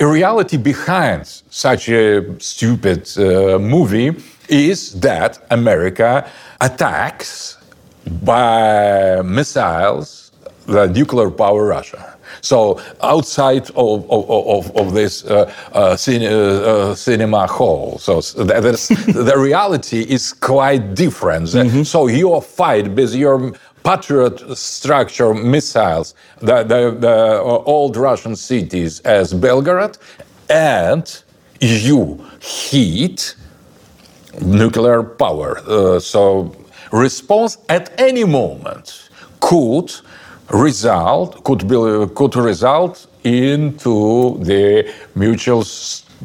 A 0.00 0.06
reality 0.06 0.56
behind 0.56 1.26
such 1.50 1.88
a 1.88 2.22
stupid 2.40 3.10
movie 3.60 4.14
is 4.48 5.00
that 5.00 5.44
America 5.50 6.28
attacks 6.60 7.58
by 8.22 9.20
missiles 9.22 10.26
the 10.66 10.86
nuclear 10.86 11.30
power 11.30 11.66
Russia. 11.66 12.16
So 12.40 12.80
outside 13.02 13.70
of, 13.70 14.10
of, 14.10 14.30
of, 14.30 14.76
of 14.76 14.92
this 14.92 15.24
uh, 15.24 15.52
uh, 15.72 15.96
cine, 15.96 16.22
uh, 16.22 16.94
cinema 16.94 17.46
hall, 17.46 17.98
so 17.98 18.20
the 18.20 19.34
reality 19.36 20.02
is 20.02 20.32
quite 20.32 20.94
different. 20.94 21.46
Mm-hmm. 21.48 21.82
So 21.84 22.08
your 22.08 22.42
fight 22.42 22.88
with 22.92 23.14
your 23.14 23.52
Patriot 23.86 24.56
structure 24.56 25.32
missiles, 25.32 26.14
the, 26.40 26.64
the, 26.64 26.90
the 26.98 27.40
old 27.40 27.96
Russian 27.96 28.34
cities 28.34 28.98
as 29.00 29.32
Belgorod, 29.32 29.96
and 30.50 31.22
you 31.60 32.26
heat 32.40 33.36
nuclear 34.40 35.04
power. 35.04 35.58
Uh, 35.58 36.00
so 36.00 36.52
response 36.90 37.58
at 37.68 37.92
any 38.00 38.24
moment 38.24 39.08
could 39.38 39.92
result 40.50 41.44
could 41.44 41.68
be 41.68 41.76
could 42.16 42.34
result 42.34 43.06
into 43.22 44.38
the 44.42 44.92
mutual 45.14 45.64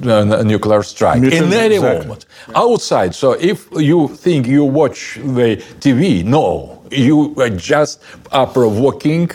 uh, 0.04 0.44
nuclear 0.44 0.82
strike 0.82 1.22
mutual, 1.22 1.44
in 1.44 1.54
any 1.54 1.76
exactly. 1.76 2.08
moment 2.08 2.26
outside. 2.56 3.14
So 3.14 3.34
if 3.34 3.68
you 3.76 4.08
think 4.08 4.48
you 4.48 4.64
watch 4.64 5.20
the 5.22 5.58
TV, 5.80 6.24
no. 6.24 6.81
You 6.92 7.34
just 7.56 8.02
are 8.32 8.48
provoking 8.48 9.32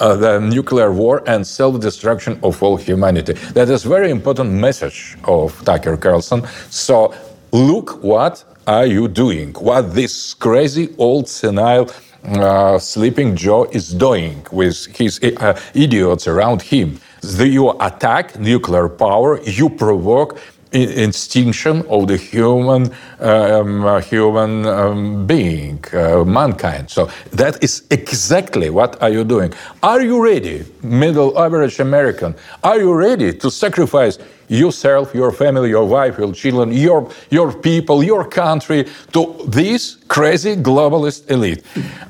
uh, 0.00 0.16
the 0.16 0.40
nuclear 0.40 0.92
war 0.92 1.22
and 1.26 1.46
self-destruction 1.46 2.40
of 2.42 2.62
all 2.62 2.76
humanity. 2.76 3.34
That 3.52 3.68
is 3.68 3.84
very 3.84 4.10
important 4.10 4.50
message 4.50 5.16
of 5.24 5.62
Tucker 5.64 5.96
Carlson. 5.96 6.46
So 6.70 7.14
look 7.52 8.02
what 8.02 8.44
are 8.66 8.86
you 8.86 9.08
doing? 9.08 9.52
What 9.52 9.94
this 9.94 10.34
crazy 10.34 10.94
old 10.98 11.28
senile 11.28 11.90
uh, 12.24 12.78
sleeping 12.78 13.36
Joe 13.36 13.64
is 13.64 13.90
doing 13.90 14.46
with 14.50 14.86
his 14.96 15.20
uh, 15.22 15.60
idiots 15.74 16.26
around 16.26 16.62
him. 16.62 16.98
The, 17.20 17.46
you 17.46 17.70
attack 17.80 18.38
nuclear 18.38 18.88
power, 18.88 19.40
you 19.42 19.68
provoke 19.68 20.38
extinction 20.74 21.82
of 21.88 22.08
the 22.08 22.16
human 22.16 22.90
um, 23.20 23.84
uh, 23.84 24.00
human 24.00 24.66
um, 24.66 25.26
being, 25.26 25.82
uh, 25.92 26.24
mankind. 26.24 26.90
So 26.90 27.08
that 27.32 27.62
is 27.62 27.84
exactly 27.90 28.70
what 28.70 29.00
are 29.02 29.10
you 29.10 29.24
doing. 29.24 29.52
Are 29.82 30.02
you 30.02 30.22
ready, 30.22 30.64
middle 30.82 31.38
average 31.38 31.80
American? 31.80 32.34
Are 32.62 32.78
you 32.78 32.92
ready 32.94 33.32
to 33.32 33.50
sacrifice 33.50 34.18
yourself, 34.48 35.14
your 35.14 35.32
family, 35.32 35.70
your 35.70 35.86
wife, 35.86 36.18
your 36.18 36.32
children, 36.32 36.72
your, 36.72 37.10
your 37.30 37.52
people, 37.52 38.02
your 38.02 38.24
country 38.26 38.86
to 39.12 39.36
this 39.48 39.96
crazy 40.08 40.56
globalist 40.56 41.30
elite. 41.30 41.62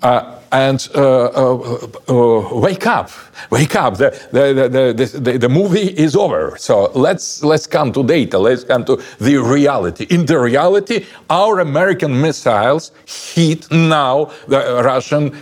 Uh, 0.02 0.38
and 0.54 0.88
uh, 0.94 1.24
uh, 1.24 1.88
uh, 2.08 2.58
wake 2.60 2.86
up, 2.86 3.10
wake 3.50 3.74
up. 3.74 3.96
The, 3.96 4.10
the, 4.30 5.18
the, 5.20 5.38
the, 5.38 5.48
movie 5.48 5.88
is 5.98 6.14
over. 6.14 6.56
So 6.58 6.92
let's, 6.94 7.42
let's 7.42 7.66
come 7.66 7.92
to 7.92 8.04
data, 8.04 8.38
let's 8.38 8.62
come 8.62 8.84
to 8.84 9.02
the 9.18 9.36
reality. 9.38 10.06
In 10.10 10.26
the 10.26 10.38
reality, 10.38 11.06
our 11.28 11.58
American 11.58 12.20
missiles 12.20 12.92
hit 13.04 13.68
now 13.72 14.30
the 14.46 14.80
Russian 14.84 15.32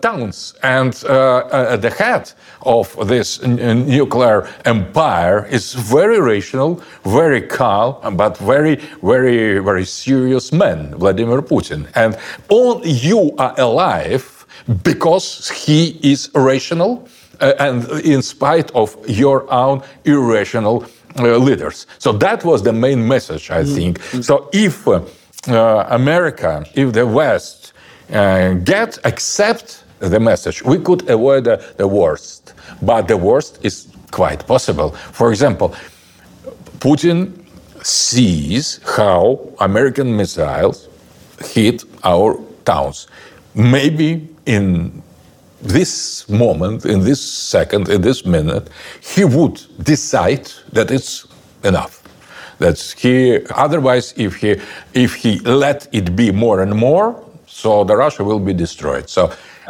towns. 0.00 0.54
And 0.62 0.94
uh, 1.04 1.76
the 1.76 1.90
head 1.90 2.32
of 2.62 3.08
this 3.08 3.42
nuclear 3.42 4.48
empire 4.64 5.46
is 5.50 5.74
very 5.74 6.20
rational, 6.20 6.82
very 7.04 7.42
calm, 7.42 8.16
but 8.16 8.36
very, 8.38 8.76
very, 9.02 9.58
very 9.58 9.84
serious 9.84 10.52
man, 10.52 10.94
Vladimir 10.96 11.42
Putin. 11.42 11.86
And 11.94 12.16
all 12.48 12.80
you 12.84 13.34
are 13.38 13.54
alive 13.58 14.46
because 14.82 15.48
he 15.50 15.98
is 16.02 16.30
rational 16.34 17.08
uh, 17.40 17.52
and 17.58 17.88
in 18.04 18.22
spite 18.22 18.70
of 18.72 18.96
your 19.08 19.50
own 19.52 19.82
irrational 20.04 20.84
uh, 21.18 21.36
leaders. 21.36 21.86
So 21.98 22.12
that 22.12 22.44
was 22.44 22.62
the 22.62 22.72
main 22.72 23.06
message, 23.06 23.50
I 23.50 23.62
mm. 23.62 23.74
think. 23.74 23.98
Mm 23.98 24.04
-hmm. 24.10 24.22
So 24.22 24.48
if 24.50 24.86
uh, 24.86 25.84
America, 25.88 26.62
if 26.74 26.92
the 26.92 27.06
West 27.06 27.67
uh, 28.12 28.54
get 28.54 28.98
accept 29.04 29.84
the 30.00 30.20
message, 30.20 30.62
we 30.62 30.78
could 30.78 31.08
avoid 31.10 31.44
the 31.44 31.88
worst. 31.88 32.54
But 32.82 33.08
the 33.08 33.16
worst 33.16 33.58
is 33.62 33.88
quite 34.10 34.46
possible. 34.46 34.90
For 35.12 35.30
example, 35.30 35.74
Putin 36.78 37.32
sees 37.82 38.80
how 38.96 39.40
American 39.60 40.16
missiles 40.16 40.88
hit 41.40 41.84
our 42.04 42.38
towns. 42.64 43.08
Maybe 43.54 44.28
in 44.46 45.02
this 45.60 46.28
moment, 46.28 46.86
in 46.86 47.00
this 47.00 47.20
second, 47.20 47.88
in 47.88 48.00
this 48.02 48.24
minute, 48.24 48.70
he 49.00 49.24
would 49.24 49.60
decide 49.82 50.50
that 50.72 50.90
it's 50.90 51.26
enough. 51.64 52.02
That 52.58 52.78
he 52.98 53.40
otherwise, 53.54 54.14
if 54.16 54.36
he 54.36 54.60
if 54.94 55.14
he 55.14 55.38
let 55.40 55.88
it 55.92 56.16
be 56.16 56.32
more 56.32 56.62
and 56.62 56.74
more, 56.74 57.24
so 57.62 57.84
the 57.84 57.96
Russia 58.04 58.22
will 58.22 58.42
be 58.50 58.54
destroyed. 58.64 59.06
So 59.16 59.22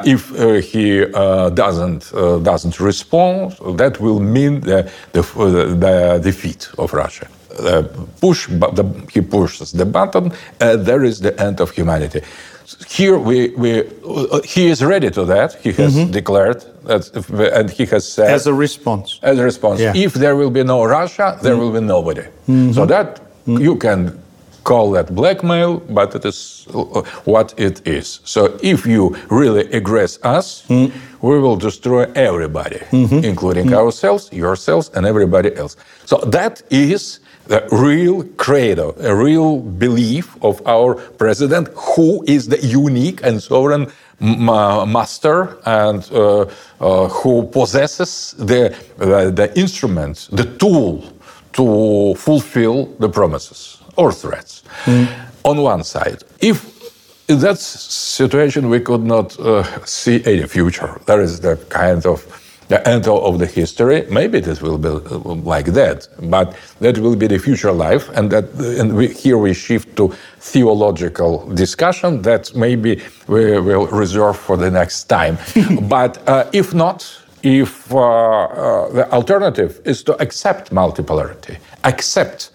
if 0.04 0.20
uh, 0.32 0.60
he 0.70 0.86
uh, 1.04 1.50
doesn't 1.50 2.02
uh, 2.12 2.38
doesn't 2.50 2.76
respond, 2.90 3.56
that 3.82 3.94
will 4.04 4.20
mean 4.20 4.60
the, 4.60 4.80
the, 5.12 5.22
the 5.84 6.20
defeat 6.28 6.62
of 6.82 6.92
Russia. 6.92 7.26
push, 8.20 8.46
the, 8.78 8.84
he 9.14 9.20
pushes 9.20 9.72
the 9.72 9.84
button. 9.84 10.32
And 10.60 10.86
there 10.88 11.02
is 11.10 11.16
the 11.26 11.32
end 11.46 11.60
of 11.60 11.70
humanity 11.70 12.20
here 12.86 13.16
we, 13.18 13.48
we 13.62 13.70
uh, 13.80 14.40
he 14.54 14.66
is 14.66 14.84
ready 14.84 15.10
to 15.10 15.24
that. 15.24 15.50
He 15.64 15.72
has 15.72 15.94
mm 15.94 16.00
-hmm. 16.00 16.10
declared 16.20 16.60
that, 16.84 17.02
and 17.58 17.70
he 17.78 17.84
has 17.92 18.04
said 18.14 18.30
as 18.38 18.46
a 18.46 18.52
response. 18.66 19.08
As 19.22 19.38
a 19.38 19.42
response, 19.42 19.78
yeah. 19.82 20.04
if 20.06 20.12
there 20.12 20.34
will 20.40 20.50
be 20.50 20.64
no 20.64 20.78
Russia, 20.98 21.26
there 21.42 21.54
mm 21.54 21.60
-hmm. 21.60 21.62
will 21.62 21.74
be 21.80 21.84
nobody. 21.94 22.24
Mm 22.44 22.54
-hmm. 22.54 22.74
So 22.74 22.86
that 22.86 23.08
You 23.48 23.76
can 23.76 24.18
call 24.68 24.90
that 24.90 25.14
blackmail, 25.14 25.80
but 25.98 26.14
it 26.14 26.24
is 26.24 26.66
uh, 26.74 27.02
what 27.24 27.54
it 27.56 27.76
is. 27.86 28.20
So 28.24 28.40
if 28.62 28.86
you 28.86 29.16
really 29.30 29.64
aggress 29.78 30.18
us, 30.36 30.46
mm. 30.68 30.92
we 31.22 31.38
will 31.44 31.56
destroy 31.56 32.02
everybody, 32.14 32.80
mm-hmm. 32.90 33.24
including 33.24 33.68
mm. 33.68 33.78
ourselves, 33.80 34.30
yourselves, 34.30 34.90
and 34.94 35.06
everybody 35.06 35.50
else. 35.56 35.76
So 36.04 36.16
that 36.38 36.62
is 36.70 37.20
the 37.46 37.60
real 37.72 38.24
credo, 38.36 38.94
a 39.00 39.14
real 39.14 39.58
belief 39.58 40.36
of 40.42 40.60
our 40.66 40.94
president, 41.22 41.68
who 41.74 42.22
is 42.26 42.48
the 42.48 42.60
unique 42.84 43.20
and 43.24 43.42
sovereign 43.42 43.86
master 44.20 45.56
and 45.64 46.00
uh, 46.12 46.44
uh, 46.80 47.08
who 47.08 47.46
possesses 47.46 48.34
the, 48.38 48.76
uh, 49.00 49.30
the 49.30 49.48
instrument, 49.58 50.28
the 50.32 50.44
tool 50.58 51.04
to 51.52 52.14
fulfill 52.16 52.86
the 52.98 53.08
promises 53.08 53.78
or 53.98 54.12
threats. 54.12 54.62
Mm. 54.84 55.08
On 55.44 55.56
one 55.62 55.84
side, 55.84 56.22
if 56.40 56.56
in 57.28 57.38
that 57.40 57.58
situation 57.58 58.70
we 58.70 58.80
could 58.80 59.04
not 59.04 59.38
uh, 59.38 59.62
see 59.84 60.22
any 60.24 60.46
future, 60.46 61.00
there 61.06 61.20
is 61.20 61.40
the 61.40 61.56
kind 61.68 62.06
of 62.06 62.18
the 62.68 62.86
end 62.86 63.08
of 63.08 63.38
the 63.38 63.46
history. 63.46 64.06
Maybe 64.10 64.38
it 64.38 64.62
will 64.62 64.78
be 64.78 64.88
uh, 64.88 65.18
like 65.54 65.66
that, 65.72 66.08
but 66.22 66.54
that 66.80 66.98
will 66.98 67.16
be 67.16 67.26
the 67.26 67.38
future 67.38 67.72
life, 67.72 68.08
and 68.14 68.30
that 68.30 68.44
and 68.80 68.94
we, 68.94 69.08
here 69.08 69.38
we 69.38 69.54
shift 69.54 69.96
to 69.96 70.14
theological 70.40 71.46
discussion 71.54 72.22
that 72.22 72.54
maybe 72.54 73.02
we 73.26 73.58
will 73.60 73.86
reserve 73.86 74.36
for 74.36 74.56
the 74.56 74.70
next 74.70 75.04
time. 75.04 75.38
but 75.88 76.28
uh, 76.28 76.44
if 76.52 76.74
not, 76.74 77.06
if 77.42 77.92
uh, 77.92 77.98
uh, 77.98 78.92
the 78.92 79.10
alternative 79.12 79.80
is 79.84 80.02
to 80.02 80.12
accept 80.20 80.70
multipolarity, 80.70 81.56
accept 81.84 82.50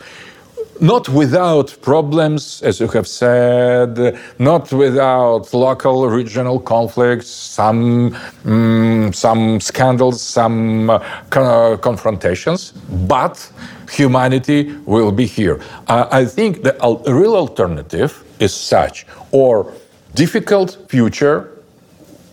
not 0.83 1.07
without 1.07 1.75
problems, 1.81 2.61
as 2.61 2.81
you 2.81 2.87
have 2.89 3.07
said, 3.07 4.19
not 4.37 4.69
without 4.73 5.53
local, 5.53 6.09
regional 6.09 6.59
conflicts, 6.59 7.27
some, 7.27 8.13
um, 8.43 9.13
some 9.13 9.61
scandals, 9.61 10.21
some 10.21 10.89
uh, 10.89 11.77
confrontations, 11.77 12.73
but 13.07 13.49
humanity 13.89 14.75
will 14.85 15.11
be 15.11 15.25
here. 15.25 15.61
Uh, 15.87 16.05
I 16.11 16.25
think 16.25 16.63
the 16.63 16.75
al- 16.83 17.01
real 17.07 17.37
alternative 17.37 18.21
is 18.39 18.53
such, 18.53 19.05
or 19.31 19.71
difficult 20.15 20.77
future 20.89 21.49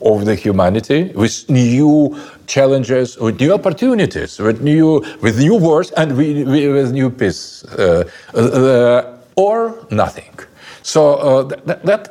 of 0.03 0.24
the 0.24 0.34
humanity 0.34 1.12
with 1.14 1.48
new 1.48 2.18
challenges, 2.46 3.18
with 3.18 3.40
new 3.40 3.53
opportunities, 3.53 4.38
with 4.38 4.61
new 4.61 5.05
with 5.20 5.38
new 5.38 5.57
wars 5.57 5.90
and 5.92 6.16
with, 6.16 6.92
new 6.92 7.11
peace, 7.11 7.64
uh, 7.64 8.05
uh, 8.34 9.16
or 9.36 9.86
nothing. 9.90 10.34
So 10.82 11.14
uh, 11.14 11.42
that, 11.66 11.84
that, 11.84 12.03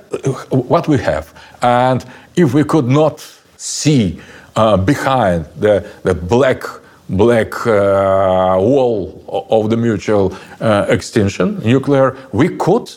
what 0.51 0.87
we 0.87 0.97
have, 0.99 1.33
and 1.61 2.05
if 2.35 2.53
we 2.53 2.63
could 2.63 2.87
not 2.87 3.19
see 3.57 4.21
uh, 4.55 4.77
behind 4.77 5.45
the 5.57 5.85
the 6.03 6.13
black 6.13 6.63
black 7.09 7.65
uh, 7.65 8.55
wall 8.59 9.47
of 9.49 9.69
the 9.69 9.77
mutual 9.77 10.35
uh, 10.61 10.85
extinction, 10.89 11.59
nuclear, 11.63 12.15
we 12.31 12.55
could 12.57 12.89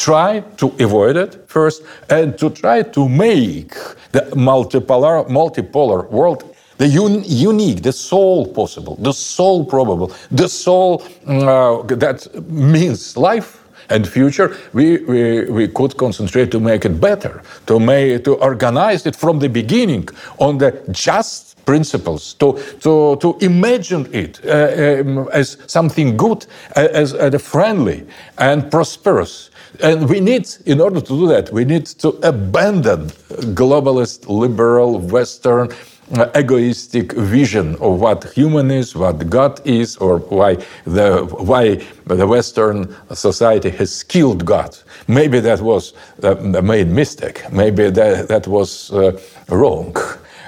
try 0.00 0.40
to 0.56 0.66
avoid 0.80 1.16
it 1.16 1.32
first 1.46 1.82
and 2.08 2.38
to 2.38 2.48
try 2.50 2.82
to 2.82 3.08
make 3.08 3.74
the 4.12 4.22
multipolar, 4.34 5.28
multipolar 5.28 6.10
world 6.10 6.44
the 6.78 6.86
un 6.86 7.22
unique, 7.26 7.82
the 7.82 7.92
sole 7.92 8.46
possible, 8.46 8.96
the 9.00 9.12
sole 9.12 9.66
probable, 9.66 10.10
the 10.30 10.48
sole 10.48 11.02
uh, 11.26 11.82
that 11.82 12.26
means 12.48 13.18
life 13.18 13.60
and 13.90 14.08
future, 14.08 14.56
we, 14.72 14.98
we, 15.04 15.44
we 15.50 15.68
could 15.68 15.94
concentrate 15.98 16.50
to 16.50 16.58
make 16.58 16.86
it 16.86 16.98
better, 16.98 17.42
to, 17.66 17.78
make, 17.78 18.24
to 18.24 18.34
organize 18.36 19.04
it 19.04 19.14
from 19.14 19.38
the 19.40 19.48
beginning 19.48 20.08
on 20.38 20.56
the 20.56 20.70
just 20.90 21.62
principles, 21.66 22.34
to, 22.34 22.58
to, 22.80 23.16
to 23.20 23.36
imagine 23.40 24.08
it 24.14 24.40
uh, 24.46 25.02
um, 25.02 25.28
as 25.32 25.58
something 25.66 26.16
good, 26.16 26.46
as, 26.76 27.12
as 27.12 27.42
friendly 27.42 28.06
and 28.38 28.70
prosperous 28.70 29.49
and 29.82 30.08
we 30.08 30.20
need, 30.20 30.48
in 30.66 30.80
order 30.80 31.00
to 31.00 31.08
do 31.08 31.28
that, 31.28 31.52
we 31.52 31.64
need 31.64 31.86
to 31.86 32.10
abandon 32.22 33.08
globalist, 33.54 34.28
liberal, 34.28 34.98
Western, 35.00 35.70
uh, 36.16 36.30
egoistic 36.36 37.12
vision 37.12 37.76
of 37.76 38.00
what 38.00 38.24
human 38.34 38.70
is, 38.70 38.96
what 38.96 39.30
God 39.30 39.60
is, 39.66 39.96
or 39.98 40.18
why 40.18 40.56
the 40.86 41.24
why 41.38 41.76
the 42.06 42.26
Western 42.26 42.94
society 43.14 43.70
has 43.70 44.02
killed 44.04 44.44
God. 44.44 44.76
Maybe 45.08 45.40
that 45.40 45.60
was 45.60 45.94
a 46.22 46.34
made 46.62 46.88
mistake. 46.88 47.42
Maybe 47.52 47.90
that 47.90 48.28
that 48.28 48.46
was 48.48 48.92
uh, 48.92 49.20
wrong. 49.50 49.96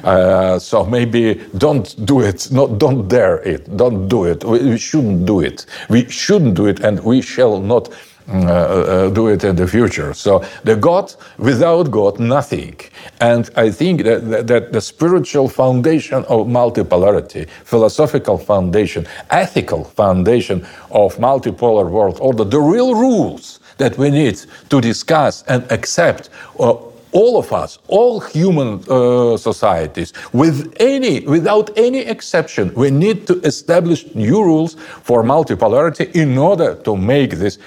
Uh, 0.05 0.59
so 0.59 0.85
maybe 0.85 1.41
don't 1.59 2.07
do 2.07 2.21
it. 2.23 2.51
Not 2.53 2.79
don't 2.79 3.09
dare 3.09 3.39
it. 3.43 3.77
Don't 3.77 4.09
do 4.09 4.25
it. 4.25 4.45
We, 4.45 4.59
we 4.71 4.79
shouldn't 4.79 5.27
do 5.27 5.41
it. 5.41 5.67
We 5.91 6.09
shouldn't 6.11 6.55
do 6.57 6.67
it, 6.67 6.81
and 6.81 7.01
we 7.05 7.23
shall 7.23 7.61
not 7.61 7.89
uh, 7.91 7.95
uh, 7.95 8.12
do 8.27 9.29
it 9.29 9.45
in 9.45 9.57
the 9.57 9.67
future. 9.67 10.15
So 10.15 10.45
the 10.65 10.77
God, 10.77 11.15
without 11.39 11.91
God, 11.91 12.19
nothing. 12.19 12.79
And 13.21 13.51
I 13.57 13.71
think 13.71 14.05
that, 14.05 14.31
that, 14.31 14.47
that, 14.47 14.73
the 14.73 14.81
spiritual 14.81 15.49
foundation 15.49 16.25
of 16.25 16.47
multipolarity, 16.47 17.49
philosophical 17.65 18.39
foundation, 18.39 19.07
ethical 19.31 19.85
foundation 19.85 20.67
of 20.91 21.17
multipolar 21.17 21.91
world 21.91 22.19
order, 22.21 22.45
the 22.45 22.61
real 22.61 22.95
rules 22.95 23.61
that 23.79 23.97
we 23.99 24.11
need 24.11 24.41
to 24.69 24.81
discuss 24.81 25.43
and 25.49 25.71
accept. 25.71 26.31
Uh, 26.59 26.75
all 27.13 27.39
of 27.39 27.53
us, 27.53 27.79
all 27.89 28.21
human 28.21 28.83
uh, 28.89 29.37
societies, 29.37 30.13
with 30.33 30.75
any, 30.81 31.21
without 31.21 31.71
any 31.77 31.99
exception, 31.99 32.73
we 32.75 32.91
need 32.91 33.27
to 33.27 33.39
establish 33.43 34.07
new 34.15 34.43
rules 34.43 34.75
for 35.03 35.23
multipolarity 35.23 36.11
in 36.15 36.39
order 36.39 36.75
to 36.75 36.97
make 36.97 37.33
this 37.33 37.59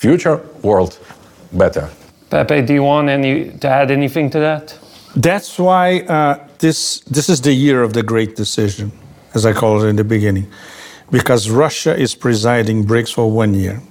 future 0.00 0.40
world 0.62 0.98
better. 1.52 1.90
Pepe, 2.30 2.62
do 2.62 2.72
you 2.72 2.82
want 2.82 3.08
any 3.10 3.50
to 3.58 3.68
add 3.68 3.90
anything 3.90 4.30
to 4.30 4.38
that? 4.38 4.78
That's 5.14 5.58
why 5.58 6.00
uh, 6.00 6.38
this 6.58 7.00
this 7.00 7.28
is 7.28 7.40
the 7.40 7.52
year 7.52 7.82
of 7.82 7.92
the 7.92 8.02
great 8.02 8.34
decision, 8.36 8.92
as 9.34 9.44
I 9.44 9.52
called 9.52 9.84
it 9.84 9.88
in 9.88 9.96
the 9.96 10.04
beginning, 10.04 10.46
because 11.10 11.50
Russia 11.50 11.94
is 11.96 12.14
presiding 12.14 12.86
BRICS 12.86 13.12
for 13.14 13.30
one 13.30 13.54
year. 13.54 13.82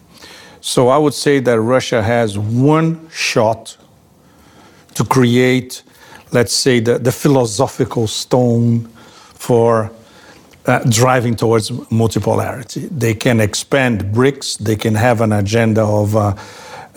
So 0.61 0.89
I 0.89 0.97
would 0.97 1.13
say 1.13 1.41
that 1.41 1.59
Russia 1.59 2.01
has 2.01 2.37
one 2.37 3.09
shot 3.11 3.77
to 4.95 5.03
create, 5.03 5.83
let's 6.31 6.53
say, 6.53 6.79
the, 6.81 6.97
the 6.99 7.11
philosophical 7.11 8.07
stone 8.07 8.89
for 9.35 9.91
uh, 10.69 10.79
driving 10.87 11.35
towards 11.35 11.71
multipolarity. 11.89 12.87
They 12.91 13.15
can 13.15 13.39
expand 13.39 14.03
BRICS, 14.13 14.59
they 14.59 14.75
can 14.75 14.93
have 14.93 15.19
an 15.19 15.33
agenda 15.33 15.81
of 15.81 16.15
uh, 16.15 16.35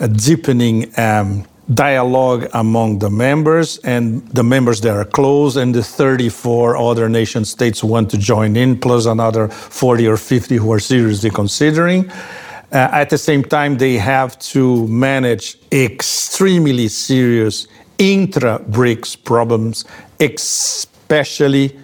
deepening 0.07 0.93
um, 0.99 1.45
dialogue 1.73 2.47
among 2.53 2.99
the 2.99 3.09
members, 3.09 3.79
and 3.79 4.27
the 4.27 4.43
members 4.43 4.81
that 4.81 4.95
are 4.95 5.05
close, 5.05 5.55
and 5.55 5.73
the 5.73 5.81
34 5.81 6.77
other 6.77 7.09
nation 7.09 7.45
states 7.45 7.83
want 7.83 8.11
to 8.11 8.17
join 8.17 8.55
in, 8.55 8.79
plus 8.79 9.07
another 9.07 9.47
40 9.47 10.07
or 10.07 10.17
50 10.17 10.57
who 10.57 10.71
are 10.71 10.79
seriously 10.79 11.31
considering. 11.31 12.11
Uh, 12.11 12.89
at 12.91 13.09
the 13.09 13.17
same 13.17 13.43
time, 13.43 13.77
they 13.77 13.97
have 13.97 14.37
to 14.37 14.87
manage 14.87 15.57
extremely 15.71 16.87
serious 16.87 17.67
intra 17.97 18.59
BRICS 18.59 19.23
problems, 19.23 19.85
especially 20.19 21.75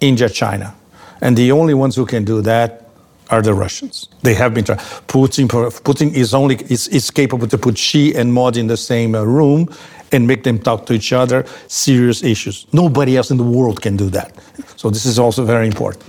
India 0.00 0.28
China. 0.28 0.74
And 1.22 1.36
the 1.36 1.52
only 1.52 1.72
ones 1.72 1.96
who 1.96 2.04
can 2.04 2.24
do 2.24 2.42
that 2.42 2.88
are 3.30 3.40
the 3.40 3.54
Russians. 3.54 4.08
They 4.22 4.34
have 4.34 4.52
been 4.52 4.64
trying. 4.64 4.80
Putin, 5.06 5.48
Putin 5.48 6.12
is 6.12 6.34
only 6.34 6.56
is, 6.68 6.88
is 6.88 7.10
capable 7.10 7.46
to 7.46 7.56
put 7.56 7.78
Xi 7.78 8.14
and 8.14 8.34
Modi 8.34 8.60
in 8.60 8.66
the 8.66 8.76
same 8.76 9.14
uh, 9.14 9.22
room 9.22 9.68
and 10.10 10.26
make 10.26 10.42
them 10.42 10.58
talk 10.58 10.84
to 10.86 10.92
each 10.92 11.12
other 11.12 11.46
serious 11.68 12.22
issues. 12.22 12.66
Nobody 12.72 13.16
else 13.16 13.30
in 13.30 13.38
the 13.38 13.44
world 13.44 13.80
can 13.80 13.96
do 13.96 14.10
that. 14.10 14.34
So 14.76 14.90
this 14.90 15.06
is 15.06 15.18
also 15.18 15.44
very 15.44 15.66
important. 15.66 16.04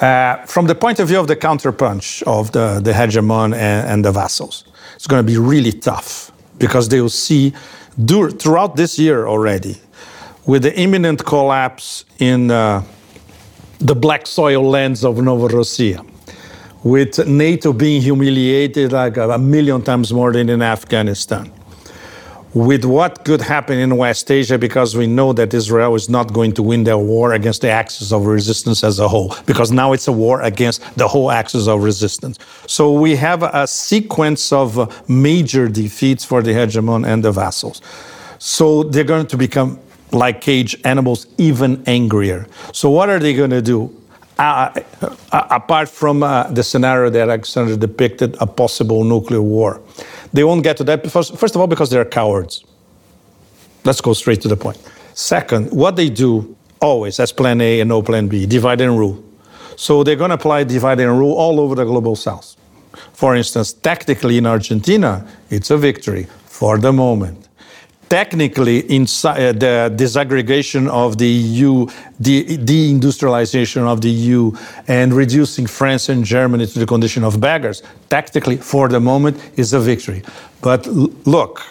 Uh, 0.00 0.36
from 0.46 0.66
the 0.66 0.74
point 0.74 1.00
of 1.00 1.08
view 1.08 1.18
of 1.18 1.26
the 1.26 1.36
counterpunch 1.36 2.22
of 2.24 2.52
the, 2.52 2.80
the 2.80 2.92
hegemon 2.92 3.54
and, 3.54 3.88
and 3.88 4.04
the 4.04 4.12
vassals, 4.12 4.64
it's 4.94 5.06
going 5.06 5.24
to 5.24 5.26
be 5.26 5.38
really 5.38 5.72
tough 5.72 6.30
because 6.58 6.88
they 6.88 7.00
will 7.00 7.08
see 7.08 7.52
throughout 8.06 8.76
this 8.76 8.98
year 8.98 9.26
already, 9.26 9.76
with 10.46 10.62
the 10.62 10.78
imminent 10.78 11.24
collapse 11.24 12.04
in 12.18 12.50
uh, 12.50 12.82
the 13.78 13.94
black 13.94 14.26
soil 14.26 14.62
lands 14.62 15.04
of 15.04 15.16
Novorossiya, 15.16 16.04
with 16.82 17.26
NATO 17.26 17.72
being 17.72 18.02
humiliated 18.02 18.92
like 18.92 19.16
a 19.16 19.38
million 19.38 19.82
times 19.82 20.12
more 20.12 20.32
than 20.32 20.48
in 20.48 20.62
Afghanistan, 20.62 21.50
with 22.52 22.84
what 22.84 23.24
could 23.24 23.40
happen 23.40 23.78
in 23.78 23.96
West 23.96 24.30
Asia 24.30 24.56
because 24.56 24.96
we 24.96 25.06
know 25.08 25.32
that 25.32 25.52
Israel 25.52 25.94
is 25.96 26.08
not 26.08 26.32
going 26.32 26.52
to 26.52 26.62
win 26.62 26.84
their 26.84 26.98
war 26.98 27.32
against 27.32 27.62
the 27.62 27.70
axis 27.70 28.12
of 28.12 28.26
resistance 28.26 28.84
as 28.84 29.00
a 29.00 29.08
whole, 29.08 29.34
because 29.46 29.72
now 29.72 29.92
it's 29.92 30.06
a 30.06 30.12
war 30.12 30.40
against 30.42 30.80
the 30.96 31.08
whole 31.08 31.30
axis 31.32 31.66
of 31.66 31.82
resistance. 31.82 32.38
So 32.66 32.92
we 32.92 33.16
have 33.16 33.42
a 33.42 33.66
sequence 33.66 34.52
of 34.52 35.08
major 35.08 35.68
defeats 35.68 36.24
for 36.24 36.42
the 36.42 36.52
hegemon 36.52 37.06
and 37.06 37.24
the 37.24 37.32
vassals. 37.32 37.82
So 38.38 38.84
they're 38.84 39.04
going 39.04 39.26
to 39.28 39.36
become 39.36 39.80
like 40.14 40.40
cage 40.40 40.76
animals, 40.84 41.26
even 41.38 41.82
angrier. 41.86 42.46
So 42.72 42.88
what 42.90 43.10
are 43.10 43.18
they 43.18 43.34
going 43.34 43.50
to 43.50 43.62
do? 43.62 43.94
Uh, 44.38 44.80
uh, 45.00 45.46
apart 45.50 45.88
from 45.88 46.22
uh, 46.22 46.50
the 46.50 46.62
scenario 46.62 47.08
that 47.08 47.28
Alexander 47.28 47.76
depicted, 47.76 48.36
a 48.40 48.46
possible 48.46 49.04
nuclear 49.04 49.42
war. 49.42 49.80
They 50.32 50.42
won't 50.42 50.64
get 50.64 50.76
to 50.78 50.84
that, 50.84 51.08
first, 51.08 51.36
first 51.36 51.54
of 51.54 51.60
all, 51.60 51.68
because 51.68 51.90
they're 51.90 52.04
cowards. 52.04 52.64
Let's 53.84 54.00
go 54.00 54.12
straight 54.12 54.40
to 54.40 54.48
the 54.48 54.56
point. 54.56 54.78
Second, 55.14 55.70
what 55.70 55.94
they 55.94 56.10
do 56.10 56.56
always, 56.80 57.20
as 57.20 57.30
plan 57.30 57.60
A 57.60 57.80
and 57.80 57.88
no 57.88 58.02
plan 58.02 58.26
B, 58.26 58.44
divide 58.46 58.80
and 58.80 58.98
rule. 58.98 59.22
So 59.76 60.02
they're 60.02 60.16
going 60.16 60.30
to 60.30 60.34
apply 60.34 60.64
divide 60.64 60.98
and 60.98 61.16
rule 61.16 61.34
all 61.34 61.60
over 61.60 61.76
the 61.76 61.84
global 61.84 62.16
south. 62.16 62.56
For 63.12 63.36
instance, 63.36 63.72
tactically 63.72 64.38
in 64.38 64.46
Argentina, 64.46 65.26
it's 65.50 65.70
a 65.70 65.76
victory 65.76 66.26
for 66.46 66.78
the 66.78 66.92
moment 66.92 67.48
technically 68.08 68.78
inside 68.90 69.38
uh, 69.38 69.52
the 69.52 69.94
disaggregation 69.96 70.88
of 70.88 71.18
the 71.18 71.26
EU, 71.26 71.86
the 72.20 72.44
deindustrialization 72.58 73.82
of 73.82 74.00
the 74.00 74.10
EU, 74.10 74.52
and 74.88 75.12
reducing 75.12 75.66
France 75.66 76.08
and 76.08 76.24
Germany 76.24 76.66
to 76.66 76.78
the 76.78 76.86
condition 76.86 77.24
of 77.24 77.40
beggars, 77.40 77.82
tactically 78.10 78.56
for 78.56 78.88
the 78.88 79.00
moment 79.00 79.38
is 79.56 79.72
a 79.72 79.80
victory. 79.80 80.22
But 80.60 80.86
look, 81.26 81.62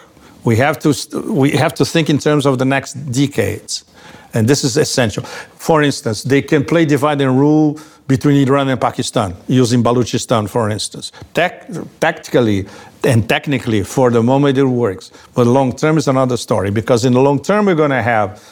we 0.43 0.57
have 0.57 0.79
to 0.79 0.93
we 1.31 1.51
have 1.51 1.73
to 1.75 1.85
think 1.85 2.09
in 2.09 2.17
terms 2.17 2.45
of 2.45 2.57
the 2.57 2.65
next 2.65 2.93
decades, 3.11 3.85
and 4.33 4.47
this 4.47 4.63
is 4.63 4.77
essential. 4.77 5.23
For 5.23 5.81
instance, 5.83 6.23
they 6.23 6.41
can 6.41 6.65
play 6.65 6.85
divide 6.85 7.21
and 7.21 7.39
rule 7.39 7.79
between 8.07 8.47
Iran 8.47 8.69
and 8.69 8.79
Pakistan, 8.79 9.35
using 9.47 9.83
Balochistan, 9.83 10.49
for 10.49 10.69
instance. 10.69 11.11
tactically, 11.33 12.65
and 13.03 13.27
technically, 13.27 13.83
for 13.83 14.11
the 14.11 14.21
moment, 14.21 14.57
it 14.57 14.65
works. 14.65 15.11
But 15.33 15.47
long 15.47 15.75
term 15.75 15.97
is 15.97 16.07
another 16.07 16.37
story 16.37 16.71
because 16.71 17.05
in 17.05 17.13
the 17.13 17.21
long 17.21 17.41
term, 17.41 17.65
we're 17.65 17.75
going 17.75 17.91
to 17.91 18.01
have 18.01 18.43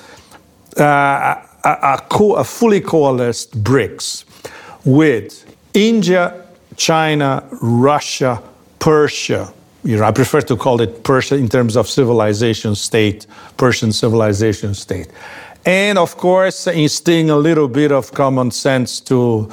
uh, 0.79 1.35
a, 1.63 1.69
a, 1.69 2.05
co- 2.09 2.35
a 2.35 2.43
fully 2.43 2.81
coalesced 2.81 3.63
BRICS 3.63 4.23
with 4.85 5.45
India, 5.73 6.45
China, 6.75 7.43
Russia, 7.61 8.41
Persia. 8.79 9.53
You 9.83 9.97
know, 9.97 10.03
I 10.03 10.11
prefer 10.11 10.41
to 10.41 10.55
call 10.55 10.79
it 10.81 11.03
Persia 11.03 11.35
in 11.35 11.49
terms 11.49 11.75
of 11.75 11.87
civilization 11.87 12.75
state, 12.75 13.25
Persian 13.57 13.91
civilization 13.91 14.73
state. 14.73 15.07
And 15.65 15.97
of 15.97 16.17
course, 16.17 16.67
instilling 16.67 17.29
a 17.29 17.37
little 17.37 17.67
bit 17.67 17.91
of 17.91 18.11
common 18.13 18.51
sense 18.51 18.99
to 19.01 19.49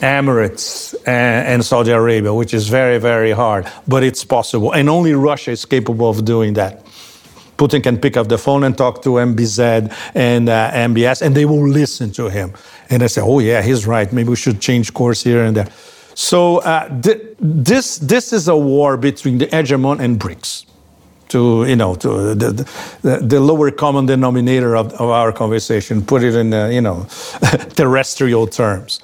Emirates 0.00 0.94
and, 1.06 1.64
Saudi 1.64 1.90
Arabia, 1.90 2.34
which 2.34 2.52
is 2.52 2.68
very, 2.68 2.98
very 2.98 3.32
hard, 3.32 3.66
but 3.88 4.02
it's 4.02 4.24
possible. 4.24 4.72
And 4.72 4.90
only 4.90 5.14
Russia 5.14 5.52
is 5.52 5.64
capable 5.64 6.10
of 6.10 6.24
doing 6.24 6.52
that. 6.54 6.84
Putin 7.56 7.82
can 7.82 7.96
pick 7.98 8.18
up 8.18 8.28
the 8.28 8.36
phone 8.36 8.64
and 8.64 8.76
talk 8.76 9.02
to 9.02 9.10
MBZ 9.10 9.90
and 10.14 10.48
uh, 10.50 10.70
MBS, 10.72 11.22
and 11.22 11.34
they 11.34 11.46
will 11.46 11.66
listen 11.66 12.10
to 12.12 12.28
him. 12.28 12.52
And 12.90 13.00
they 13.00 13.08
say, 13.08 13.22
oh, 13.22 13.38
yeah, 13.38 13.62
he's 13.62 13.86
right. 13.86 14.12
Maybe 14.12 14.28
we 14.28 14.36
should 14.36 14.60
change 14.60 14.92
course 14.92 15.22
here 15.22 15.42
and 15.42 15.56
there. 15.56 15.68
So 16.14 16.58
uh, 16.58 16.88
th- 17.00 17.22
this, 17.40 17.96
this 17.98 18.34
is 18.34 18.48
a 18.48 18.56
war 18.56 18.98
between 18.98 19.38
the 19.38 19.46
hegemon 19.46 20.00
and 20.00 20.20
BRICS. 20.20 20.66
To 21.30 21.64
you 21.66 21.74
know, 21.74 21.96
to 21.96 22.34
the, 22.34 22.68
the, 23.02 23.18
the 23.18 23.40
lower 23.40 23.72
common 23.72 24.06
denominator 24.06 24.76
of, 24.76 24.92
of, 24.92 25.10
our 25.10 25.32
conversation, 25.32 26.04
put 26.04 26.22
it 26.22 26.36
in 26.36 26.54
uh, 26.54 26.68
you 26.68 26.80
know 26.80 27.06
terrestrial 27.74 28.46
terms 28.46 29.00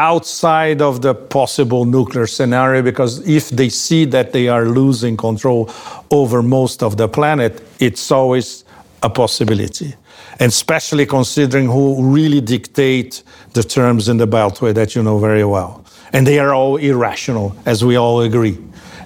outside 0.00 0.80
of 0.80 1.02
the 1.02 1.14
possible 1.14 1.84
nuclear 1.84 2.26
scenario 2.26 2.80
because 2.82 3.26
if 3.28 3.50
they 3.50 3.68
see 3.68 4.06
that 4.06 4.32
they 4.32 4.48
are 4.48 4.64
losing 4.64 5.14
control 5.14 5.70
over 6.10 6.42
most 6.42 6.82
of 6.82 6.96
the 6.96 7.06
planet, 7.06 7.62
it's 7.78 8.10
always 8.10 8.64
a 9.02 9.10
possibility. 9.10 9.94
And 10.38 10.48
especially 10.48 11.04
considering 11.04 11.66
who 11.66 12.02
really 12.02 12.40
dictate 12.40 13.22
the 13.52 13.62
terms 13.62 14.08
in 14.08 14.16
the 14.16 14.26
Beltway 14.26 14.72
that 14.74 14.94
you 14.94 15.02
know 15.02 15.18
very 15.18 15.44
well. 15.44 15.84
And 16.12 16.26
they 16.26 16.38
are 16.38 16.54
all 16.54 16.76
irrational, 16.76 17.54
as 17.66 17.84
we 17.84 17.96
all 17.96 18.22
agree. 18.22 18.58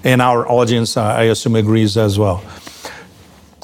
And 0.05 0.21
our 0.21 0.47
audience, 0.49 0.97
I 0.97 1.25
assume, 1.25 1.57
agrees 1.57 1.97
as 1.97 2.19
well. 2.19 2.45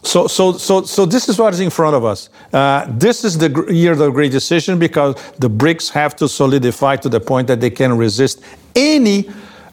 So, 0.03 0.27
so, 0.27 0.53
so, 0.53 0.83
so 0.83 1.05
this 1.05 1.29
is 1.29 1.39
what 1.39 1.53
is 1.53 1.61
in 1.61 1.69
front 1.69 1.95
of 1.95 2.05
us. 2.05 2.31
Uh, 2.53 2.87
this 2.89 3.23
is 3.23 3.37
the 3.37 3.67
year 3.71 3.93
of 3.93 3.99
the 3.99 4.11
great 4.11 4.33
decision 4.33 4.79
because 4.79 5.15
the 5.39 5.51
BRICS 5.51 5.91
have 5.91 6.17
to 6.17 6.29
solidify 6.29 6.97
to 6.97 7.09
the 7.11 7.21
point 7.21 7.47
that 7.49 7.61
they 7.61 7.71
can 7.71 7.97
resist 7.97 8.43
any 8.75 9.31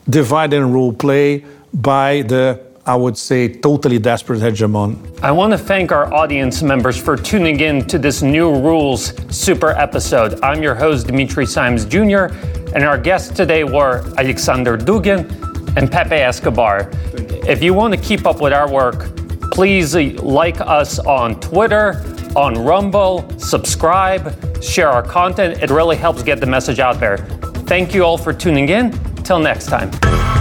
divide 0.09 0.53
and 0.53 0.74
rule 0.74 0.91
play 0.93 1.45
by 1.74 2.22
the 2.24 2.68
I 2.86 2.95
would 2.95 3.18
say, 3.18 3.49
totally 3.49 3.99
desperate 3.99 4.39
hegemon. 4.39 5.22
I 5.22 5.30
want 5.30 5.51
to 5.51 5.57
thank 5.57 5.91
our 5.91 6.13
audience 6.13 6.63
members 6.63 6.97
for 6.97 7.18
tuning 7.18 7.59
in 7.59 7.86
to 7.88 7.99
this 7.99 8.22
new 8.22 8.49
rules 8.49 9.13
super 9.30 9.72
episode. 9.72 10.39
I'm 10.41 10.63
your 10.63 10.74
host, 10.74 11.07
Dimitri 11.07 11.45
Simes 11.45 11.84
Jr., 11.84 12.28
and 12.74 12.86
our 12.86 12.97
guests 12.97 13.36
today 13.36 13.65
were 13.65 14.09
Alexander 14.18 14.78
Dugin 14.78 15.47
and 15.76 15.91
Pepe 15.91 16.15
Escobar. 16.15 16.89
If 17.47 17.61
you 17.61 17.74
want 17.74 17.93
to 17.93 17.99
keep 17.99 18.26
up 18.26 18.41
with 18.41 18.53
our 18.53 18.72
work, 18.72 19.09
Please 19.57 19.95
like 19.95 20.61
us 20.61 20.99
on 20.99 21.39
Twitter, 21.39 22.03
on 22.36 22.53
Rumble, 22.63 23.28
subscribe, 23.39 24.63
share 24.63 24.88
our 24.88 25.01
content. 25.01 25.63
It 25.63 25.72
really 25.72 25.95
helps 25.95 26.22
get 26.22 26.39
the 26.39 26.45
message 26.45 26.80
out 26.80 26.99
there. 26.99 27.18
Thank 27.65 27.95
you 27.95 28.03
all 28.03 28.20
for 28.20 28.34
tuning 28.34 28.70
in. 28.70 28.91
Till 29.24 29.39
next 29.39 29.65
time. 29.65 30.37